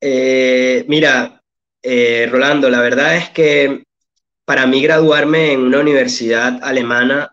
Eh, 0.00 0.84
mira, 0.88 1.42
eh, 1.82 2.28
Rolando, 2.30 2.68
la 2.70 2.80
verdad 2.80 3.16
es 3.16 3.30
que 3.30 3.84
para 4.44 4.66
mí 4.66 4.82
graduarme 4.82 5.52
en 5.52 5.60
una 5.62 5.80
universidad 5.80 6.62
alemana, 6.62 7.32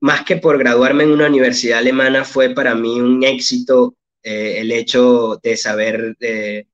más 0.00 0.24
que 0.24 0.36
por 0.36 0.58
graduarme 0.58 1.04
en 1.04 1.12
una 1.12 1.26
universidad 1.28 1.78
alemana, 1.80 2.24
fue 2.24 2.50
para 2.50 2.74
mí 2.74 3.00
un 3.00 3.22
éxito 3.24 3.96
eh, 4.22 4.60
el 4.60 4.72
hecho 4.72 5.38
de 5.42 5.56
saber 5.56 6.16
de, 6.18 6.66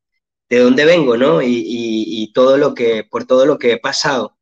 dónde 0.50 0.84
vengo, 0.84 1.16
¿no? 1.16 1.40
Y, 1.42 2.32
todo 2.34 2.58
lo 2.58 2.74
que, 2.74 3.04
por 3.04 3.24
todo 3.26 3.46
lo 3.46 3.58
que 3.58 3.72
he 3.72 3.78
pasado. 3.78 4.35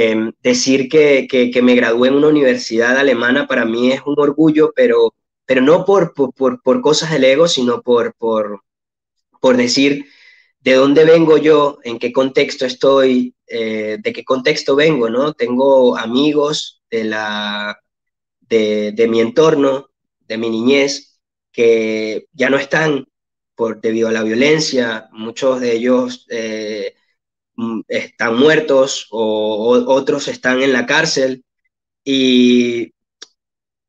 Em, 0.00 0.32
decir 0.44 0.88
que, 0.88 1.50
me 1.60 1.74
gradué 1.74 2.06
en 2.06 2.14
una 2.14 2.28
universidad 2.28 2.96
alemana 2.96 3.48
para 3.48 3.64
mí 3.64 3.90
es 3.90 4.00
un 4.06 4.14
orgullo, 4.16 4.72
pero, 4.76 5.12
pero 5.44 5.60
no 5.60 5.84
por, 5.84 6.14
por, 6.14 6.62
por 6.62 6.80
cosas 6.82 7.10
del 7.10 7.24
ego, 7.24 7.48
sino 7.48 7.82
por, 7.82 8.14
por, 8.14 8.62
por 9.40 9.56
decir 9.56 10.06
de 10.60 10.74
dónde 10.74 11.04
vengo 11.04 11.36
yo, 11.36 11.80
en 11.82 11.98
qué 11.98 12.12
contexto 12.12 12.64
estoy, 12.64 13.34
eh, 13.48 13.98
de 14.00 14.12
qué 14.12 14.22
contexto 14.24 14.76
vengo, 14.76 15.10
¿no? 15.10 15.32
Tengo 15.32 15.96
amigos 15.96 16.80
de, 16.88 17.02
la, 17.02 17.80
de, 18.42 19.06
mi 19.10 19.20
entorno, 19.20 19.90
de 20.28 20.38
mi 20.38 20.48
niñez, 20.48 21.18
que 21.50 22.28
ya 22.32 22.50
no 22.50 22.56
están 22.56 23.08
por, 23.56 23.80
debido 23.80 24.06
a 24.06 24.12
la 24.12 24.22
violencia, 24.22 25.08
muchos 25.10 25.58
de 25.60 25.72
ellos 25.72 26.24
eh, 26.30 26.94
están 27.88 28.36
muertos 28.38 29.06
o, 29.10 29.84
otros 29.88 30.28
están 30.28 30.62
en 30.62 30.72
la 30.72 30.86
cárcel 30.86 31.44
y, 32.04 32.92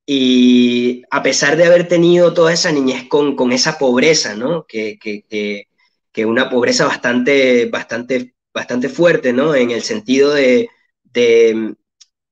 y 0.06 1.04
a 1.12 1.22
pesar 1.24 1.58
de 1.58 1.66
haber 1.66 1.88
tenido 1.88 2.34
toda 2.34 2.54
esa 2.54 2.72
niñez 2.72 3.08
con, 3.08 3.36
con 3.36 3.52
esa 3.52 3.78
pobreza, 3.78 4.36
¿no? 4.36 4.66
que, 4.68 4.98
que, 5.00 5.24
que 6.12 6.26
una 6.26 6.50
pobreza 6.50 6.86
bastante, 6.86 7.66
bastante, 7.66 8.34
bastante 8.54 8.90
fuerte, 8.90 9.34
¿no? 9.34 9.56
En 9.56 9.72
el 9.72 9.84
sentido 9.84 10.34
de, 10.34 10.70
de, 11.04 11.76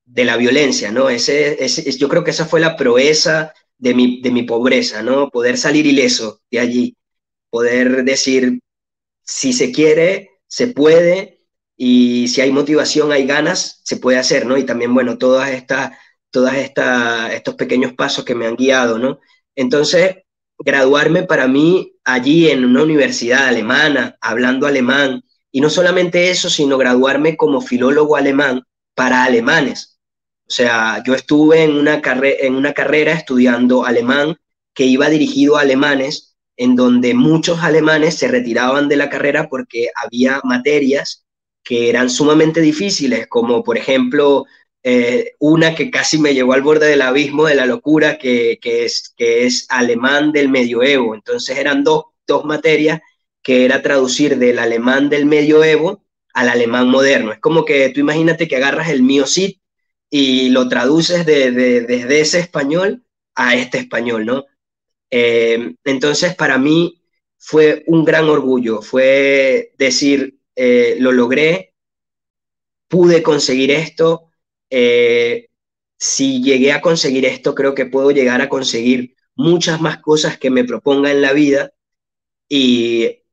la 0.06 0.38
violencia, 0.38 0.92
¿no? 0.92 1.10
Ese, 1.10 1.58
yo 1.98 2.10
creo 2.10 2.24
que 2.24 2.32
esa 2.32 2.46
fue 2.46 2.60
la 2.60 2.76
proeza 2.76 3.54
de 3.78 3.94
mi, 3.94 4.22
de 4.22 4.32
mi 4.32 4.44
pobreza, 4.44 5.04
¿no? 5.04 5.30
Poder 5.30 5.58
salir 5.58 5.86
ileso 5.86 6.42
de 6.52 6.60
allí, 6.60 6.98
poder 7.50 8.04
decir, 8.04 8.60
si 9.24 9.54
se 9.54 9.72
quiere, 9.72 10.32
se 10.48 10.68
puede, 10.68 11.42
y 11.76 12.28
si 12.30 12.42
hay 12.42 12.52
motivación, 12.52 13.12
hay 13.12 13.26
ganas, 13.28 13.82
se 13.84 13.98
puede 13.98 14.18
hacer, 14.18 14.46
¿no? 14.46 14.58
Y 14.58 14.66
también, 14.66 14.94
bueno, 14.94 15.18
todas 15.18 15.50
estas, 15.52 15.92
todas 16.32 16.56
estas, 16.56 17.34
estos 17.34 17.56
pequeños 17.56 17.94
pasos 17.94 18.26
que 18.26 18.36
me 18.36 18.48
han 18.48 18.56
guiado, 18.56 18.98
¿no? 19.00 19.20
Entonces, 19.56 20.18
graduarme 20.60 21.24
para 21.24 21.48
mí 21.48 21.94
allí 22.04 22.50
en 22.50 22.66
una 22.66 22.84
universidad 22.84 23.48
alemana, 23.48 24.18
hablando 24.22 24.68
alemán, 24.68 25.24
Y 25.52 25.62
no 25.62 25.70
solamente 25.70 26.30
eso, 26.30 26.50
sino 26.50 26.78
graduarme 26.78 27.36
como 27.38 27.62
filólogo 27.62 28.16
alemán 28.16 28.64
para 28.96 29.24
alemanes. 29.24 30.00
O 30.48 30.52
sea, 30.52 31.04
yo 31.06 31.14
estuve 31.16 31.64
en 31.64 31.76
una, 31.76 32.02
en 32.04 32.56
una 32.56 32.74
carrera 32.74 33.14
estudiando 33.14 33.86
alemán 33.86 34.38
que 34.74 34.86
iba 34.86 35.10
dirigido 35.10 35.58
a 35.58 35.62
alemanes, 35.62 36.37
en 36.58 36.76
donde 36.76 37.14
muchos 37.14 37.60
alemanes 37.64 38.16
se 38.16 38.28
retiraban 38.28 38.90
de 38.90 38.98
la 38.98 39.10
carrera 39.10 39.48
porque 39.50 39.90
había 39.96 40.42
materias 40.44 41.24
que 41.64 41.90
eran 41.90 42.10
sumamente 42.10 42.62
difíciles, 42.62 43.28
como 43.28 43.64
por 43.64 43.78
ejemplo 43.78 44.46
eh, 44.84 45.34
una 45.40 45.76
que 45.76 45.92
casi 45.92 46.18
me 46.18 46.34
llevó 46.34 46.54
al 46.54 46.62
borde 46.62 46.88
del 46.88 47.02
abismo 47.02 47.46
de 47.46 47.56
la 47.56 47.66
locura, 47.66 48.18
que, 48.18 48.58
es, 48.64 49.14
que 49.18 49.46
es 49.46 49.68
alemán 49.70 50.32
del 50.32 50.50
medioevo. 50.50 51.14
Entonces 51.14 51.58
eran 51.58 51.84
dos, 51.84 52.06
dos 52.26 52.46
materias 52.46 53.02
que 53.44 53.66
era 53.66 53.82
traducir 53.82 54.38
del 54.38 54.60
alemán 54.60 55.10
del 55.10 55.26
medioevo 55.26 56.04
al 56.34 56.50
alemán 56.50 56.90
moderno. 56.90 57.34
Es 57.34 57.40
como 57.40 57.66
que 57.66 57.90
tú 57.90 58.00
imagínate 58.00 58.48
que 58.48 58.56
agarras 58.56 58.90
el 58.90 59.04
mío 59.04 59.26
y 60.10 60.50
lo 60.50 60.70
traduces 60.70 61.26
desde 61.26 62.20
ese 62.22 62.40
español 62.40 63.04
a 63.36 63.56
este 63.56 63.78
español, 63.78 64.26
¿no? 64.26 64.46
Eh, 65.10 65.76
entonces, 65.86 66.36
para 66.36 66.58
mí 66.58 67.02
fue 67.38 67.84
un 67.88 68.04
gran 68.06 68.30
orgullo, 68.30 68.82
fue 68.82 69.74
decir, 69.78 70.40
eh, 70.56 70.98
lo 71.00 71.12
logré, 71.12 71.74
pude 72.88 73.24
conseguir 73.24 73.72
esto, 73.72 74.32
eh, 74.70 75.50
si 75.98 76.44
llegué 76.44 76.72
a 76.74 76.82
conseguir 76.82 77.26
esto, 77.26 77.56
creo 77.56 77.74
que 77.76 77.86
puedo 77.86 78.12
llegar 78.12 78.42
a 78.42 78.50
conseguir 78.50 79.16
muchas 79.36 79.82
más 79.82 80.00
cosas 80.00 80.38
que 80.38 80.50
me 80.50 80.64
proponga 80.64 81.12
en 81.12 81.22
la 81.22 81.34
vida. 81.34 81.72
Y 82.50 83.24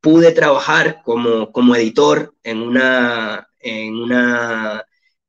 pude 0.00 0.32
trabajar 0.32 1.02
como, 1.04 1.52
como 1.52 1.76
editor 1.76 2.34
en 2.42 2.58
una, 2.62 3.48
en 3.60 3.96
una 3.96 4.84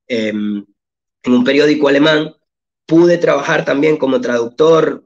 em, 0.07 0.65
en 1.23 1.33
un 1.33 1.43
periódico 1.43 1.87
alemán, 1.87 2.35
pude 2.85 3.17
trabajar 3.17 3.65
también 3.65 3.97
como 3.97 4.21
traductor 4.21 5.05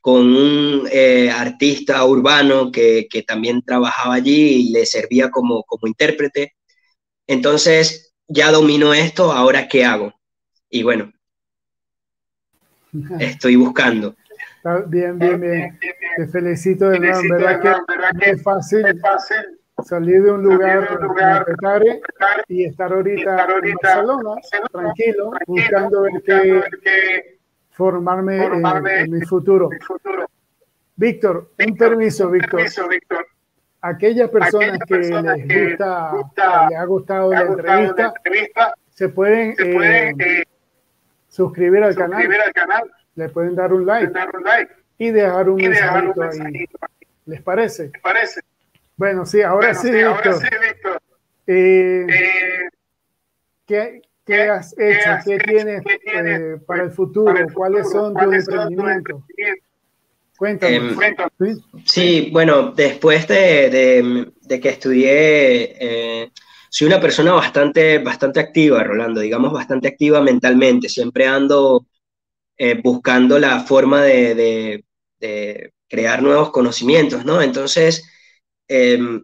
con 0.00 0.34
un 0.34 0.88
eh, 0.90 1.30
artista 1.30 2.04
urbano 2.04 2.70
que, 2.72 3.06
también 3.26 3.62
trabajaba 3.62 4.14
allí 4.14 4.68
y 4.68 4.72
le 4.72 4.86
servía 4.86 5.30
como, 5.30 5.62
como 5.64 5.86
intérprete. 5.86 6.54
Entonces, 7.26 8.14
ya 8.26 8.50
domino 8.50 8.94
esto, 8.94 9.32
ahora 9.32 9.68
qué 9.68 9.84
hago. 9.84 10.12
Y 10.68 10.82
bueno, 10.82 11.12
estoy 13.20 13.56
buscando. 13.56 14.14
Bien, 14.88 15.18
bien, 15.18 15.40
bien. 15.40 15.78
Te 16.16 16.26
felicito 16.28 16.90
de 16.90 17.00
nuevo, 17.00 17.20
verdad 17.30 18.12
que 18.20 18.30
es 18.30 18.42
fácil 18.42 18.84
salir 19.84 20.22
de 20.22 20.32
un 20.32 20.42
lugar 20.42 20.98
como 20.98 21.14
y 22.48 22.64
estar 22.64 22.92
ahorita, 22.92 23.46
en 23.62 23.74
Barcelona, 23.82 24.40
tranquilo, 24.70 25.32
buscando 25.46 26.02
ver 26.02 26.12
qué 26.24 27.39
formarme, 27.80 28.44
en, 28.44 29.10
mi 29.10 29.22
futuro. 29.22 29.70
Víctor, 30.96 31.52
un 31.66 31.76
permiso, 31.78 32.28
Víctor. 32.28 32.60
Aquellas 33.80 34.28
personas 34.28 34.78
que 34.86 34.98
les 34.98 35.78
gusta, 35.78 36.68
les 36.68 36.78
ha 36.78 36.84
gustado 36.84 37.32
la 37.32 37.40
entrevista, 37.40 38.74
se 38.90 39.08
pueden, 39.08 39.54
eh, 39.58 40.12
eh, 40.18 40.42
suscribir 41.26 41.82
al 41.82 41.94
canal, 41.94 42.28
le 43.14 43.28
pueden 43.30 43.54
dar 43.54 43.72
un 43.72 43.86
like, 43.86 44.12
y 44.98 45.10
dejar 45.10 45.48
un 45.48 45.56
mensajito 45.56 46.22
ahí. 46.22 46.66
¿Les 47.24 47.40
parece? 47.40 47.84
¿Les 47.84 48.02
parece? 48.02 48.40
Bueno, 48.94 49.24
sí, 49.24 49.40
ahora 49.40 49.72
sí, 49.72 49.90
Víctor. 49.90 51.00
Eh, 51.46 52.06
¿qué, 53.66 54.02
¿qué, 54.30 54.42
has 54.42 54.74
hecho? 54.78 55.10
¿Qué, 55.24 55.38
tienes, 55.38 55.82
eh, 55.86 56.56
para 56.66 56.84
el 56.84 56.90
futuro? 56.90 57.34
¿Cuáles 57.54 57.90
son 57.90 58.14
tus 58.14 58.34
emprendimientos? 58.34 59.22
Cuéntame. 60.36 60.76
Em, 60.76 60.96
¿Sí? 61.84 62.30
bueno, 62.32 62.72
después 62.72 63.28
de, 63.28 64.32
de, 64.40 64.60
que 64.60 64.68
estudié, 64.68 65.76
eh, 65.78 66.30
soy 66.70 66.86
una 66.86 67.00
persona 67.00 67.32
bastante, 67.32 67.98
bastante 67.98 68.40
activa, 68.40 68.82
Rolando, 68.82 69.20
digamos 69.20 69.52
bastante 69.52 69.88
activa 69.88 70.22
mentalmente. 70.22 70.88
Siempre 70.88 71.26
ando 71.26 71.86
buscando 72.82 73.38
la 73.38 73.60
forma 73.60 74.02
de, 74.02 74.84
de 75.18 75.72
crear 75.88 76.22
nuevos 76.22 76.50
conocimientos, 76.50 77.24
¿no? 77.24 77.40
Entonces, 77.40 78.04
Em, 78.70 79.22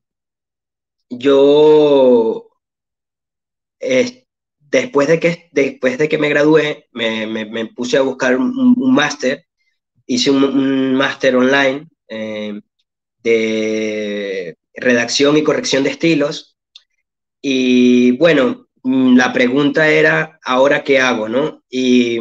yo, 1.10 2.48
después, 4.70 5.08
de 5.08 5.20
que, 5.20 5.48
después 5.52 5.98
de 5.98 6.08
que 6.08 6.18
me 6.18 6.28
gradué, 6.28 6.88
me, 6.92 7.66
puse 7.74 7.96
a 7.96 8.02
buscar 8.02 8.36
un, 8.36 8.74
máster, 8.94 9.46
hice 10.06 10.30
un, 10.30 10.94
máster 10.94 11.36
online 11.36 11.88
em, 12.08 12.62
de 13.22 14.56
redacción 14.74 15.36
y 15.36 15.42
corrección 15.42 15.84
de 15.84 15.90
estilos. 15.90 16.56
Y 17.40 18.12
bueno, 18.18 18.68
la 18.82 19.32
pregunta 19.32 19.88
era, 19.88 20.38
¿ahora 20.44 20.84
qué 20.84 21.00
hago? 21.00 21.28
¿no? 21.28 21.62
Y, 21.68 22.18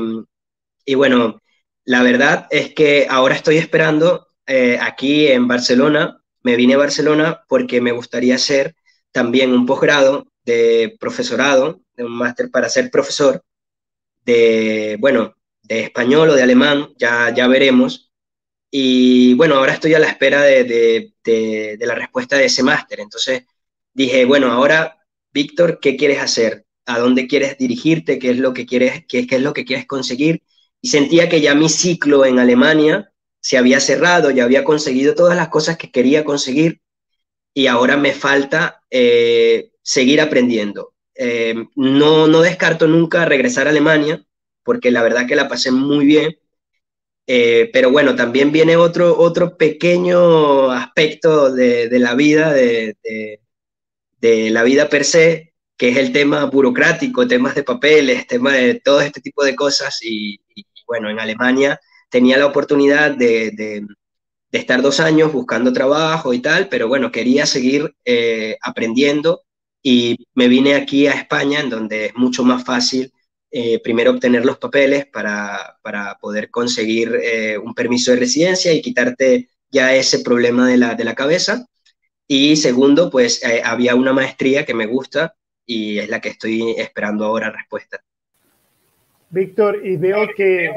y 0.86 0.96
bueno, 0.96 1.42
la 1.84 2.04
verdad 2.04 2.48
es 2.52 2.74
que 2.74 3.08
ahora 3.10 3.36
estoy 3.36 3.58
esperando 3.58 4.28
eh, 4.48 4.78
aquí 4.82 5.28
en 5.28 5.48
Barcelona 5.48 6.22
me 6.46 6.56
vine 6.56 6.76
a 6.76 6.78
Barcelona 6.78 7.44
porque 7.48 7.82
me 7.82 7.92
gustaría 7.92 8.36
hacer 8.36 8.76
también 9.12 9.52
un 9.52 9.66
posgrado 9.66 10.28
de 10.46 10.96
profesorado, 11.00 11.82
de 11.96 12.04
un 12.04 12.12
máster 12.12 12.50
para 12.52 12.70
ser 12.70 12.92
profesor 12.92 13.44
de, 14.26 14.98
bueno, 15.00 15.36
de 15.62 15.82
español 15.82 16.30
o 16.30 16.36
de 16.36 16.44
alemán, 16.44 16.90
ya, 16.98 17.34
ya 17.34 17.48
veremos. 17.48 18.12
Y 18.72 19.34
bueno, 19.36 19.56
ahora 19.56 19.74
estoy 19.74 19.94
a 19.94 20.00
la 20.00 20.08
espera 20.08 20.42
de, 20.42 21.14
de, 21.24 21.78
la 21.80 21.96
respuesta 21.96 22.38
de 22.38 22.46
ese 22.46 22.64
máster. 22.64 23.00
Entonces 23.00 23.44
dije, 23.94 24.26
bueno, 24.26 24.52
ahora, 24.52 25.00
Víctor, 25.32 25.80
¿qué 25.80 25.96
quieres 25.96 26.22
hacer? 26.22 26.66
¿A 26.86 27.00
dónde 27.00 27.28
quieres 27.28 27.58
dirigirte? 27.58 28.20
¿Qué 28.20 28.32
es 28.32 28.38
lo 28.38 28.54
que 28.54 28.66
quieres, 28.66 29.06
qué, 29.08 29.26
qué 29.28 29.36
es 29.38 29.42
lo 29.42 29.54
que 29.54 29.66
quieres 29.66 29.86
conseguir? 29.86 30.44
Y 30.82 30.90
sentía 30.90 31.30
que 31.30 31.42
ya 31.42 31.56
mi 31.56 31.70
ciclo 31.70 32.26
en 32.26 32.40
Alemania 32.40 33.12
se 33.40 33.58
había 33.58 33.80
cerrado, 33.80 34.32
ya 34.32 34.44
había 34.44 34.64
conseguido 34.64 35.16
todas 35.16 35.38
las 35.38 35.50
cosas 35.50 35.78
que 35.78 35.92
quería 35.92 36.26
conseguir 36.26 36.82
y 37.54 37.68
ahora 37.68 37.96
me 37.96 38.12
falta 38.12 38.82
eh, 38.90 39.72
seguir 39.86 40.20
aprendiendo. 40.20 40.94
Eh, 41.16 41.56
no, 41.76 42.28
no 42.28 42.42
descarto 42.42 42.88
nunca 42.88 43.26
regresar 43.26 43.68
a 43.68 43.70
Alemania, 43.70 44.26
porque 44.64 44.92
la 44.92 45.04
verdad 45.04 45.28
que 45.28 45.36
la 45.36 45.48
pasé 45.48 45.72
muy 45.72 46.06
bien. 46.06 46.38
Eh, 47.28 47.70
pero 47.74 47.92
bueno, 47.92 48.16
también 48.16 48.52
viene 48.52 48.76
otro, 48.78 49.18
otro 49.18 49.58
pequeño 49.58 50.72
aspecto 50.72 51.52
de, 51.54 51.90
la 52.00 52.16
vida, 52.16 52.54
de, 52.54 52.98
de, 54.22 54.50
la 54.52 54.64
vida 54.64 54.90
per 54.90 55.06
se, 55.06 55.54
que 55.78 55.90
es 55.90 55.98
el 55.98 56.12
tema 56.12 56.46
burocrático, 56.46 57.28
temas 57.28 57.56
de 57.56 57.64
papeles, 57.64 58.28
tema 58.28 58.54
de 58.54 58.76
todo 58.76 59.02
este 59.02 59.22
tipo 59.22 59.44
de 59.44 59.56
cosas. 59.56 60.00
y 60.04 60.40
bueno, 60.88 61.10
en 61.10 61.20
Alemania 61.20 61.80
tenía 62.10 62.38
la 62.38 62.46
oportunidad 62.46 63.12
de, 63.12 63.86
estar 64.52 64.82
dos 64.82 65.02
años 65.02 65.34
buscando 65.34 65.74
trabajo 65.74 66.34
y 66.34 66.40
tal, 66.40 66.70
pero 66.70 66.88
bueno, 66.88 67.12
quería 67.12 67.46
seguir 67.46 67.94
eh, 68.06 68.58
aprendiendo 68.62 69.42
y 69.88 70.28
me 70.34 70.48
vine 70.48 70.74
aquí 70.74 71.06
a 71.06 71.12
España, 71.12 71.60
en 71.60 71.70
donde 71.70 72.08
es 72.08 72.16
mucho 72.16 72.44
más 72.44 72.64
fácil 72.64 73.14
eh, 73.52 73.80
primero 73.84 74.10
obtener 74.10 74.44
los 74.44 74.58
papeles 74.58 75.06
para, 75.06 75.78
poder 76.20 76.50
conseguir 76.50 77.16
eh, 77.22 77.56
un 77.60 77.76
permiso 77.76 78.10
de 78.10 78.18
residencia 78.18 78.74
y 78.74 78.82
quitarte 78.82 79.48
ya 79.70 79.94
ese 79.94 80.22
problema 80.22 80.68
de 80.68 80.78
la, 80.78 80.96
de 80.96 81.04
la 81.04 81.14
cabeza. 81.14 81.68
Y 82.28 82.56
segundo, 82.56 83.12
pues 83.12 83.44
había 83.64 83.94
una 83.94 84.12
maestría 84.12 84.66
que 84.66 84.74
me 84.74 84.88
gusta 84.88 85.36
y 85.68 86.00
es 86.00 86.10
la 86.10 86.20
que 86.20 86.30
estoy 86.30 86.72
esperando 86.80 87.24
ahora 87.24 87.52
respuesta. 87.52 88.02
Víctor, 89.30 89.86
y 89.86 89.98
veo 89.98 90.28
que 90.36 90.72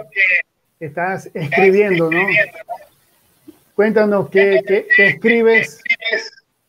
estás 0.80 1.30
escribiendo, 1.32 2.10
¿no? 2.10 2.26
Cuéntanos 3.74 4.28
qué, 4.28 4.60
qué, 4.66 4.86
escribes, 4.98 5.80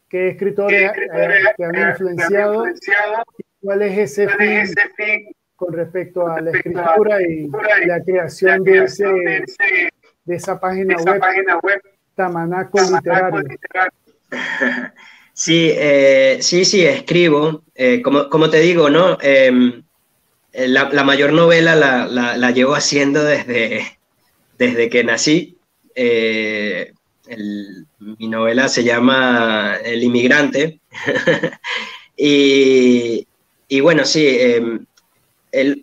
qué 0.09 0.29
escritores 0.29 0.91
te 1.57 1.63
han 1.63 1.91
influenciado, 1.91 2.65
cuál 3.61 3.81
es 3.83 3.97
ese 3.97 4.27
fin 4.29 5.31
con 5.55 5.73
respecto 5.73 6.27
a 6.27 6.41
la 6.41 6.51
escritura 6.51 7.21
y 7.21 7.47
la 7.85 8.01
creación 8.03 8.63
de, 8.63 8.83
ese, 8.85 9.05
de 10.23 10.35
esa 10.35 10.59
página 10.59 10.95
web, 10.97 11.81
Tamanaco 12.15 12.79
Literario. 12.81 13.43
Sí, 15.39 15.71
eh, 15.73 16.39
sí, 16.41 16.65
sí, 16.65 16.85
escribo. 16.85 17.63
Eh, 17.73 18.01
como, 18.01 18.27
como, 18.27 18.49
te 18.49 18.59
digo, 18.59 18.89
¿no? 18.89 19.17
Em, 19.21 19.83
la, 20.51 20.89
la, 20.89 21.03
mayor 21.05 21.31
novela 21.31 21.77
la, 21.77 22.07
la, 22.07 22.35
la, 22.35 22.51
llevo 22.51 22.75
haciendo 22.75 23.23
desde, 23.23 23.97
desde 24.57 24.89
que 24.89 25.05
nací. 25.05 25.57
Eh, 25.95 26.91
mi 27.99 28.27
novela 28.27 28.67
se 28.69 28.83
llama 28.83 29.77
El 29.83 30.03
inmigrante. 30.03 30.79
y, 32.17 33.25
bueno, 33.81 34.05
sí, 34.05 34.25
em, 34.27 34.85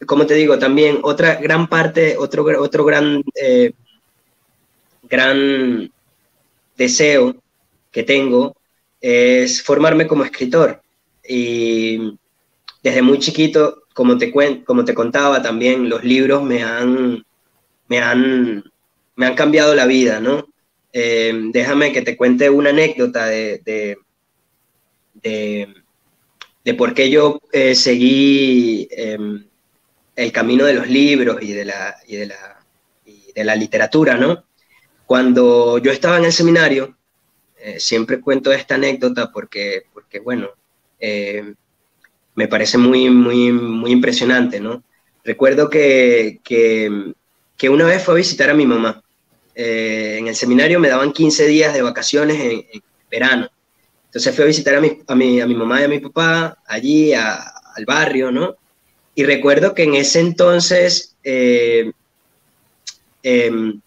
como 0.07 0.27
te 0.27 0.35
digo, 0.35 0.59
también 0.59 1.01
otra 1.03 1.37
gran 1.37 1.69
parte, 1.69 2.17
otro, 2.17 2.45
otro 2.61 2.85
gran, 2.85 3.23
eh, 3.35 3.73
gran 5.03 5.91
deseo 6.77 7.37
que 7.91 8.03
tengo 8.03 8.57
es 9.01 9.63
formarme 9.63 10.07
como 10.07 10.25
escritor. 10.25 10.83
Y 11.29 12.19
desde 12.83 13.03
muy 13.03 13.19
chiquito, 13.19 13.83
como 13.95 14.17
te, 14.19 14.33
como 14.65 14.85
te 14.85 14.95
contaba 14.95 15.43
también, 15.43 15.89
los 15.89 16.05
libros 16.05 16.43
me 16.43 16.63
han, 16.63 17.25
me 17.89 17.99
han, 17.99 18.65
me 19.17 19.27
han 19.27 19.35
cambiado 19.35 19.75
la 19.75 19.87
vida, 19.87 20.21
¿no? 20.21 20.47
Eh, 20.99 21.31
déjame 21.53 21.93
que 21.93 22.01
te 22.01 22.17
cuente 22.17 22.49
una 22.49 22.71
anécdota 22.71 23.27
de, 23.27 23.61
de, 25.13 25.75
de, 26.65 26.75
por 26.75 26.95
qué 26.95 27.11
yo 27.11 27.39
eh, 27.53 27.75
seguí 27.75 28.89
em, 28.91 29.45
el 30.15 30.33
camino 30.33 30.65
de 30.65 30.73
los 30.73 30.89
libros 30.89 31.37
y 31.43 31.53
de 31.53 31.67
la, 31.67 31.97
y 32.07 32.17
de 32.17 32.27
la, 32.29 32.65
de 33.05 33.45
la 33.45 33.55
literatura, 33.57 34.17
¿no? 34.17 34.45
Cuando 35.05 35.77
yo 35.77 35.93
estaba 35.93 36.17
en 36.17 36.25
el 36.25 36.33
seminario, 36.33 36.97
eh, 37.59 37.79
siempre 37.79 38.19
cuento 38.23 38.51
esta 38.51 38.77
anécdota 38.77 39.31
porque, 39.31 39.83
porque 39.93 40.21
bueno, 40.21 40.49
me 42.35 42.49
parece 42.49 42.79
muy, 42.79 43.11
muy, 43.11 43.53
muy 43.53 43.93
impresionante, 43.93 44.61
¿no? 44.61 44.83
Recuerdo 45.25 45.69
que, 45.69 46.41
que, 46.43 47.13
que 47.59 47.69
una 47.69 47.85
vez 47.85 48.03
fue 48.03 48.15
a 48.15 48.17
visitar 48.17 48.49
a 48.49 48.55
mi 48.55 48.65
mamá 48.65 49.03
eh, 49.59 50.19
en 50.19 50.29
el 50.29 50.37
seminario 50.37 50.79
me 50.79 50.91
daban 50.91 51.13
15 51.13 51.47
días 51.47 51.73
de 51.73 51.81
vacaciones 51.81 52.39
en, 52.39 52.83
verano. 53.11 53.49
Entonces 54.05 54.35
fui 54.35 54.45
a 54.45 54.49
visitar 54.49 54.75
a 54.75 54.81
mi, 54.83 55.01
a, 55.07 55.15
mi, 55.15 55.41
a 55.41 55.47
mi, 55.47 55.55
mamá 55.55 55.81
y 55.81 55.85
a 55.85 55.89
mi 55.89 55.99
papá 55.99 56.59
allí 56.67 57.15
al 57.15 57.85
barrio, 57.87 58.31
¿no? 58.31 58.57
Y 59.15 59.25
recuerdo 59.25 59.75
que 59.75 59.85
en 59.85 59.95
ese 59.95 60.21
entonces 60.21 61.17
eh, 61.25 61.91
em, 63.23 63.81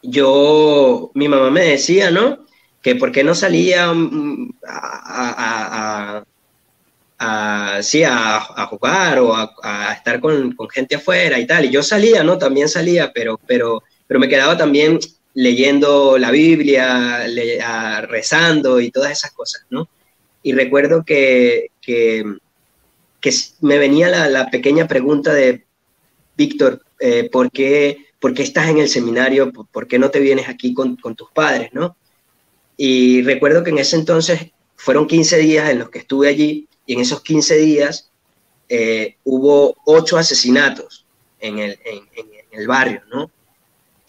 yo, 0.00 1.10
mi 1.14 1.26
mamá 1.26 1.50
me 1.50 1.64
decía, 1.64 2.12
¿no? 2.12 2.46
Que 2.80 2.94
por 2.94 3.10
qué 3.10 3.24
no 3.24 3.34
salía 3.34 3.92
mm, 3.92 4.52
a, 4.64 6.22
sí, 7.82 8.04
a, 8.04 8.40
jugar 8.70 9.18
o 9.18 9.34
a, 9.34 9.92
estar 9.92 10.20
con, 10.20 10.56
gente 10.70 10.94
afuera 10.94 11.36
y 11.40 11.48
tal. 11.48 11.64
Y 11.64 11.70
yo 11.70 11.82
salía, 11.82 12.22
¿no? 12.22 12.38
También 12.38 12.68
salía, 12.68 13.12
pero 13.12 13.82
pero 14.08 14.18
me 14.18 14.28
quedaba 14.28 14.56
también 14.56 14.98
leyendo 15.34 16.18
la 16.18 16.32
Biblia, 16.32 17.24
rezando 18.08 18.80
y 18.80 18.90
todas 18.90 19.12
esas 19.12 19.30
cosas, 19.30 19.64
¿no? 19.70 19.88
Y 20.42 20.52
recuerdo 20.52 21.04
que, 21.04 21.70
que, 21.80 22.24
me 23.60 23.78
venía 23.78 24.08
la, 24.08 24.50
pequeña 24.50 24.88
pregunta 24.88 25.32
de, 25.32 25.64
Víctor, 26.36 26.82
eh, 26.98 27.28
¿por, 27.30 27.50
qué, 27.50 28.06
¿por, 28.18 28.32
qué, 28.32 28.42
estás 28.42 28.68
en 28.68 28.78
el 28.78 28.88
seminario? 28.88 29.52
¿Por, 29.52 29.86
qué 29.86 29.98
no 29.98 30.10
te 30.10 30.20
vienes 30.20 30.48
aquí 30.48 30.72
con, 30.72 30.96
con, 30.96 31.14
tus 31.14 31.30
padres, 31.30 31.70
no? 31.72 31.96
Y 32.76 33.22
recuerdo 33.22 33.62
que 33.62 33.70
en 33.70 33.78
ese 33.78 33.96
entonces 33.96 34.52
fueron 34.76 35.06
15 35.06 35.36
días 35.38 35.70
en 35.70 35.80
los 35.80 35.90
que 35.90 35.98
estuve 35.98 36.28
allí 36.28 36.68
y 36.86 36.94
en 36.94 37.00
esos 37.00 37.22
15 37.22 37.58
días 37.58 38.10
eh, 38.68 39.16
hubo 39.24 39.76
ocho 39.84 40.16
asesinatos 40.16 41.04
en 41.40 41.58
el, 41.58 41.78
en 41.84 42.06
el 42.52 42.66
barrio, 42.66 43.02
¿no? 43.10 43.30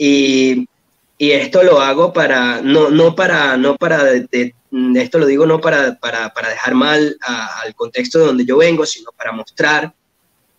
Y, 0.02 0.66
esto 1.20 1.64
lo 1.64 1.82
hago 1.82 2.14
para, 2.14 2.62
no, 2.62 2.89
no 2.89 3.14
para, 3.14 3.58
no 3.58 3.76
para, 3.76 4.06
de, 4.06 4.56
esto 4.95 5.20
lo 5.20 5.26
digo 5.26 5.45
no 5.45 5.60
para, 5.60 6.00
para, 6.00 6.34
para 6.34 6.50
dejar 6.50 6.76
mal 6.76 7.18
al 7.20 7.76
contexto 7.76 8.20
de 8.20 8.26
donde 8.26 8.45
yo 8.45 8.58
vengo, 8.58 8.86
sino 8.86 9.12
para 9.12 9.34
mostrar 9.34 9.93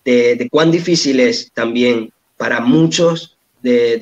de, 0.05 0.49
cuán 0.51 0.71
difícil 0.71 1.19
es 1.21 1.51
también 1.55 2.13
para 2.37 2.61
muchos 2.61 3.39
de, 3.63 3.97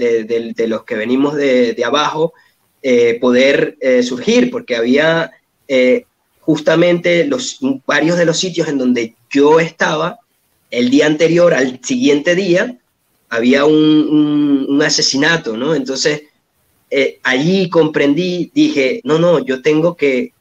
de 0.56 0.66
los 0.66 0.82
que 0.82 0.96
venimos 0.96 1.36
de, 1.36 1.80
abajo 1.86 2.32
eh, 2.82 3.18
poder 3.20 3.76
eh, 3.80 4.02
surgir, 4.02 4.50
porque 4.50 4.74
había 4.74 5.30
eh, 5.68 6.06
justamente 6.40 7.24
los, 7.24 7.58
varios 7.86 8.18
de 8.18 8.24
los 8.24 8.38
sitios 8.38 8.68
en 8.68 8.78
donde 8.78 9.14
yo 9.30 9.60
estaba 9.60 10.18
el 10.70 10.90
día 10.90 11.06
anterior 11.06 11.54
al 11.54 11.80
siguiente 11.84 12.34
día, 12.34 12.78
había 13.28 13.64
un, 13.64 14.80
asesinato, 14.84 15.56
¿no? 15.56 15.74
Entonces, 15.74 16.22
eh, 16.90 17.18
allí 17.22 17.68
comprendí, 17.68 18.50
dije, 18.54 19.00
no, 19.04 19.18
no, 19.18 19.44
yo 19.44 19.60
tengo 19.60 19.96
que, 19.96 20.32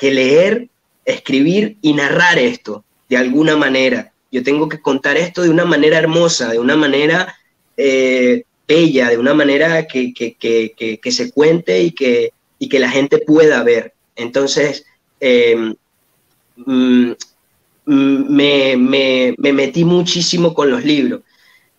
leer, 0.00 0.68
escribir 1.04 1.76
y 1.82 1.92
narrar 1.94 2.38
esto 2.38 2.84
de 3.08 3.16
alguna 3.16 3.56
manera. 3.56 4.12
Yo 4.30 4.42
tengo 4.42 4.68
que 4.68 4.80
contar 4.80 5.16
esto 5.16 5.42
de 5.42 5.50
una 5.50 5.64
manera 5.64 5.98
hermosa, 5.98 6.50
de 6.50 6.58
una 6.58 6.76
manera 6.76 7.34
eh, 7.76 8.44
bella, 8.68 9.08
de 9.08 9.18
una 9.18 9.34
manera 9.34 9.86
que, 9.86 10.12
se 11.10 11.30
cuente 11.32 11.82
y 11.82 11.92
que, 11.92 12.32
y 12.58 12.68
que 12.68 12.78
la 12.78 12.90
gente 12.90 13.18
pueda 13.18 13.62
ver. 13.62 13.94
Entonces, 14.14 14.84
em, 15.20 15.74
mm, 16.56 17.12
mm, 17.86 18.26
me, 18.28 18.76
me, 18.76 19.52
metí 19.52 19.84
muchísimo 19.84 20.54
con 20.54 20.70
los 20.70 20.84
libros 20.84 21.22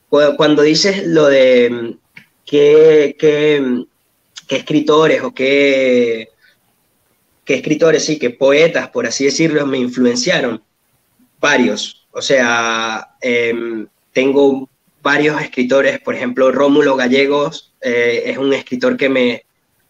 cuando 0.10 0.64
dices 0.64 1.06
lo 1.06 1.28
de 1.28 1.70
mm, 1.70 1.98
qué, 2.46 3.16
qué, 3.18 3.86
escritores 4.50 5.22
o 5.22 5.34
qué, 5.34 6.30
qué, 7.46 7.56
escritores, 7.56 8.06
sí, 8.06 8.18
qué 8.18 8.32
poetas, 8.32 8.90
por 8.90 9.06
así 9.06 9.26
decirlo, 9.26 9.66
me 9.66 9.78
influenciaron, 9.78 10.62
varios. 11.40 12.08
O 12.12 12.22
sea, 12.22 13.16
em, 13.22 13.88
tengo 14.12 14.68
varios 15.02 15.42
escritores, 15.42 16.00
por 16.00 16.16
ejemplo, 16.16 16.52
Rómulo 16.52 16.96
Gallegos 16.96 17.74
eh, 17.82 18.24
es 18.26 18.38
un 18.38 18.54
escritor 18.54 18.98
que 18.98 19.10
me, 19.10 19.44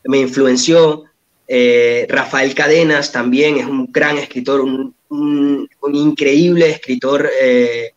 me 0.03 0.19
influenció. 0.19 1.05
Eh, 1.47 2.05
Rafael 2.09 2.53
Cadenas 2.53 3.11
también 3.11 3.57
es 3.57 3.65
un 3.65 3.91
gran 3.91 4.17
escritor, 4.17 4.61
un, 4.61 4.93
un, 5.09 5.67
increíble 5.93 6.69
escritor, 6.69 7.29
eh, 7.41 7.93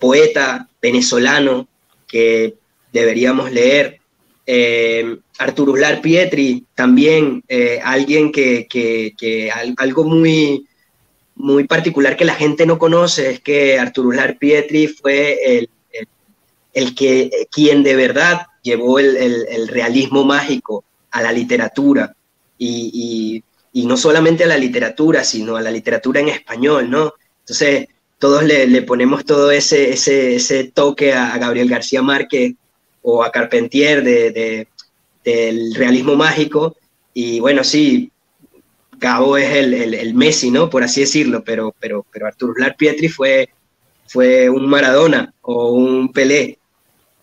poeta, 0.00 0.68
venezolano 0.80 1.68
que 2.06 2.54
deberíamos 2.92 3.50
leer. 3.50 4.00
Eh, 4.46 5.18
Arturo 5.38 5.72
Uslar 5.72 6.00
Pietri, 6.00 6.64
también 6.74 7.42
eh, 7.48 7.80
alguien 7.82 8.30
que, 8.30 8.66
que, 8.68 9.50
algo 9.76 10.04
muy, 10.04 10.66
muy 11.34 11.64
particular 11.64 12.16
que 12.16 12.24
la 12.24 12.34
gente 12.34 12.66
no 12.66 12.78
conoce 12.78 13.30
es 13.30 13.40
que 13.40 13.78
Arturo 13.78 14.10
Uslar 14.10 14.38
Pietri 14.38 14.86
fue 14.86 15.58
el, 15.58 15.70
el, 16.72 16.94
que, 16.94 17.30
quien 17.50 17.82
de 17.82 17.96
verdad 17.96 18.46
llevó 18.62 18.98
el, 18.98 19.16
el, 19.16 19.68
realismo 19.68 20.24
mágico 20.24 20.84
a 21.10 21.22
la 21.22 21.32
literatura 21.32 22.14
y, 22.56 23.42
y, 23.72 23.80
y, 23.80 23.86
no 23.86 23.96
solamente 23.96 24.44
a 24.44 24.48
la 24.48 24.58
literatura, 24.58 25.24
sino 25.24 25.56
a 25.56 25.62
la 25.62 25.70
literatura 25.70 26.20
en 26.20 26.28
español, 26.28 26.90
¿no? 26.90 27.14
Entonces, 27.40 27.88
todos 28.24 28.42
le, 28.42 28.80
ponemos 28.80 29.26
todo 29.26 29.50
ese, 29.50 30.72
toque 30.72 31.12
a, 31.12 31.36
Gabriel 31.36 31.68
García 31.68 32.00
Márquez 32.00 32.54
o 33.02 33.22
a 33.22 33.30
Carpentier 33.30 34.02
de, 34.02 34.66
del 35.22 35.74
realismo 35.74 36.16
mágico. 36.16 36.74
Y 37.12 37.38
bueno, 37.40 37.62
sí, 37.62 38.10
Gabo 38.92 39.36
es 39.36 39.54
el, 39.54 40.14
Messi, 40.14 40.50
¿no? 40.50 40.70
Por 40.70 40.82
así 40.82 41.02
decirlo, 41.02 41.44
pero, 41.44 41.74
pero, 41.78 42.06
Arturo 42.24 42.54
Blar 42.54 42.76
Pietri 42.76 43.10
fue, 43.10 43.50
un 44.48 44.70
Maradona 44.70 45.34
o 45.42 45.72
un 45.72 46.10
Pelé 46.10 46.58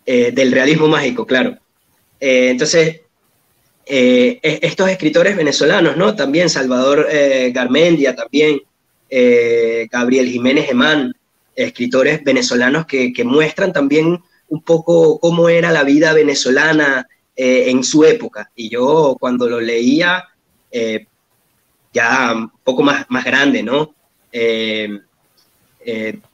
eh, 0.05 0.31
del 0.31 0.51
realismo 0.51 0.87
mágico, 0.87 1.25
claro. 1.25 1.57
Eh, 2.19 2.49
entonces, 2.51 3.01
eh, 3.87 4.39
estos 4.43 4.87
escritores 4.87 5.35
venezolanos, 5.35 5.97
¿no? 5.97 6.15
También 6.15 6.47
Salvador 6.47 7.07
Garmendia, 7.51 8.15
también 8.15 8.61
eh, 9.13 9.89
Gabriel 9.91 10.29
Jiménez 10.29 10.69
Emán, 10.69 11.13
escritores 11.53 12.23
venezolanos 12.23 12.85
que, 12.85 13.13
muestran 13.25 13.73
también 13.73 14.23
un 14.47 14.63
poco 14.63 15.19
cómo 15.19 15.49
era 15.49 15.69
la 15.69 15.83
vida 15.83 16.13
venezolana 16.13 17.09
eh, 17.35 17.65
en 17.69 17.83
su 17.83 18.05
época. 18.05 18.49
Y 18.55 18.69
yo 18.69 19.17
cuando 19.19 19.49
lo 19.49 19.59
leía, 19.59 20.29
eh, 20.71 21.07
ya 21.93 22.31
un 22.33 22.51
poco 22.63 22.83
más, 22.83 23.05
más 23.09 23.25
grande, 23.25 23.61
¿no? 23.61 23.93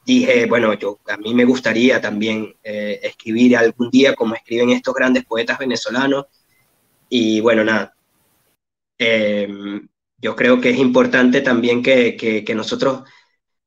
dije, 0.05 0.45
bueno, 0.45 0.73
yo, 0.75 0.99
a 1.07 1.17
mí 1.17 1.34
me 1.34 1.45
gustaría 1.45 1.99
también 1.99 2.55
escribir 2.63 3.57
algún 3.57 3.89
día 3.89 4.13
como 4.13 4.36
escriben 4.36 4.69
estos 4.69 4.93
grandes 4.93 5.25
poetas 5.25 5.57
venezolanos. 5.57 6.25
Y 7.09 7.39
bueno, 7.41 7.63
nada 7.63 7.95
yo 10.18 10.36
creo 10.36 10.59
que 10.59 10.72
es 10.72 10.78
importante 10.78 11.41
también 11.41 11.84
que, 11.84 12.43
nosotros 12.55 13.03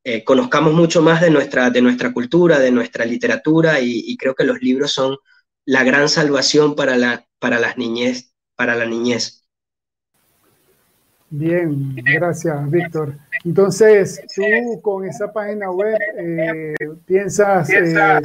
eh, 0.02 0.24
conozcamos 0.24 0.72
mucho 0.72 1.02
más 1.02 1.20
de 1.20 1.30
nuestra, 1.30 1.70
de 1.70 1.82
nuestra 1.82 2.12
cultura, 2.12 2.58
de 2.58 2.72
nuestra 2.72 3.04
literatura, 3.04 3.80
y, 3.80 4.16
creo 4.16 4.34
que 4.34 4.44
los 4.44 4.60
libros 4.60 4.92
son 4.92 5.16
la 5.64 5.84
gran 5.84 6.08
salvación 6.08 6.74
para, 6.74 6.96
la, 6.96 7.24
para 7.38 7.60
las 7.60 7.78
niñez, 7.78 8.32
para 8.56 8.74
la 8.74 8.86
niñez. 8.86 9.44
Bien, 11.32 11.94
gracias, 11.94 12.70
Víctor. 12.70 13.14
Entonces, 13.44 14.20
tú 14.34 14.80
con 14.82 15.04
esa 15.06 15.32
página 15.32 15.70
web 15.70 15.96
eh, 16.18 16.74
piensas 17.06 17.70
eh, 17.70 18.20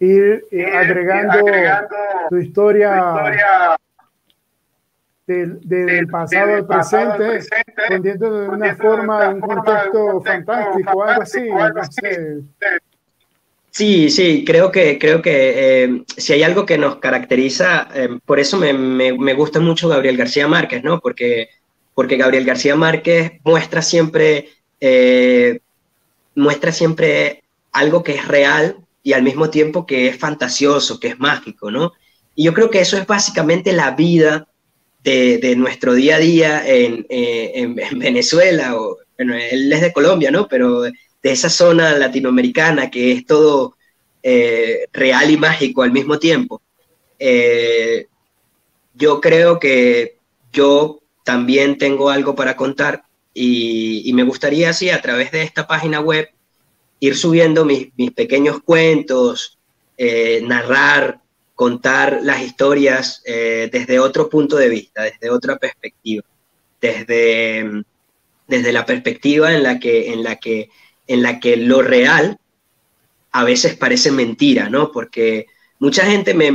ir 0.00 0.44
agregando 0.74 1.44
tu 2.28 2.36
historia 2.38 3.78
del, 5.30 6.06
pasado 6.08 6.56
al 6.56 6.66
presente, 6.66 7.42
poniendo 7.88 8.40
de 8.40 8.48
una 8.48 8.76
forma, 8.76 9.28
un 9.28 9.40
contexto 9.40 10.22
fantástico, 10.22 11.02
algo 11.02 11.22
así, 11.22 11.48
Sí, 13.72 14.10
sí, 14.10 14.44
creo 14.44 14.72
que, 14.72 14.98
creo 14.98 15.22
que 15.22 15.84
eh, 15.84 16.02
si 16.16 16.32
hay 16.32 16.42
algo 16.42 16.66
que 16.66 16.76
nos 16.76 16.96
caracteriza, 16.96 17.88
eh, 17.94 18.08
por 18.26 18.40
eso 18.40 18.58
me, 18.58 18.72
me, 18.72 19.32
gusta 19.34 19.60
mucho 19.60 19.88
Gabriel 19.88 20.16
García 20.16 20.48
Márquez, 20.48 20.82
¿no? 20.82 20.98
Porque, 20.98 21.48
porque 21.94 22.16
Gabriel 22.16 22.44
García 22.44 22.74
Márquez 22.74 23.34
muestra 23.44 23.80
siempre, 23.80 24.48
eh, 24.80 25.60
muestra 26.34 26.72
siempre 26.72 27.44
algo 27.70 28.02
que 28.02 28.16
es 28.16 28.26
real 28.26 28.76
y 29.04 29.12
al 29.12 29.22
mismo 29.22 29.50
tiempo 29.50 29.86
que 29.86 30.08
es 30.08 30.18
fantasioso, 30.18 30.98
que 30.98 31.08
es 31.08 31.20
mágico, 31.20 31.70
¿no? 31.70 31.92
Y 32.34 32.44
yo 32.44 32.54
creo 32.54 32.70
que 32.70 32.80
eso 32.80 32.96
es 32.96 33.06
básicamente 33.06 33.72
la 33.72 33.92
vida 33.92 34.48
de, 35.02 35.54
nuestro 35.56 35.94
día 35.94 36.16
a 36.16 36.18
día 36.18 36.62
en, 36.66 37.06
en, 37.08 37.98
Venezuela, 37.98 38.76
o, 38.76 38.98
bueno, 39.16 39.34
él 39.34 39.72
es 39.72 39.80
de 39.80 39.92
Colombia, 39.92 40.30
¿no? 40.30 40.48
Pero 40.48 40.82
de 40.82 40.92
esa 41.22 41.50
zona 41.50 41.96
latinoamericana 41.96 42.90
que 42.90 43.12
es 43.12 43.26
todo 43.26 43.76
eh, 44.22 44.86
real 44.92 45.30
y 45.30 45.36
mágico 45.36 45.82
al 45.82 45.92
mismo 45.92 46.18
tiempo, 46.18 46.62
eh, 47.18 48.06
yo 48.94 49.20
creo 49.20 49.58
que 49.58 50.16
yo 50.52 51.00
también 51.24 51.78
tengo 51.78 52.10
algo 52.10 52.34
para 52.34 52.56
contar 52.56 53.04
y, 53.34 54.10
me 54.14 54.24
gustaría 54.24 54.70
así 54.70 54.90
a 54.90 55.00
través 55.00 55.30
de 55.30 55.42
esta 55.42 55.66
página 55.66 56.00
web 56.00 56.28
ir 56.98 57.16
subiendo 57.16 57.64
mis, 57.64 57.90
pequeños 58.14 58.60
cuentos, 58.62 59.58
eh, 59.96 60.42
narrar, 60.46 61.20
contar 61.60 62.20
las 62.22 62.40
historias 62.40 63.22
desde 63.26 63.98
otro 63.98 64.30
punto 64.30 64.56
de 64.56 64.70
vista, 64.70 65.02
desde 65.02 65.28
otra 65.28 65.58
perspectiva, 65.58 66.24
desde, 66.80 67.84
desde 68.48 68.72
la 68.72 68.86
perspectiva 68.86 69.52
en 69.52 69.62
la 69.62 69.78
que, 69.78 70.10
en 70.10 70.22
la 70.22 70.36
que 70.36 70.70
en 71.10 71.22
la 71.22 71.40
que 71.40 71.56
lo 71.56 71.82
real 71.82 72.38
a 73.32 73.42
veces 73.42 73.76
parece 73.76 74.12
mentira, 74.12 74.70
¿no? 74.70 74.92
Porque 74.92 75.46
mucha 75.80 76.06
gente 76.06 76.34
me, 76.34 76.52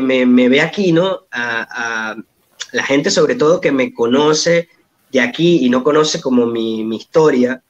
ve 0.50 0.62
aquí, 0.62 0.94
¿no? 0.94 1.26
La 2.72 2.84
gente 2.86 3.12
sobre 3.12 3.36
todo 3.36 3.60
que 3.60 3.74
me 3.74 3.94
conoce 3.94 4.70
de 5.12 5.20
aquí 5.20 5.66
y 5.66 5.70
no 5.70 5.84
conoce 5.84 6.22
como 6.22 6.46
mi, 6.46 6.96
historia 6.96 7.62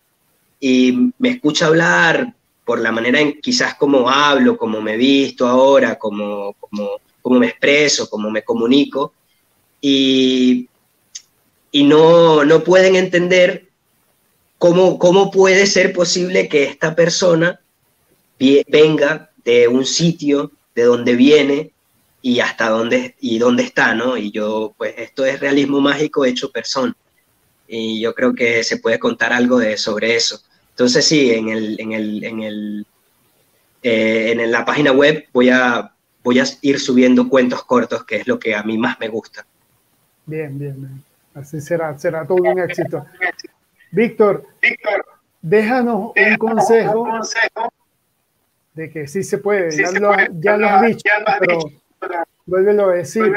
y 0.59 1.11
me 1.17 1.29
escucha 1.29 1.65
hablar 1.65 2.35
por 2.63 2.79
la 2.79 2.91
manera 2.91 3.19
en 3.19 3.41
quizás 3.41 3.73
como 3.73 4.07
hablo, 4.07 4.55
como 4.55 4.79
me 4.79 4.95
visto 4.95 5.47
ahora, 5.47 5.97
como, 5.97 6.53
como, 6.59 7.01
me 7.39 7.47
expreso, 7.47 8.09
como 8.09 8.29
me 8.29 8.43
comunico, 8.43 9.13
y, 9.81 10.69
y 11.71 11.83
no, 11.83 12.45
no 12.45 12.63
pueden 12.63 12.95
entender 12.95 13.65
¿Cómo, 14.57 15.31
puede 15.31 15.67
ser 15.67 15.93
posible 15.93 16.47
que 16.47 16.63
esta 16.63 16.95
persona 16.95 17.59
venga 18.39 19.29
de 19.43 19.67
un 19.67 19.85
sitio 19.85 20.51
de 20.73 20.83
donde 20.83 21.15
viene 21.15 21.71
y 22.21 22.39
hasta 22.39 22.69
dónde 22.69 23.15
y 23.19 23.37
dónde 23.37 23.63
está, 23.63 23.93
¿no? 23.93 24.17
Y 24.17 24.31
yo, 24.31 24.73
pues 24.77 24.95
esto 24.97 25.25
es 25.25 25.39
realismo 25.39 25.81
mágico 25.81 26.25
hecho 26.25 26.51
persona. 26.51 26.95
Y 27.67 27.99
yo 27.99 28.15
creo 28.15 28.33
que 28.33 28.63
se 28.63 28.77
puede 28.77 28.97
contar 28.97 29.33
algo 29.33 29.59
de, 29.59 29.77
sobre 29.77 30.15
eso. 30.15 30.41
Entonces 30.71 31.05
sí, 31.05 31.31
en, 31.31 31.49
el, 31.49 31.79
en, 31.79 31.91
el, 31.91 32.23
en, 32.23 32.41
el, 32.41 32.85
eh, 33.83 34.31
en 34.31 34.51
la 34.51 34.65
página 34.65 34.93
web 34.93 35.27
voy 35.33 35.49
a, 35.49 35.93
voy 36.25 36.39
a 36.39 36.43
ir 36.61 36.79
subiendo 36.79 37.29
cuentos 37.29 37.63
cortos, 37.63 38.03
que 38.03 38.17
es 38.17 38.27
lo 38.27 38.39
que 38.39 38.55
a 38.55 38.63
mí 38.63 38.79
más 38.79 38.99
me 38.99 39.07
gusta. 39.07 39.45
Bien, 40.25 40.57
bien, 40.57 40.75
bien. 40.75 41.03
Así 41.35 41.61
será, 41.61 41.95
será 41.99 42.25
todo 42.25 42.41
un 42.41 42.59
éxito. 42.59 43.05
Víctor, 43.91 44.47
déjanos 45.39 46.13
un 46.15 46.37
consejo, 46.37 47.07
de 48.73 48.89
que 48.89 49.07
sí 49.07 49.23
se 49.23 49.37
puede, 49.37 49.69
ya, 49.71 49.91
lo, 49.91 50.11
has 50.11 50.81
dicho, 50.87 51.09
pero, 51.39 51.59
vuélvelo 52.45 52.89
a 52.89 52.95
decir. 52.95 53.31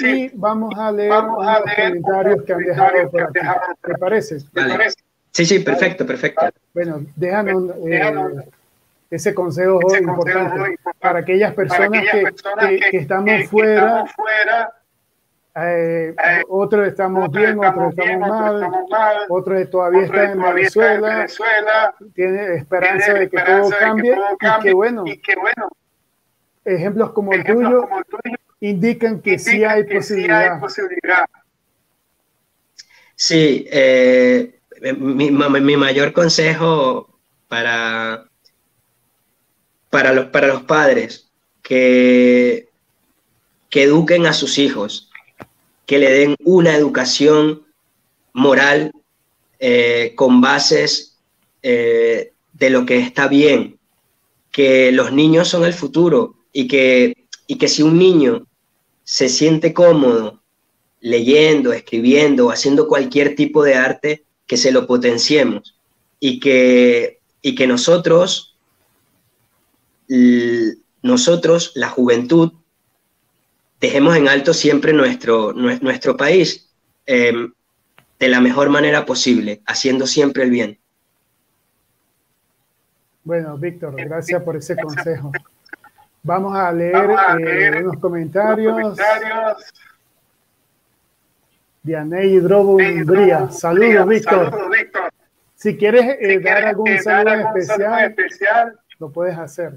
Y 0.00 0.30
vamos 0.34 0.78
a 0.78 0.92
leer 0.92 1.10
los 1.10 1.62
comentarios 1.76 2.44
que 2.44 2.52
han 2.52 2.58
dejado 2.60 3.10
por 3.10 3.22
aquí. 3.22 3.40
¿Te 3.82 3.94
parece? 3.94 4.38
Sí, 5.30 5.46
sí, 5.46 5.58
perfecto, 5.60 6.06
perfecto. 6.06 6.46
Bueno, 6.74 7.06
déjanos 7.16 7.70
eh, 7.86 8.44
ese 9.14 9.34
consejo, 9.34 9.80
importante, 9.96 10.76
para 11.00 11.20
aquellas 11.20 11.54
personas, 11.54 12.04
que, 12.10 12.80
que, 12.90 12.96
estamos 12.98 13.48
fuera 13.48 14.04
eh, 15.56 16.12
eh, 16.20 16.42
otros 16.48 16.88
estamos 16.88 17.30
bien, 17.30 17.56
otros 17.60 17.94
estamos 17.96 18.28
mal, 18.90 19.26
otros 19.28 19.70
todavía 19.70 20.02
están 20.02 20.30
en 20.32 20.42
Venezuela, 20.42 21.94
tiene 22.12 22.56
esperanza 22.56 23.14
de 23.14 23.30
que 23.30 23.40
todo 23.40 23.70
cambie 23.70 24.16
y 25.04 25.18
que 25.18 25.36
bueno, 25.36 25.68
ejemplos 26.64 27.12
como 27.12 27.34
el 27.34 27.44
tuyo 27.44 27.88
indican 28.58 29.20
que 29.20 29.38
sí 29.38 29.62
hay 29.62 29.84
posibilidad. 29.84 30.58
Sí, 33.14 33.68
eh, 33.70 34.58
mi, 34.98 35.30
mi, 35.30 35.76
mayor 35.76 36.12
consejo 36.12 37.20
para, 37.46 38.24
para, 39.94 40.12
los, 40.12 40.24
para 40.26 40.48
los 40.48 40.64
padres 40.64 41.28
que, 41.62 42.68
que 43.70 43.84
eduquen 43.84 44.26
a 44.26 44.32
sus 44.32 44.58
hijos 44.58 45.08
que 45.86 46.00
le 46.00 46.10
den 46.10 46.34
una 46.42 46.74
educación 46.74 47.62
moral 48.32 48.90
eh, 49.60 50.14
con 50.16 50.40
bases 50.40 51.20
eh, 51.62 52.32
de 52.54 52.70
lo 52.70 52.84
que 52.84 52.98
está 52.98 53.28
bien, 53.28 53.78
que 54.50 54.90
los 54.90 55.12
niños 55.12 55.46
son 55.46 55.64
el 55.64 55.74
futuro 55.74 56.40
y 56.52 56.66
que, 56.66 57.28
y 57.46 57.56
que 57.56 57.68
si 57.68 57.82
un 57.82 57.96
niño 57.96 58.48
se 59.04 59.28
siente 59.28 59.72
cómodo 59.72 60.42
leyendo, 60.98 61.72
escribiendo, 61.72 62.50
haciendo 62.50 62.88
cualquier 62.88 63.36
tipo 63.36 63.62
de 63.62 63.76
arte, 63.76 64.24
que 64.48 64.56
se 64.56 64.72
lo 64.72 64.88
potenciemos 64.88 65.78
y 66.18 66.40
que, 66.40 67.20
y 67.42 67.54
que 67.54 67.68
nosotros, 67.68 68.53
nosotros, 71.02 71.72
la 71.74 71.88
juventud, 71.88 72.52
dejemos 73.80 74.16
en 74.16 74.28
alto 74.28 74.54
siempre 74.54 74.92
nuestro, 74.92 75.52
nuestro 75.52 76.16
país 76.16 76.70
em, 77.06 77.52
de 78.18 78.28
la 78.28 78.40
mejor 78.40 78.70
manera 78.70 79.04
posible, 79.04 79.62
haciendo 79.66 80.06
siempre 80.06 80.44
el 80.44 80.50
bien. 80.50 80.78
Bueno, 83.22 83.56
Víctor, 83.56 83.94
gracias 83.96 84.42
por 84.42 84.56
ese 84.56 84.76
consejo. 84.76 85.32
Vamos 86.22 86.56
a 86.56 86.72
leer, 86.72 87.10
eh, 87.40 87.82
unos 87.82 87.98
comentarios. 87.98 88.96
Dianey 91.82 92.38
Drobo 92.38 92.76
Umbría. 92.76 93.50
Saludos, 93.50 94.08
Víctor. 94.08 94.70
Si 95.54 95.76
quieres 95.76 96.16
eh, 96.20 96.40
dar 96.40 96.64
algún 96.64 96.98
saludo 97.02 97.34
especial, 97.56 98.78
lo 98.98 99.10
puedes 99.10 99.36
hacer. 99.36 99.72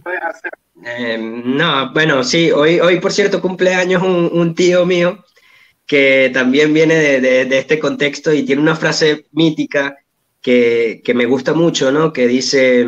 Eh, 0.86 1.18
no, 1.18 1.92
bueno, 1.94 2.24
sí, 2.24 2.52
hoy, 2.52 2.80
hoy 2.80 3.00
por 3.00 3.12
cierto 3.12 3.42
cumpleaños 3.42 4.04
un, 4.04 4.30
un 4.32 4.54
tío 4.54 4.86
mío 4.86 5.24
que 5.86 6.30
también 6.34 6.74
viene 6.74 6.96
de, 6.96 7.46
de, 7.46 7.58
este 7.58 7.80
contexto 7.80 8.34
y 8.34 8.44
tiene 8.44 8.62
una 8.62 8.76
frase 8.76 9.26
mítica 9.32 9.98
que, 10.42 11.02
que, 11.04 11.14
me 11.14 11.26
gusta 11.26 11.54
mucho, 11.54 11.92
¿no? 11.94 12.12
Que 12.12 12.28
dice, 12.28 12.86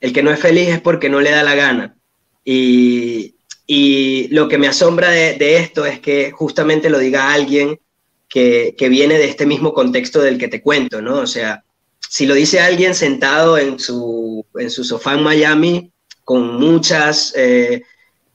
el 0.00 0.12
que 0.12 0.22
no 0.22 0.30
es 0.30 0.38
feliz 0.38 0.68
es 0.68 0.80
porque 0.80 1.08
no 1.08 1.20
le 1.20 1.32
da 1.32 1.42
la 1.42 1.56
gana. 1.56 1.96
Y, 2.44 3.34
y 3.66 4.28
lo 4.28 4.46
que 4.46 4.58
me 4.58 4.68
asombra 4.68 5.10
de, 5.10 5.34
de, 5.34 5.56
esto 5.56 5.84
es 5.84 5.98
que 5.98 6.30
justamente 6.30 6.88
lo 6.88 7.00
diga 7.00 7.32
alguien 7.32 7.80
que, 8.28 8.76
que, 8.78 8.88
viene 8.88 9.18
de 9.18 9.24
este 9.24 9.44
mismo 9.44 9.74
contexto 9.74 10.22
del 10.22 10.38
que 10.38 10.48
te 10.48 10.62
cuento, 10.62 11.02
¿no? 11.02 11.16
O 11.16 11.26
sea, 11.26 11.64
si 12.08 12.26
lo 12.26 12.34
dice 12.34 12.60
alguien 12.60 12.94
sentado 12.94 13.58
en 13.58 13.78
su, 13.78 14.44
en 14.58 14.70
su 14.70 14.84
sofá 14.84 15.14
en 15.14 15.22
Miami, 15.22 15.92
con 16.24 16.56
muchas 16.56 17.32
eh, 17.36 17.82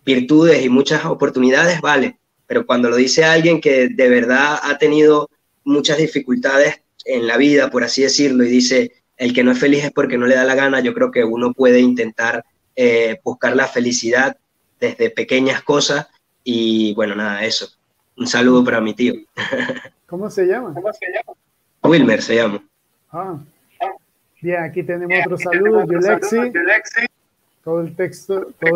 virtudes 0.06 0.64
y 0.64 0.70
muchas 0.70 1.06
oportunidades, 1.06 1.82
vale, 1.82 2.20
pero 2.48 2.66
cuando 2.66 2.90
lo 2.90 2.96
dice 2.96 3.24
alguien 3.24 3.62
que 3.62 3.90
de 3.90 4.10
verdad 4.10 4.60
ha 4.64 4.78
tenido 4.78 5.30
muchas 5.64 5.98
dificultades 5.98 6.82
en 7.06 7.28
la 7.28 7.38
vida, 7.38 7.70
por 7.70 7.84
así 7.84 8.04
decirlo, 8.04 8.44
y 8.44 8.50
dice, 8.50 8.92
el 9.18 9.34
que 9.34 9.44
no 9.44 9.52
es 9.52 9.60
feliz 9.60 9.84
es 9.84 9.92
porque 9.92 10.18
no 10.18 10.26
le 10.26 10.36
da 10.36 10.44
la 10.44 10.56
gana, 10.56 10.80
yo 10.80 10.94
creo 10.94 11.12
que 11.12 11.24
uno 11.24 11.54
puede 11.54 11.80
intentar 11.80 12.44
eh, 12.76 13.20
buscar 13.24 13.56
la 13.56 13.68
felicidad 13.68 14.38
desde 14.80 15.10
pequeñas 15.10 15.62
cosas 15.62 16.08
y 16.44 16.94
bueno, 16.96 17.16
nada, 17.16 17.46
eso. 17.46 17.70
Un 18.18 18.28
saludo 18.28 18.64
para 18.64 18.82
mi 18.82 18.94
tío. 18.94 19.14
¿Cómo 20.08 20.30
se 20.30 20.46
llama? 20.46 20.74
¿Cómo 20.74 20.92
se 20.94 21.06
llama? 21.08 21.38
Wilmer 21.84 22.22
se 22.22 22.36
llama. 22.36 22.64
Ah. 23.12 23.38
Bien, 24.42 24.64
aquí 24.64 24.84
tenemos 24.84 25.16
otro 25.26 25.38
saludo, 25.38 25.86
Yulexi. 25.86 26.52
Todo 27.64 27.82
el 27.82 27.96
texto, 27.96 28.48
todo 28.60 28.76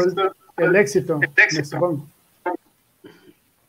el, 0.57 0.65
el 0.67 0.75
éxito, 0.75 1.19
El 1.21 1.31
éxito. 1.43 2.05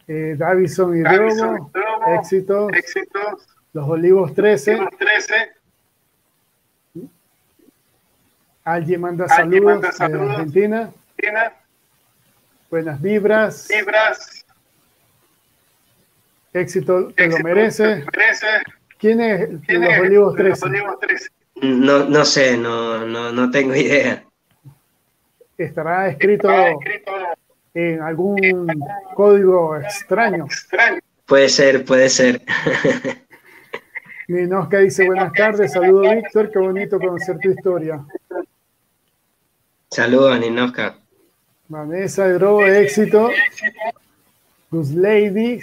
Eh, 0.09 0.35
Davison 0.39 0.97
y 0.97 1.01
Davison 1.01 1.55
Drobo, 1.55 1.71
y 1.75 1.79
Drobo. 1.81 2.21
éxito. 2.21 2.71
Éxito. 2.71 3.19
Los 3.73 3.89
Olivos 3.89 4.35
13, 4.35 4.77
Los 4.77 4.91
13. 4.99 5.35
Alguien 8.65 9.01
manda 9.01 9.25
Alguien 9.25 9.63
saludos 9.63 9.73
manda 9.75 9.89
de 9.89 9.95
saludos. 9.95 10.31
Argentina. 10.37 10.91
Tiene 11.17 11.41
Buenas 12.71 13.01
vibras. 13.01 13.69
Libras. 13.71 14.45
Éxito, 16.53 17.09
te 17.13 17.29
lo 17.29 17.39
merece. 17.39 18.05
Merece. 18.13 18.47
¿Quién 18.99 19.21
es 19.21 19.49
¿Quién 19.67 19.83
Los 19.83 19.93
es? 19.93 20.01
Olivos 20.01 20.35
De 20.35 20.45
los 20.45 20.61
13? 20.61 20.67
Olivos 20.67 21.01
13. 21.01 21.29
No, 21.63 22.05
no 22.05 22.25
sé, 22.25 22.57
no, 22.57 23.07
no, 23.07 23.33
no 23.33 23.51
tengo 23.51 23.75
idea. 23.75 24.25
Estará 25.57 26.09
escrito 26.09 26.51
Está 26.51 26.71
escrito 26.71 27.13
en 27.75 28.03
algún 28.03 28.67
código 29.15 29.77
extraño. 29.77 30.45
extraño. 30.47 31.01
Puede 31.27 31.49
ser, 31.49 31.85
puede 31.85 32.09
ser. 32.09 32.43
Ninoska 34.29 34.79
dice 34.79 35.05
buenas 35.07 35.33
tardes, 35.33 35.73
saludo 35.73 36.03
Víctor, 36.15 36.51
qué 36.51 36.59
bonito 36.59 36.99
conocer 36.99 37.39
tu 37.39 37.51
historia. 37.51 38.05
Saludos, 39.91 40.39
Ninoska. 40.41 40.99
Vanessa 41.69 42.29
Drobo, 42.29 42.67
éxito. 42.67 43.31
Gus 44.71 44.91
Lady, 44.91 45.63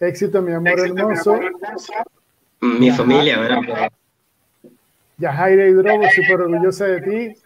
éxito 0.00 0.42
mi 0.42 0.52
amor 0.52 0.80
Éxito, 0.80 0.94
mi 0.94 1.00
hermoso. 1.00 1.32
amor 1.34 1.44
hermoso. 1.44 1.92
Mi 2.60 2.90
familia, 2.90 3.36
pues, 3.66 3.90
Yajaira 5.18 5.66
Hidrobo, 5.66 6.04
súper 6.14 6.40
orgullosa 6.42 6.86
de 6.86 7.00
ti. 7.00 7.42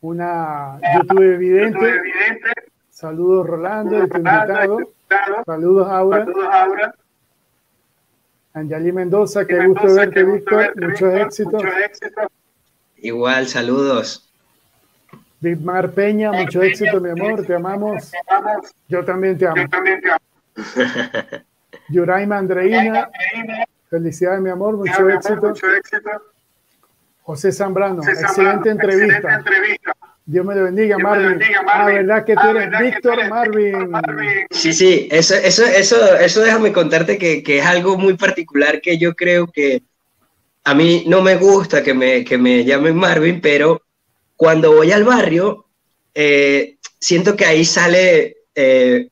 Una 0.00 0.80
YouTube 0.94 1.34
evidente. 1.34 2.00
Saludos 2.90 3.46
Rolando 3.46 4.04
y 4.04 4.08
tu 4.08 4.16
invitado. 4.16 4.78
Saludos 5.46 5.88
Aura. 5.88 6.24
Saludos, 6.24 6.48
Aura. 6.50 6.94
Anjali 8.54 8.92
Mendoza, 8.92 9.46
qué 9.46 9.66
gusto 9.66 9.94
verte 9.94 10.14
qué 10.14 10.22
gusto 10.24 10.56
Víctor. 10.56 10.88
Muchos 10.88 11.14
éxitos. 11.14 11.62
Igual, 12.96 13.46
saludos. 13.46 14.32
Vidmar 15.40 15.92
Peña, 15.92 16.32
mucho 16.32 16.62
éxito 16.62 17.00
mi 17.00 17.10
amor, 17.10 17.46
te 17.46 17.54
amamos. 17.54 18.10
Vamos. 18.28 18.74
Yo 18.88 19.04
también 19.04 19.38
te 19.38 19.46
amo. 19.46 19.56
Yo 19.56 19.68
también 19.68 20.00
te 20.00 20.10
amo. 20.10 20.18
Yuraima 21.90 22.38
Andreina, 22.38 23.08
felicidades 23.90 24.40
mi 24.40 24.50
amor, 24.50 24.76
mucho 24.76 24.92
Mi 24.92 24.98
amor, 24.98 25.12
éxito. 25.12 25.48
Mucho 25.48 25.66
éxito. 25.74 26.10
José 27.22 27.52
Zambrano, 27.52 28.02
excelente 28.02 28.34
Zambrano, 28.34 28.70
entrevista. 28.70 29.16
Excelente 29.16 29.38
entrevista. 29.50 29.96
Dios 30.24 30.44
me 30.44 30.54
lo 30.54 30.64
bendiga, 30.64 30.96
Dios 30.96 30.98
me 30.98 31.02
lo 31.02 31.08
Marvin. 31.22 31.38
bendiga, 31.38 31.60
Ah. 31.72 31.86
¿verdad 31.86 32.24
que 32.24 32.34
tú 32.34 32.40
Ah, 32.42 32.50
eres 32.50 32.64
¿verdad 32.64 32.78
que 32.78 32.84
tú 32.86 32.94
Víctor 32.94 33.18
eres 33.18 33.30
Marvin? 33.30 33.64
Víctor 33.64 33.88
Marvin? 33.88 34.46
Sí, 34.50 34.72
sí, 34.74 35.08
eso, 35.10 35.34
eso, 35.34 35.64
eso, 35.64 36.16
eso 36.16 36.40
déjame 36.42 36.72
contarte 36.72 37.16
que, 37.18 37.42
que 37.42 37.58
es 37.58 37.66
algo 37.66 37.96
muy 37.96 38.14
particular 38.16 38.80
que 38.82 38.98
yo 38.98 39.14
creo 39.14 39.46
que 39.46 39.82
a 40.64 40.74
mí 40.74 41.04
no 41.06 41.22
me 41.22 41.36
gusta 41.36 41.82
que 41.82 41.94
me, 41.94 42.24
que 42.24 42.36
me 42.36 42.62
llamen 42.64 42.94
Marvin, 42.96 43.40
pero 43.40 43.80
cuando 44.36 44.72
voy 44.74 44.92
al 44.92 45.04
barrio, 45.04 45.64
eh, 46.14 46.76
siento 46.98 47.34
que 47.36 47.46
ahí 47.46 47.64
sale 47.64 48.36
eh, 48.54 49.08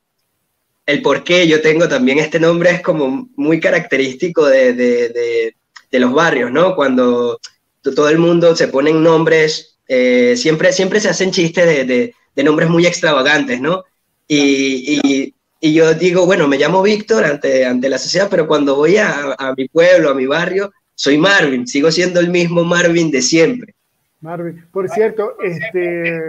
el 0.87 1.03
por 1.03 1.25
qué 1.25 1.47
yo 1.49 1.61
tengo 1.61 1.89
también 1.89 2.19
este 2.19 2.39
nombre, 2.41 2.71
es 2.71 2.81
como 2.81 3.29
muy 3.37 3.59
característico 3.61 4.47
de, 4.47 4.73
de- 4.73 5.09
de- 5.11 5.57
de 5.91 5.99
los 6.01 6.13
barrios, 6.13 6.51
¿no? 6.53 6.75
Cuando 6.77 7.39
to- 7.83 7.95
todo 7.95 8.09
el 8.09 8.19
mundo 8.19 8.55
se 8.57 8.69
ponen 8.69 9.03
nombres, 9.03 9.79
eh, 9.89 10.35
siempre, 10.37 10.73
siempre 10.73 11.01
se 11.01 11.09
hacen 11.09 11.31
chistes 11.33 11.67
de, 11.67 11.85
de- 11.85 12.15
de 12.35 12.45
nombres 12.45 12.69
muy 12.69 12.87
extravagantes, 12.87 13.61
¿no? 13.61 13.85
Y, 14.29 15.01
y- 15.03 15.35
y 15.61 15.73
yo 15.75 15.95
digo, 15.95 16.27
bueno, 16.27 16.47
me 16.49 16.59
llamo 16.59 16.83
Víctor 16.83 17.25
ante, 17.25 17.65
ante 17.65 17.89
la 17.89 17.99
sociedad, 17.99 18.29
pero 18.31 18.47
cuando 18.47 18.77
voy 18.77 18.97
a, 18.99 19.35
a 19.39 19.55
mi 19.57 19.69
pueblo, 19.69 20.11
a 20.11 20.15
mi 20.15 20.27
barrio, 20.27 20.71
soy 20.95 21.19
Marvin, 21.19 21.67
sigo 21.67 21.91
siendo 21.91 22.21
el 22.21 22.29
mismo 22.31 22.63
Marvin 22.63 23.11
de 23.11 23.23
siempre. 23.23 23.75
Marvin. 24.21 24.65
Por 24.73 24.89
cierto, 24.89 25.37
este 25.43 26.21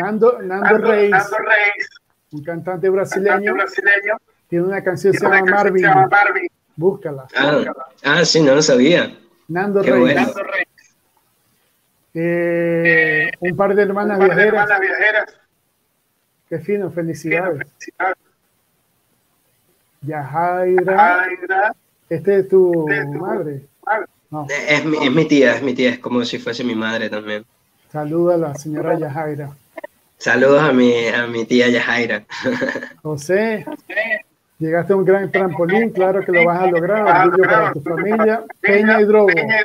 Nando, 0.00 0.38
Nando 0.42 0.78
Nando 0.78 0.78
Nando 0.78 0.88
Reis, 0.88 1.88
un 2.32 2.42
cantante 2.42 2.88
cantante 2.90 3.50
brasileño, 3.50 4.16
tiene 4.48 4.64
una 4.64 4.82
canción 4.82 5.12
que 5.12 5.18
se 5.18 5.26
Tiene 5.26 5.36
llama 5.36 5.42
una 5.52 5.62
canción 5.62 5.74
que 5.74 5.80
Marvin. 5.80 5.82
se 5.82 5.88
llama 5.88 6.08
Marvin. 6.08 6.48
Búscala. 6.76 7.26
Ah, 7.36 7.64
ah, 8.04 8.24
sí, 8.24 8.40
no 8.42 8.54
lo 8.54 8.62
sabía. 8.62 9.16
Nando 9.48 9.82
Qué 9.82 9.92
bueno. 9.92 10.20
Nando 10.20 10.42
Reis. 10.42 10.66
Eh, 12.14 13.30
un 13.40 13.56
par 13.56 13.74
de 13.74 13.82
hermanas 13.82 14.18
Un 14.18 14.26
par 14.26 14.36
de 14.36 14.42
viajeras. 14.42 14.62
hermanas 14.70 14.80
viajeras. 14.80 15.36
Qué 16.48 16.58
fino, 16.58 16.90
felicidades. 16.90 17.58
Felicidades. 17.68 18.16
Yajaira, 20.02 21.22
Aira, 21.22 21.74
este 22.08 22.40
es 22.40 22.48
tu 22.48 22.88
Este 22.88 23.00
es 23.02 23.04
tu- 23.12 23.18
madre. 23.18 23.66
No, 24.30 24.46
Es 24.48 24.84
mi, 24.84 24.96
es 24.96 25.12
mi 25.12 25.28
tía, 25.28 25.54
es 25.56 25.62
mi 25.62 25.74
tía, 25.74 25.90
es 25.90 25.98
como 25.98 26.24
si 26.24 26.38
fuese 26.38 26.64
mi 26.64 26.74
madre 26.74 27.10
también. 27.10 27.44
saluda 27.90 28.34
a 28.34 28.38
la 28.38 28.54
señora 28.54 28.98
Yajaira. 28.98 29.50
Saludos 30.22 30.62
a 30.62 30.72
mi, 30.72 31.08
a 31.08 31.26
mi 31.26 31.44
tía 31.44 31.68
Yajaira. 31.68 32.24
José, 33.02 33.66
llegaste 34.60 34.92
a 34.92 34.96
un 34.96 35.04
gran 35.04 35.32
trampolín, 35.32 35.90
claro 35.90 36.24
que 36.24 36.30
lo 36.30 36.44
vas 36.44 36.62
a 36.62 36.68
lograr. 36.68 37.26
Orgullo 37.26 37.42
para 37.42 37.72
tu 37.72 37.80
familia. 37.80 38.44
Peña 38.60 39.00
y 39.00 39.04
Drogo. 39.04 39.26
Peña 39.26 39.62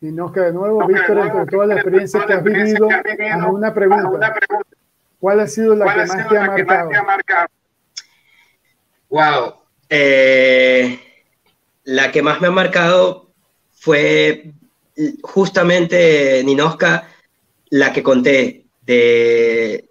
y. 0.00 0.08
Y 0.08 0.10
Nosca 0.10 0.40
de 0.40 0.52
nuevo, 0.52 0.84
Víctor, 0.84 1.18
entre 1.18 1.46
todas 1.46 1.68
las 1.68 1.78
experiencias 1.78 2.26
que 2.26 2.32
has 2.32 2.42
toda 2.42 2.50
la 2.50 2.58
vivido, 2.58 2.86
experiencia 2.86 3.14
que 3.14 3.30
has 3.30 3.38
haz 3.38 3.38
vivido, 3.38 3.56
una 3.56 3.68
haz 3.68 3.74
pregunta. 3.74 4.08
una 4.08 4.34
pregunta. 4.34 4.68
¿Cuál 5.20 5.40
ha 5.40 5.46
sido 5.46 5.76
la 5.76 5.84
¿Cuál 5.84 5.94
que 5.94 6.06
más 6.40 6.56
que 6.56 6.64
te 6.64 6.76
ha 6.96 7.02
marcado? 7.04 7.48
Wow. 9.10 9.54
Eh, 9.90 11.00
la 11.84 12.10
que 12.10 12.22
más 12.22 12.40
me 12.40 12.48
ha 12.48 12.50
marcado 12.50 13.30
fue 13.70 14.50
justamente 15.22 16.42
Ninoska, 16.44 17.07
la 17.70 17.92
que 17.92 18.02
conté 18.02 18.66
de 18.86 19.88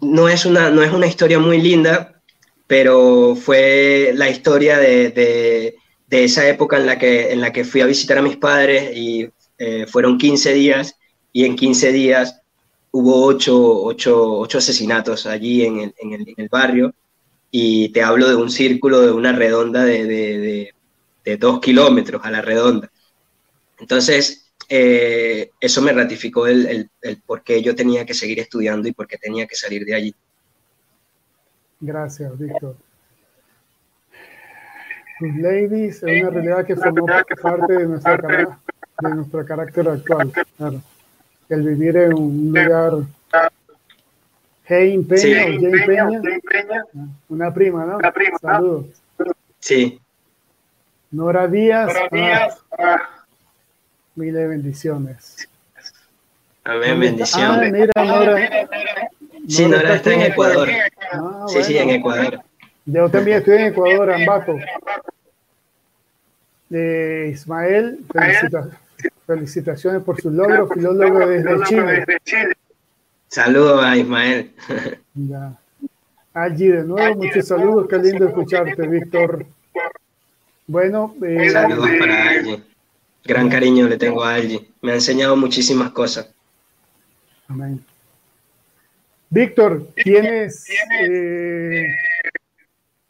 no 0.00 0.28
es 0.28 0.44
una 0.46 0.70
no 0.70 0.82
es 0.82 0.92
una 0.92 1.06
historia 1.06 1.38
muy 1.38 1.60
linda, 1.60 2.20
pero 2.66 3.34
fue 3.36 4.12
la 4.14 4.28
historia 4.30 4.78
de, 4.78 5.10
de- 5.10 5.76
esa 6.24 6.46
época 6.46 6.76
en 6.76 6.84
la 6.86 6.98
que 6.98 7.32
en 7.32 7.40
la 7.40 7.52
que 7.54 7.64
fui 7.64 7.80
a 7.80 7.86
visitar 7.86 8.18
a 8.18 8.22
mis 8.22 8.36
padres 8.36 8.94
y 8.94 9.30
eh, 9.58 9.86
fueron 9.86 10.18
15 10.18 10.52
días 10.52 10.96
y 11.32 11.46
en 11.46 11.56
15 11.56 11.90
días 11.90 12.38
hubo 12.90 13.24
ocho, 13.24 13.56
ocho- 13.82 14.32
ocho 14.38 14.58
asesinatos 14.58 15.24
allí 15.26 15.64
en 15.64 15.80
el- 15.80 15.94
en 15.98 16.12
el- 16.36 16.48
barrio 16.50 16.94
y 17.50 17.90
te 17.90 18.02
hablo 18.02 18.28
de 18.28 18.36
un 18.36 18.50
círculo 18.50 19.00
de 19.00 19.12
una 19.12 19.32
redonda 19.32 19.84
de, 19.84 20.04
de- 20.04 20.38
de- 20.38 20.74
de 21.24 21.36
dos 21.38 21.60
kilómetros 21.60 22.20
a 22.24 22.30
la 22.30 22.42
redonda. 22.42 22.90
Entonces, 23.78 24.41
eh, 24.74 25.50
eso 25.60 25.82
me 25.82 25.92
ratificó 25.92 26.46
el, 26.46 26.66
el, 26.66 26.90
el 27.02 27.20
por 27.20 27.42
qué 27.42 27.60
yo 27.60 27.74
tenía 27.74 28.06
que 28.06 28.14
seguir 28.14 28.40
estudiando 28.40 28.88
y 28.88 28.92
por 28.92 29.06
qué 29.06 29.18
tenía 29.18 29.46
que 29.46 29.54
salir 29.54 29.84
de 29.84 29.94
allí. 29.94 30.14
Gracias, 31.78 32.38
Víctor. 32.38 32.74
Tus 35.18 35.36
ladies 35.36 36.02
es 36.02 36.22
una 36.22 36.30
realidad 36.30 36.64
que 36.66 36.74
formó 36.76 37.04
parte 37.06 37.72
de 37.74 37.86
nuestra, 37.86 38.16
cara- 38.18 38.58
de 39.02 39.14
nuestro 39.14 39.44
carácter 39.44 39.88
actual. 39.88 40.32
Claro. 40.56 40.80
El 41.50 41.62
vivir 41.68 41.96
en 41.98 42.14
un 42.14 42.46
lugar. 42.54 42.92
Hein 44.68 45.04
Peña 45.06 45.20
Sí. 45.20 45.34
Jane 45.34 45.58
Peña, 45.60 45.86
Peña, 45.86 46.04
Jane 46.04 46.40
Peña. 46.40 46.84
una 47.28 47.52
prima, 47.52 47.84
¿no? 47.84 47.96
Una 47.98 48.10
prima. 48.12 48.38
Saludos. 48.38 48.86
Sí, 49.58 50.00
Nora 51.10 51.46
Díaz, 51.46 51.86
Buenos 51.92 52.08
ah, 52.10 52.16
días. 52.16 52.58
Ah, 52.78 53.21
miles 54.14 54.34
de 54.34 54.46
bendiciones. 54.48 55.48
amén, 56.64 56.90
Ah, 56.92 56.94
bendiciones. 56.98 57.72
mira, 57.72 57.92
Nora. 57.96 58.68
Sí, 59.48 59.66
Nora 59.66 59.94
está 59.96 60.12
en 60.14 60.20
Ecuador. 60.22 60.68
Ah, 61.12 61.46
Sí, 61.48 61.62
sí, 61.64 61.76
en. 61.78 61.90
Ecuador. 61.90 62.40
Yo 62.84 63.08
también 63.08 63.38
estoy 63.38 63.56
en 63.58 63.64
Ecuador, 63.66 64.12
Ambaco. 64.12 64.58
Eh, 66.70 67.30
Ismael, 67.32 68.00
felicita- 68.12 68.70
felicitaciones 69.26 70.02
por 70.02 70.20
sus 70.20 70.32
logros, 70.32 70.70
filólogo 70.72 71.26
desde 71.26 71.62
Chile. 71.64 72.04
Saludos 73.28 73.84
a 73.84 73.96
Ismael. 73.96 74.52
Ya. 75.14 75.54
Allí 76.34 76.68
de 76.68 76.82
nuevo, 76.84 77.16
muchos 77.16 77.46
saludos, 77.46 77.86
qué 77.88 77.98
lindo 77.98 78.26
escucharte, 78.26 78.86
Víctor. 78.86 79.44
Bueno, 80.66 81.14
eh, 81.22 81.50
Saludos 81.50 81.90
para 81.98 82.28
Angie. 82.30 82.62
Gran 83.24 83.48
cariño 83.48 83.88
le 83.88 83.96
tengo 83.96 84.24
a 84.24 84.34
Angie. 84.34 84.68
Me 84.80 84.92
ha 84.92 84.94
enseñado 84.94 85.36
muchísimas 85.36 85.90
cosas. 85.92 86.28
amén. 87.48 87.84
Víctor, 89.30 89.86
¿tienes 89.94 90.66
eh, 91.00 91.86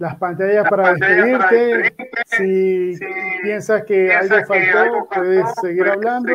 las 0.03 0.17
pantallas 0.17 0.69
para 0.69 0.95
despedirte. 0.95 1.95
Si 2.27 2.99
piensas 3.43 3.85
que 3.85 4.13
algo 4.13 4.37
faltó, 4.47 5.09
puedes 5.15 5.47
seguir 5.63 5.87
hablando. 5.87 6.33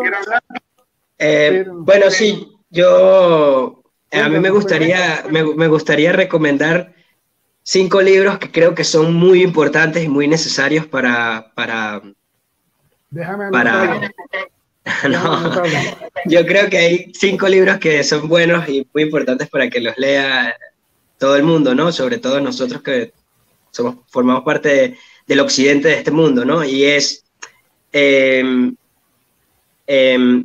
Eh, 1.19 1.65
bueno, 1.69 2.09
sí, 2.09 2.49
yo 2.69 3.83
a 4.11 4.29
mí 4.29 4.39
me 4.39 4.49
gustaría, 4.51 5.25
me, 5.29 5.43
me, 5.43 5.67
gustaría 5.67 6.13
recomendar 6.13 6.93
cinco 7.61 8.01
libros 8.01 8.39
que 8.39 8.51
creo 8.51 8.73
que 8.73 8.85
son 8.85 9.13
muy 9.13 9.43
importantes 9.43 10.03
y 10.03 10.07
muy 10.07 10.29
necesarios 10.29 10.85
para, 10.85 11.51
para, 11.53 12.01
Déjame 13.09 13.51
para, 13.51 14.11
no, 15.09 15.63
yo 16.25 16.45
creo 16.45 16.69
que 16.69 16.77
hay 16.77 17.11
cinco 17.13 17.47
libros 17.47 17.77
que 17.77 18.03
son 18.03 18.27
buenos 18.27 18.67
y 18.67 18.87
muy 18.93 19.03
importantes 19.03 19.49
para 19.49 19.69
que 19.69 19.79
los 19.79 19.97
lea 19.97 20.55
todo 21.17 21.35
el 21.35 21.43
mundo, 21.43 21.73
¿no? 21.73 21.91
Sobre 21.91 22.17
todo 22.17 22.39
nosotros 22.39 22.81
que 22.81 23.13
somos, 23.71 23.97
formamos 24.07 24.43
parte 24.43 24.97
del 25.25 25.39
occidente 25.39 25.89
de 25.89 25.95
este 25.95 26.11
mundo, 26.11 26.45
¿no? 26.45 26.63
Y 26.63 26.85
es 26.85 27.23
eh, 27.91 28.43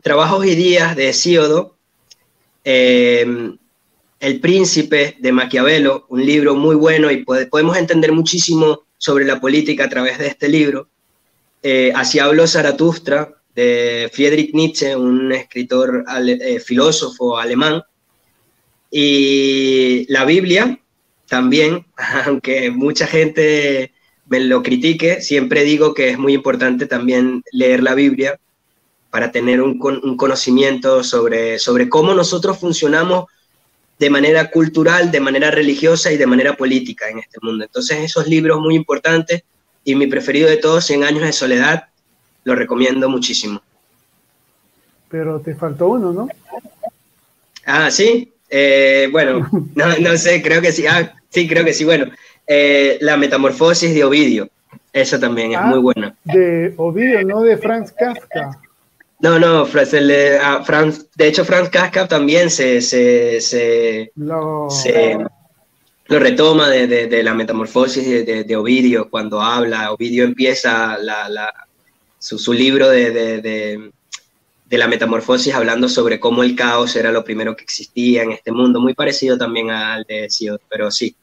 Trabajos 0.03 0.47
y 0.47 0.55
días 0.55 0.95
de 0.95 1.09
Hesíodo, 1.09 1.77
em, 2.65 3.59
El 4.21 4.41
príncipe 4.41 5.17
de 5.19 5.33
Maquiavelo, 5.33 6.07
un 6.09 6.25
libro 6.25 6.55
muy 6.55 6.77
bueno 6.77 7.11
y 7.11 7.25
podemos 7.25 7.77
entender 7.77 8.13
muchísimo 8.13 8.83
sobre 8.99 9.25
la 9.25 9.41
política 9.41 9.85
a 9.85 9.89
través 9.89 10.19
de 10.19 10.29
este 10.29 10.49
libro. 10.49 10.89
Eh, 11.63 11.93
Así 11.95 12.19
habló 12.19 12.47
Zaratustra, 12.47 13.35
de 13.55 14.11
Friedrich 14.13 14.53
Nietzsche, 14.55 14.97
un 14.97 15.33
escritor 15.33 16.05
eh, 16.27 16.59
filósofo 16.61 17.39
alemán. 17.39 17.83
Y 18.91 20.07
la 20.13 20.25
Biblia 20.25 20.79
también, 21.29 21.87
aunque 22.27 22.71
mucha 22.71 23.07
gente 23.07 23.93
me 24.27 24.41
lo 24.41 24.63
critique, 24.63 25.21
siempre 25.21 25.63
digo 25.65 25.95
que 25.95 26.11
es 26.11 26.19
muy 26.19 26.35
importante 26.35 26.87
también 26.87 27.43
leer 27.53 27.83
la 27.83 27.95
Biblia 27.95 28.39
para 29.11 29.31
tener 29.31 29.61
un, 29.61 29.79
un 30.03 30.17
conocimiento 30.17 31.05
sobre, 31.05 31.59
sobre 31.59 31.89
cómo 31.89 32.15
nosotros 32.15 32.59
funcionamos 32.59 33.27
de 33.99 34.11
manera 34.11 34.51
cultural, 34.51 35.13
de 35.13 35.21
manera 35.21 35.51
religiosa 35.51 36.11
y 36.11 36.17
de 36.17 36.27
manera 36.27 36.57
política 36.57 37.09
en 37.09 37.19
este 37.19 37.39
mundo. 37.43 37.65
Entonces, 37.65 37.99
esos 37.99 38.27
libros 38.27 38.59
muy 38.59 38.75
importantes 38.75 39.45
y 39.85 39.95
mi 39.95 40.07
preferido 40.07 40.49
de 40.49 40.57
todos, 40.59 40.85
100 40.87 41.05
años 41.05 41.23
de 41.23 41.33
soledad, 41.33 41.89
lo 42.45 42.55
recomiendo 42.55 43.09
muchísimo. 43.09 43.63
Pero 45.09 45.41
te 45.41 45.55
faltó 45.55 45.89
uno, 45.89 46.13
¿no? 46.13 46.29
Ah, 47.65 47.91
sí. 47.91 48.33
Eh, 48.49 49.09
bueno, 49.13 49.49
no, 49.75 49.97
no, 49.99 50.17
sé, 50.17 50.43
creo 50.43 50.61
que 50.61 50.73
sí. 50.73 50.87
Ah, 50.87 51.15
sí, 51.31 51.49
creo 51.49 51.65
que 51.65 51.73
sí. 51.75 51.85
Bueno, 51.85 52.07
eh, 52.47 52.99
La 53.01 53.17
Metamorfosis 53.17 53.95
de 53.95 54.05
Ovidio. 54.05 54.49
Eso 54.93 55.19
también 55.19 55.53
es 55.53 55.59
Ah, 55.59 55.63
muy 55.67 55.79
bueno. 55.79 56.15
De 56.25 56.75
Ovidio, 56.77 57.23
no 57.25 57.41
de 57.43 57.57
Franz 57.57 57.93
Kafka. 57.93 58.59
No, 59.21 59.39
no, 59.39 59.65
Franz, 59.67 59.95
el 59.95 60.09
de, 60.09 60.39
ah, 60.39 60.63
Franz- 60.65 61.07
de 61.15 61.29
hecho, 61.29 61.45
Franz 61.45 61.69
Kafka 61.71 62.09
también 62.09 62.51
se, 62.51 62.81
se, 62.83 63.41
se, 63.41 64.13
Lo... 64.17 64.69
se- 64.69 65.17
lo 66.07 66.19
retoma 66.19 66.69
de, 66.69 66.87
de- 66.87 67.07
de 67.07 67.23
la 67.23 67.35
metamorfosis 67.35 68.05
de, 68.07 68.23
de- 68.25 68.45
de 68.45 68.57
Ovidio 68.57 69.09
cuando 69.09 69.41
habla. 69.41 69.93
Ovidio 69.93 70.25
empieza 70.25 70.99
la- 70.99 71.29
la- 71.29 71.67
su, 72.19 72.39
su 72.39 72.53
libro 72.53 72.89
de, 72.89 73.11
de- 73.11 73.41
de- 73.41 73.91
de 74.67 74.79
la 74.79 74.89
metamorfosis 74.89 75.55
hablando 75.55 75.89
sobre 75.89 76.19
cómo 76.19 76.43
el 76.43 76.57
caos 76.57 76.97
era 76.97 77.13
lo 77.13 77.23
primero 77.25 77.55
que 77.55 77.63
existía 77.63 78.23
en 78.23 78.33
este 78.33 78.53
mundo, 78.53 78.81
muy 78.81 78.95
parecido 78.95 79.37
también 79.37 79.71
al 79.71 80.05
de 80.05 80.25
Hesíodo, 80.27 80.61
pero 80.69 80.91
sí. 80.91 81.15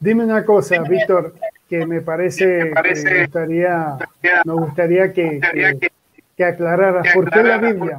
Dime 0.00 0.24
una 0.24 0.44
cosa, 0.44 0.80
Víctor, 0.82 1.34
que 1.68 1.84
me 1.84 2.00
parece, 2.00 2.44
que 2.44 3.02
me 3.04 3.20
gustaría, 3.24 3.96
me 4.44 4.52
gustaría 4.54 5.12
que, 5.12 5.40
que, 5.52 5.90
que 6.36 6.44
aclararas. 6.44 7.12
¿Por 7.12 7.30
qué 7.30 7.42
la 7.42 7.58
Biblia? 7.58 7.98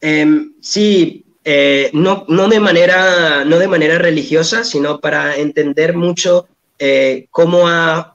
Em, 0.00 0.52
sí, 0.60 1.23
eh, 1.44 1.90
no, 1.92 2.24
no, 2.28 2.48
de 2.48 2.58
manera, 2.58 3.44
no 3.44 3.58
de 3.58 3.68
manera 3.68 3.98
religiosa, 3.98 4.64
sino 4.64 5.00
para 5.00 5.36
entender 5.36 5.94
mucho 5.94 6.48
eh, 6.78 7.26
cómo 7.30 7.68
ha, 7.68 8.10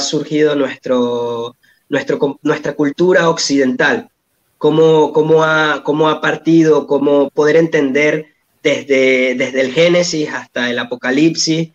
surgido 0.00 0.56
nuestro, 0.56 1.54
nuestro, 1.90 2.38
nuestra 2.42 2.72
cultura 2.72 3.28
occidental, 3.28 4.08
cómo, 4.56 5.12
cómo, 5.12 5.44
ha, 5.44 5.82
cómo 5.84 6.08
ha 6.08 6.22
partido, 6.22 6.86
cómo 6.86 7.28
poder 7.28 7.56
entender 7.56 8.28
desde, 8.62 9.34
desde 9.34 9.60
el 9.60 9.72
Génesis 9.72 10.30
hasta 10.30 10.70
el 10.70 10.78
Apocalipsis, 10.78 11.70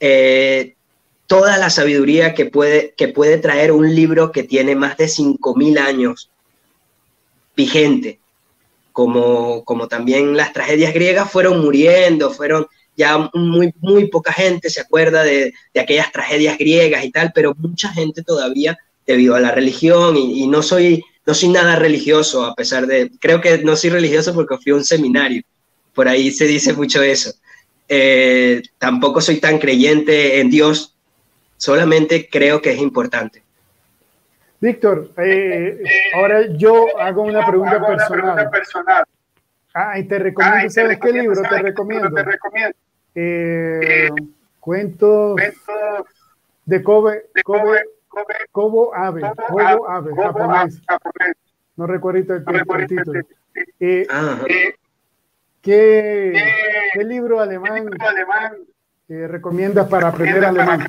eh, 0.00 0.74
toda 1.28 1.58
la 1.58 1.70
sabiduría 1.70 2.34
que 2.34 2.46
puede, 2.46 2.92
que 2.96 3.06
puede 3.06 3.38
traer 3.38 3.70
un 3.70 3.94
libro 3.94 4.32
que 4.32 4.42
tiene 4.42 4.74
más 4.74 4.96
de 4.96 5.04
5.000 5.04 5.78
años 5.78 6.30
vigente 7.54 8.21
como, 8.92 9.64
como 9.64 9.88
también 9.88 10.36
las 10.36 10.52
tragedias 10.52 10.94
griegas 10.94 11.30
fueron 11.30 11.60
muriendo, 11.60 12.30
fueron 12.30 12.66
ya 12.96 13.30
muy, 13.34 13.72
muy 13.80 14.08
poca 14.08 14.32
gente 14.32 14.70
se 14.70 14.80
acuerda 14.80 15.24
de, 15.24 15.54
de 15.72 15.80
aquellas 15.80 16.12
tragedias 16.12 16.58
griegas 16.58 17.04
y 17.04 17.10
tal, 17.10 17.32
pero 17.34 17.54
mucha 17.58 17.88
gente 17.88 18.22
todavía 18.22 18.78
debido 19.06 19.34
a 19.34 19.40
la 19.40 19.50
religión 19.50 20.16
y, 20.16 20.46
no, 20.46 20.62
soy, 20.62 21.04
no 21.26 21.34
soy 21.34 21.48
nada 21.48 21.76
religioso 21.76 22.44
a 22.44 22.54
pesar 22.54 22.86
de, 22.86 23.10
creo 23.20 23.40
que 23.40 23.58
no 23.58 23.76
soy 23.76 23.90
religioso 23.90 24.34
porque 24.34 24.58
fui 24.58 24.72
a 24.72 24.76
un 24.76 24.84
seminario, 24.84 25.42
por 25.94 26.08
ahí 26.08 26.30
se 26.30 26.46
dice 26.46 26.72
mucho 26.72 27.02
eso. 27.02 27.32
Eh, 27.88 28.62
tampoco 28.78 29.20
soy 29.20 29.38
tan 29.38 29.58
creyente 29.58 30.40
en 30.40 30.50
Dios, 30.50 30.94
solamente 31.56 32.28
creo 32.30 32.62
que 32.62 32.72
es 32.72 32.78
importante. 32.78 33.41
Víctor, 34.62 35.10
eh, 35.16 35.82
ahora 36.14 36.46
yo 36.52 36.96
hago 36.96 37.22
una 37.22 37.44
pregunta 37.44 37.84
personal. 38.48 39.04
Ah, 39.74 39.98
y 39.98 40.04
te 40.04 40.20
recomiendo, 40.20 40.70
¿sabes 40.70 41.00
qué 41.00 41.12
libro 41.12 41.42
te 41.42 41.58
recomiendo? 41.58 42.16
Eh, 43.12 44.08
cuentos 44.60 45.40
de 46.64 46.80
Kobe, 46.80 47.24
Kobe, 47.42 47.82
Kobo 48.52 48.94
Abe, 48.94 49.22
Kobo 49.48 49.88
Abe, 49.88 50.14
japonés. 50.14 50.80
No 51.74 51.88
recuerdo 51.88 52.36
el, 52.36 52.44
el 52.46 52.86
título. 52.86 53.20
Eh, 53.80 54.06
Ajá. 54.08 54.44
¿qué, 55.60 56.40
¿Qué 56.94 57.04
libro 57.04 57.40
alemán 57.40 57.90
eh, 59.08 59.26
recomiendas 59.26 59.88
para 59.88 60.06
aprender 60.06 60.44
alemán? 60.44 60.86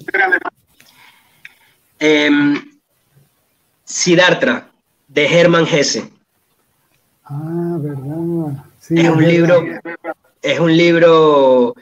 Em, 1.98 2.73
Siddhartha, 3.84 4.70
de 5.08 5.26
Hermann 5.26 5.66
Hesse. 5.66 6.10
Ah, 7.26 7.78
verdad. 7.80 8.64
Sí, 8.80 8.96
Es 9.00 9.10
un 9.10 9.18
verdad. 9.18 9.32
libro, 9.32 9.64
es 10.42 10.60
un 10.60 10.76
libro 10.78 11.76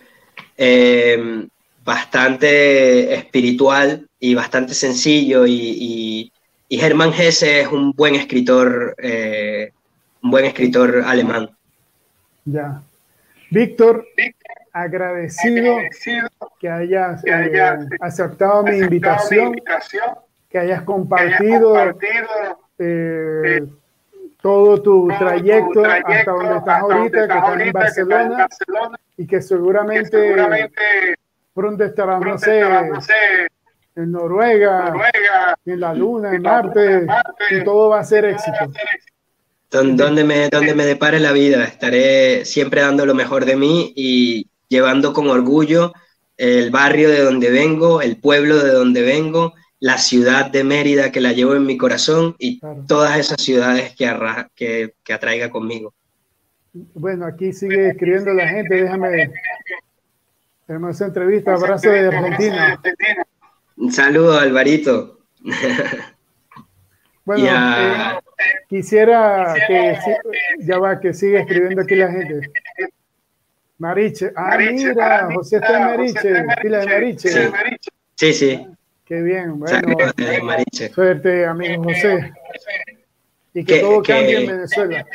eh, 0.57 1.47
bastante 1.83 3.13
espiritual 3.13 4.07
y 4.19 4.35
bastante 4.35 4.73
sencillo 4.73 5.45
y, 5.47 5.53
y, 5.53 6.31
y 6.69 6.79
Hermann 6.79 7.13
Hesse 7.13 7.61
es 7.61 7.67
un 7.67 7.91
buen 7.93 8.15
escritor, 8.15 8.95
eh, 8.99 9.71
un 10.21 10.31
buen 10.31 10.45
escritor 10.45 11.03
alemán. 11.05 11.49
Ya. 12.45 12.81
Víctor, 13.49 14.05
agradecido 14.73 15.77
que 16.59 16.69
hayas 16.69 17.23
eh, 17.25 17.77
aceptado 17.99 18.63
mi 18.63 18.77
invitación, 18.77 19.55
que 20.51 20.59
hayas 20.59 20.81
compartido 20.83 21.75
eh, 22.77 23.63
todo 24.41 24.81
tu 24.81 25.07
trayecto 25.17 25.83
hasta 25.85 26.31
donde 26.31 26.57
estás 26.57 26.81
ahorita, 26.81 27.27
que 27.27 27.33
estás 27.37 27.59
en 27.61 27.71
Barcelona 27.71 28.47
y 29.17 29.27
que 29.27 29.41
seguramente 29.41 31.15
pronto 31.53 31.83
estarás, 31.83 32.19
no 32.21 32.37
sé, 32.37 32.61
en 33.95 34.11
Noruega, 34.11 34.93
en 35.65 35.79
la 35.79 35.93
Luna, 35.93 36.33
en 36.33 36.41
Marte, 36.41 37.05
y 37.51 37.63
todo 37.63 37.89
va 37.89 37.99
a 37.99 38.03
ser 38.03 38.25
éxito. 38.25 38.71
Don- 39.69 39.95
Donde 39.95 40.23
me, 40.23 40.49
donde 40.49 40.73
me 40.75 40.85
depare 40.85 41.19
la 41.19 41.31
vida, 41.31 41.63
estaré 41.63 42.43
siempre 42.45 42.81
dando 42.81 43.05
lo 43.05 43.13
mejor 43.13 43.45
de 43.45 43.55
mí 43.55 43.93
y 43.95 44.47
llevando 44.67 45.13
con 45.13 45.29
orgullo 45.29 45.93
el 46.35 46.71
barrio 46.71 47.09
de 47.09 47.21
donde 47.21 47.51
vengo, 47.51 48.01
el 48.01 48.17
pueblo 48.17 48.57
de 48.57 48.71
donde 48.71 49.01
vengo, 49.03 49.53
la 49.81 49.97
ciudad 49.97 50.49
de 50.49 50.63
Mérida 50.63 51.11
que 51.11 51.19
la 51.19 51.33
llevo 51.33 51.55
en 51.55 51.65
mi 51.65 51.75
corazón 51.75 52.35
y 52.39 52.59
Claro. 52.59 52.85
todas 52.87 53.17
esas 53.19 53.41
ciudades 53.41 53.93
que, 53.95 54.05
arra- 54.05 54.49
que, 54.55 54.93
que 55.03 55.11
atraiga 55.11 55.49
conmigo. 55.49 55.93
Bueno, 56.93 57.25
aquí 57.25 57.51
sigue 57.51 57.89
escribiendo 57.89 58.31
la 58.33 58.47
gente, 58.47 58.75
déjame. 58.75 59.31
Tenemos 60.67 60.95
esa 60.95 61.07
entrevista, 61.07 61.53
abrazo 61.55 61.89
de 61.89 62.07
Argentina. 62.07 62.79
Un 63.75 63.91
saludo, 63.91 64.39
Alvarito. 64.39 65.19
Bueno, 67.23 67.45
eh, 67.45 68.19
quisiera 68.67 69.53
que 69.67 69.95
ya 70.59 70.79
va, 70.79 70.99
que 70.99 71.13
siga 71.13 71.41
escribiendo 71.41 71.83
aquí 71.83 71.93
la 71.95 72.11
gente. 72.11 72.51
Mariche, 73.77 74.31
ah, 74.35 74.57
mira, 74.57 75.29
José 75.33 75.57
está 75.57 75.77
en 75.77 75.85
Mariche, 75.85 76.43
pila 76.63 76.79
de 76.79 76.85
Mariche. 76.87 77.29
Sí, 78.15 78.33
sí. 78.33 78.67
Qué 79.11 79.21
bien. 79.21 79.59
Bueno, 79.59 79.89
Mariche. 80.43 80.87
suerte, 80.93 81.45
amigo 81.45 81.83
José. 81.83 82.31
Y 83.53 83.65
que, 83.65 83.73
Que- 83.73 83.79
todo 83.81 84.01
que- 84.01 84.13
cambie 84.13 84.37
en 84.39 84.47
Venezuela. 84.47 85.05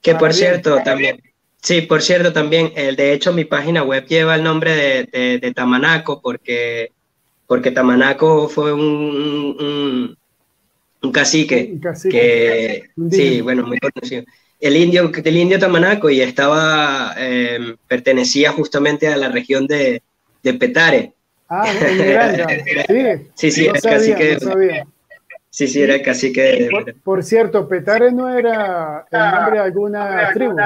Que 0.00 0.12
por 0.14 0.28
bien. 0.28 0.34
cierto, 0.34 0.78
también, 0.84 1.20
sí, 1.60 1.80
por 1.80 2.00
cierto, 2.00 2.32
también, 2.32 2.70
el, 2.76 2.94
de 2.94 3.12
hecho, 3.12 3.32
mi 3.32 3.44
página 3.44 3.82
web 3.82 4.06
lleva 4.06 4.36
el 4.36 4.44
nombre 4.44 4.72
de, 4.72 5.04
de- 5.12 5.38
de 5.40 5.52
Tamanaco 5.52 6.20
porque, 6.22 6.92
porque 7.48 7.72
Tamanaco 7.72 8.48
fue 8.48 8.72
un, 8.72 8.82
un, 9.58 10.16
un 11.02 11.12
cacique 11.12 11.70
Un 11.72 11.80
cacique. 11.80 12.10
que, 12.16 13.10
sí, 13.10 13.40
bueno, 13.40 13.66
muy 13.66 13.78
conocido. 13.80 14.22
El 14.60 14.76
indio, 14.76 15.10
el 15.12 15.36
indio 15.36 15.58
Tamanaco 15.58 16.08
y 16.08 16.20
estaba, 16.20 17.14
eh, 17.18 17.74
pertenecía 17.88 18.52
justamente 18.52 19.08
a 19.08 19.16
la 19.16 19.28
región 19.28 19.66
de, 19.66 20.02
de 20.44 20.54
Petare. 20.54 21.14
Ah. 21.48 21.64
Sí, 23.34 23.50
Sí, 23.50 23.50
sí, 23.50 23.64
no 23.66 23.70
era 23.70 23.80
sabía, 23.80 24.14
cacique. 24.16 24.34
no 24.34 24.40
sabía. 24.40 24.86
Sí, 25.50 25.66
sí, 25.66 25.82
era 25.82 25.94
el 25.94 26.02
cacique 26.02 26.40
de... 26.42 26.70
Por, 26.70 26.94
por 27.00 27.22
cierto, 27.24 27.66
Petare 27.68 28.12
no 28.12 28.28
era 28.28 29.06
el 29.10 29.18
nombre 29.18 29.58
de 29.58 29.64
alguna 29.64 30.30
tribu. 30.32 30.56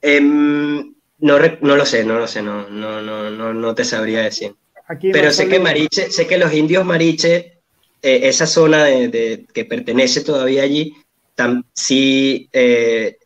Em, 0.00 0.94
no, 1.20 1.38
no 1.62 1.76
lo 1.76 1.86
sé, 1.86 2.04
no 2.04 2.18
lo 2.18 2.26
sé, 2.26 2.42
no, 2.42 2.68
no, 2.68 3.00
no, 3.02 3.30
no, 3.30 3.54
no 3.54 3.74
te 3.74 3.84
sabría 3.84 4.22
decir. 4.22 4.54
Aquí 4.86 5.10
Pero 5.12 5.30
sé 5.30 5.48
que. 5.48 5.58
Mariche, 5.58 6.10
sé 6.10 6.26
que 6.26 6.36
los 6.38 6.52
indios 6.52 6.84
Mariche, 6.84 7.60
eh, 8.02 8.20
esa 8.24 8.46
zona 8.46 8.84
de, 8.84 9.08
de- 9.08 9.46
que 9.52 9.64
pertenece 9.64 10.20
todavía 10.22 10.62
allí, 10.62 10.94
tam- 11.36 11.64
sí, 11.72 12.48
eh, 12.52 13.16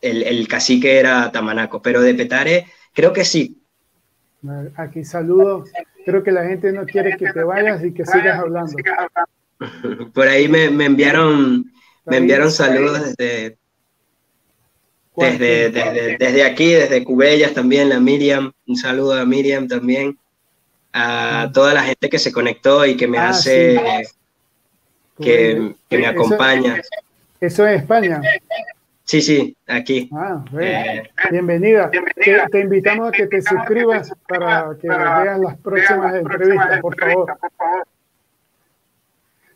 el, 0.00 0.22
el 0.22 0.48
cacique 0.48 0.98
era 0.98 1.30
Tamanaco, 1.30 1.82
pero 1.82 2.00
de 2.00 2.14
Petare 2.14 2.66
creo 2.94 3.12
que 3.12 3.24
sí. 3.24 3.60
Aquí 4.76 5.04
saludos. 5.04 5.70
Creo 6.04 6.22
que 6.22 6.32
la 6.32 6.44
gente 6.44 6.72
no 6.72 6.84
quiere 6.84 7.16
que 7.16 7.32
te 7.32 7.42
vayas 7.42 7.82
y 7.84 7.92
que 7.92 8.04
sigas 8.04 8.38
hablando. 8.38 8.72
Por 10.12 10.28
ahí 10.28 10.48
me, 10.48 10.68
me 10.70 10.84
enviaron, 10.86 11.72
me 12.04 12.16
enviaron 12.18 12.50
saludos 12.50 13.16
desde, 13.16 13.56
desde, 15.16 15.70
desde, 15.70 16.16
desde 16.18 16.44
aquí, 16.44 16.72
desde 16.72 17.04
Cubellas 17.04 17.54
también, 17.54 17.88
la 17.88 18.00
Miriam, 18.00 18.52
un 18.66 18.76
saludo 18.76 19.14
a 19.14 19.24
Miriam 19.24 19.66
también, 19.68 20.18
a 20.92 21.50
toda 21.54 21.72
la 21.72 21.82
gente 21.84 22.08
que 22.10 22.18
se 22.18 22.32
conectó 22.32 22.84
y 22.84 22.96
que 22.96 23.06
me 23.08 23.18
Ah, 23.18 23.30
hace, 23.30 23.78
sí. 23.78 25.22
que, 25.22 25.74
que 25.88 25.98
me 25.98 26.02
Eso- 26.04 26.10
acompaña. 26.10 26.82
Eso 27.40 27.66
es 27.66 27.80
España. 27.82 28.20
Sí, 29.04 29.20
sí, 29.20 29.56
aquí. 29.66 30.08
Ah. 30.14 30.42
Eh, 30.58 31.02
Bienvenida. 31.30 31.90
Te, 31.90 32.42
te 32.50 32.60
invitamos 32.60 33.08
a 33.08 33.12
que 33.12 33.26
te 33.26 33.42
suscribas 33.42 34.10
para 34.26 34.74
que 34.80 34.88
veas 34.88 35.38
las 35.40 35.58
próximas 35.58 36.14
entrevistas, 36.14 36.80
por 36.80 36.98
favor. 36.98 37.36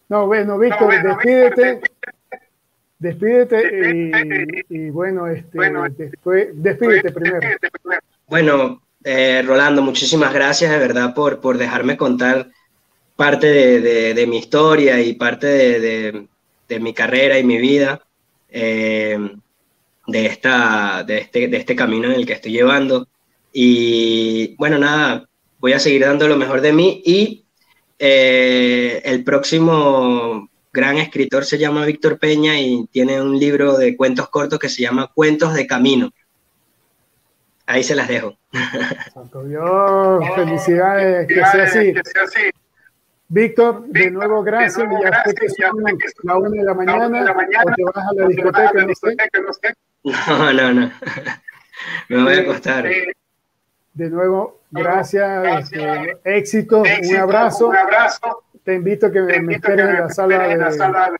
No, 0.09 0.27
bueno, 0.27 0.59
Víctor, 0.59 1.03
despídete. 1.03 1.81
Despídete 2.99 3.91
y, 3.95 4.65
y 4.69 4.91
bueno, 4.91 5.29
este, 5.29 5.59
después, 5.97 6.49
despídete 6.53 7.13
primero. 7.13 7.49
Bueno, 8.27 8.83
eh, 9.05 9.43
Rolando, 9.47 9.83
muchísimas 9.83 10.35
gracias 10.35 10.71
de 10.73 10.79
verdad 10.79 11.15
por, 11.15 11.41
por 11.41 11.57
dejarme 11.59 11.97
contar 11.97 12.49
parte 13.17 13.47
de, 13.47 13.81
de- 13.81 14.15
de 14.15 14.27
mi 14.27 14.39
historia 14.39 15.01
y 15.01 15.15
parte 15.15 15.47
de, 15.47 15.81
de- 15.81 16.27
de 16.69 16.81
mi 16.81 16.93
carrera 16.93 17.39
y 17.39 17.45
mi 17.45 17.57
vida, 17.59 18.03
eh, 18.49 19.19
de, 20.07 20.27
esta, 20.27 21.05
de, 21.05 21.19
este, 21.19 21.49
de 21.49 21.57
este 21.57 21.77
camino 21.77 22.09
en 22.09 22.15
el 22.15 22.27
que 22.27 22.33
estoy 22.35 22.53
llevando. 22.53 23.09
Y 23.53 24.55
bueno, 24.57 24.79
nada, 24.79 25.29
voy 25.59 25.73
a 25.73 25.79
seguir 25.79 26.03
dando 26.03 26.29
lo 26.29 26.37
mejor 26.37 26.61
de 26.61 26.73
mí 26.73 27.03
y 27.05 27.45
eh, 27.99 29.03
el 29.05 29.25
próximo 29.25 30.49
gran 30.73 30.99
escritor 30.99 31.45
se 31.45 31.59
llama 31.59 31.85
Víctor 31.85 32.19
Peña 32.19 32.61
y 32.61 32.87
tiene 32.93 33.21
un 33.21 33.39
libro 33.39 33.77
de 33.77 33.97
cuentos 33.97 34.29
cortos 34.29 34.59
que 34.59 34.69
se 34.69 34.83
llama 34.83 35.11
Cuentos 35.13 35.55
de 35.55 35.67
Camino. 35.67 36.11
Ahí 37.67 37.83
se 37.83 37.95
las 37.95 38.09
dejo. 38.09 38.39
Santo 39.13 39.45
Dios, 39.45 40.25
felicidades, 40.35 41.27
que 41.27 41.35
sea 41.35 41.65
así. 41.65 41.93
Víctor, 43.29 43.87
de 43.89 44.11
nuevo 44.11 44.43
gracias. 44.43 44.89
Ya 45.03 45.23
sé 45.25 45.35
que 45.35 45.49
son 45.51 45.85
la 46.23 46.37
una 46.39 46.51
de 46.51 46.65
la 46.65 46.75
mañana 46.75 47.07
o 47.07 47.75
te 47.75 47.85
vas 47.85 47.97
a 47.97 48.15
la 48.15 48.27
discoteca, 48.27 49.41
no 49.41 49.53
sé. 49.53 49.75
No, 50.05 50.53
no, 50.53 50.75
no. 50.75 50.91
Me 52.09 52.23
voy 52.23 52.35
a 52.35 52.41
acostar. 52.41 52.89
De 53.95 54.11
nuevo, 54.11 54.61
gracias, 54.71 55.63
este, 55.63 56.19
éxito, 56.25 56.83
un 56.83 57.17
abrazo. 57.17 57.73
Te 58.65 58.75
invito 58.75 59.07
a 59.07 59.13
que 59.13 59.21
me, 59.21 59.41
me 59.41 59.55
esperes 59.55 59.89
en 59.89 59.99
la 59.99 60.11
sala 60.11 61.11
de, 61.11 61.19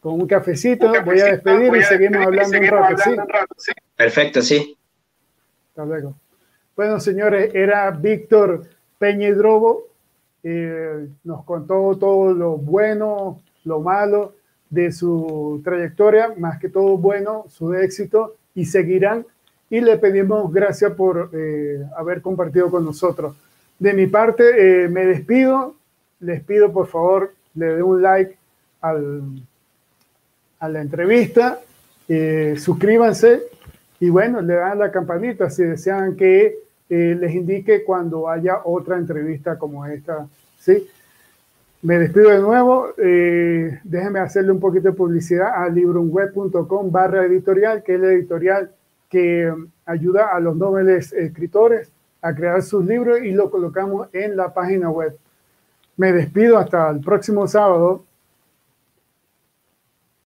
con 0.00 0.14
un 0.14 0.26
cafecito. 0.26 0.92
Voy 1.04 1.20
a 1.20 1.26
despedir 1.26 1.74
y 1.74 1.82
seguimos 1.82 2.24
hablando 2.24 2.58
un 2.58 2.66
rato, 2.66 3.02
¿sí? 3.58 3.72
Perfecto, 3.96 4.42
sí. 4.42 4.76
Hasta 5.70 5.84
luego. 5.84 6.14
Bueno, 6.76 7.00
señores, 7.00 7.54
era 7.54 7.90
Víctor 7.90 8.66
Peñedrobo. 8.98 9.87
Eh, 10.42 11.08
nos 11.24 11.44
contó 11.44 11.96
todo 11.98 12.32
lo 12.32 12.56
bueno, 12.56 13.40
lo 13.64 13.80
malo 13.80 14.34
de 14.70 14.92
su 14.92 15.60
trayectoria, 15.64 16.34
más 16.36 16.58
que 16.58 16.68
todo 16.68 16.96
bueno, 16.96 17.44
su 17.48 17.74
éxito, 17.74 18.34
y 18.54 18.64
seguirán. 18.64 19.26
Y 19.70 19.80
le 19.80 19.98
pedimos 19.98 20.52
gracias 20.52 20.92
por 20.92 21.30
eh, 21.32 21.84
haber 21.96 22.22
compartido 22.22 22.70
con 22.70 22.84
nosotros. 22.84 23.36
De 23.78 23.92
mi 23.92 24.06
parte, 24.06 24.84
eh, 24.84 24.88
me 24.88 25.06
despido. 25.06 25.74
Les 26.20 26.42
pido, 26.42 26.72
por 26.72 26.86
favor, 26.88 27.32
le 27.54 27.66
den 27.74 27.82
un 27.82 28.02
like 28.02 28.36
al, 28.80 29.22
a 30.58 30.68
la 30.68 30.80
entrevista. 30.80 31.60
eh, 32.08 32.54
suscríbanse 32.58 33.42
y 34.00 34.08
bueno, 34.08 34.40
le 34.40 34.54
dan 34.54 34.78
la 34.78 34.90
campanita 34.90 35.50
si 35.50 35.62
desean 35.62 36.16
que 36.16 36.56
eh, 36.90 37.16
les 37.18 37.34
indique 37.34 37.84
cuando 37.84 38.28
haya 38.28 38.62
otra 38.64 38.96
entrevista 38.96 39.58
como 39.58 39.84
esta. 39.86 40.26
¿sí? 40.58 40.86
Me 41.82 41.98
despido 41.98 42.30
de 42.30 42.40
nuevo. 42.40 42.88
Eh, 42.96 43.80
déjenme 43.84 44.20
hacerle 44.20 44.52
un 44.52 44.60
poquito 44.60 44.88
de 44.88 44.94
publicidad 44.94 45.62
a 45.62 45.68
librumweb.com 45.68 46.90
barra 46.90 47.24
editorial, 47.24 47.82
que 47.82 47.94
es 47.94 48.00
la 48.00 48.12
editorial 48.12 48.70
que 49.08 49.50
um, 49.50 49.68
ayuda 49.86 50.28
a 50.34 50.40
los 50.40 50.56
nobles 50.56 51.12
escritores 51.12 51.90
a 52.20 52.34
crear 52.34 52.62
sus 52.62 52.84
libros 52.84 53.20
y 53.22 53.30
lo 53.30 53.50
colocamos 53.50 54.08
en 54.12 54.36
la 54.36 54.52
página 54.52 54.90
web. 54.90 55.16
Me 55.96 56.12
despido 56.12 56.58
hasta 56.58 56.90
el 56.90 57.00
próximo 57.00 57.46
sábado. 57.46 58.04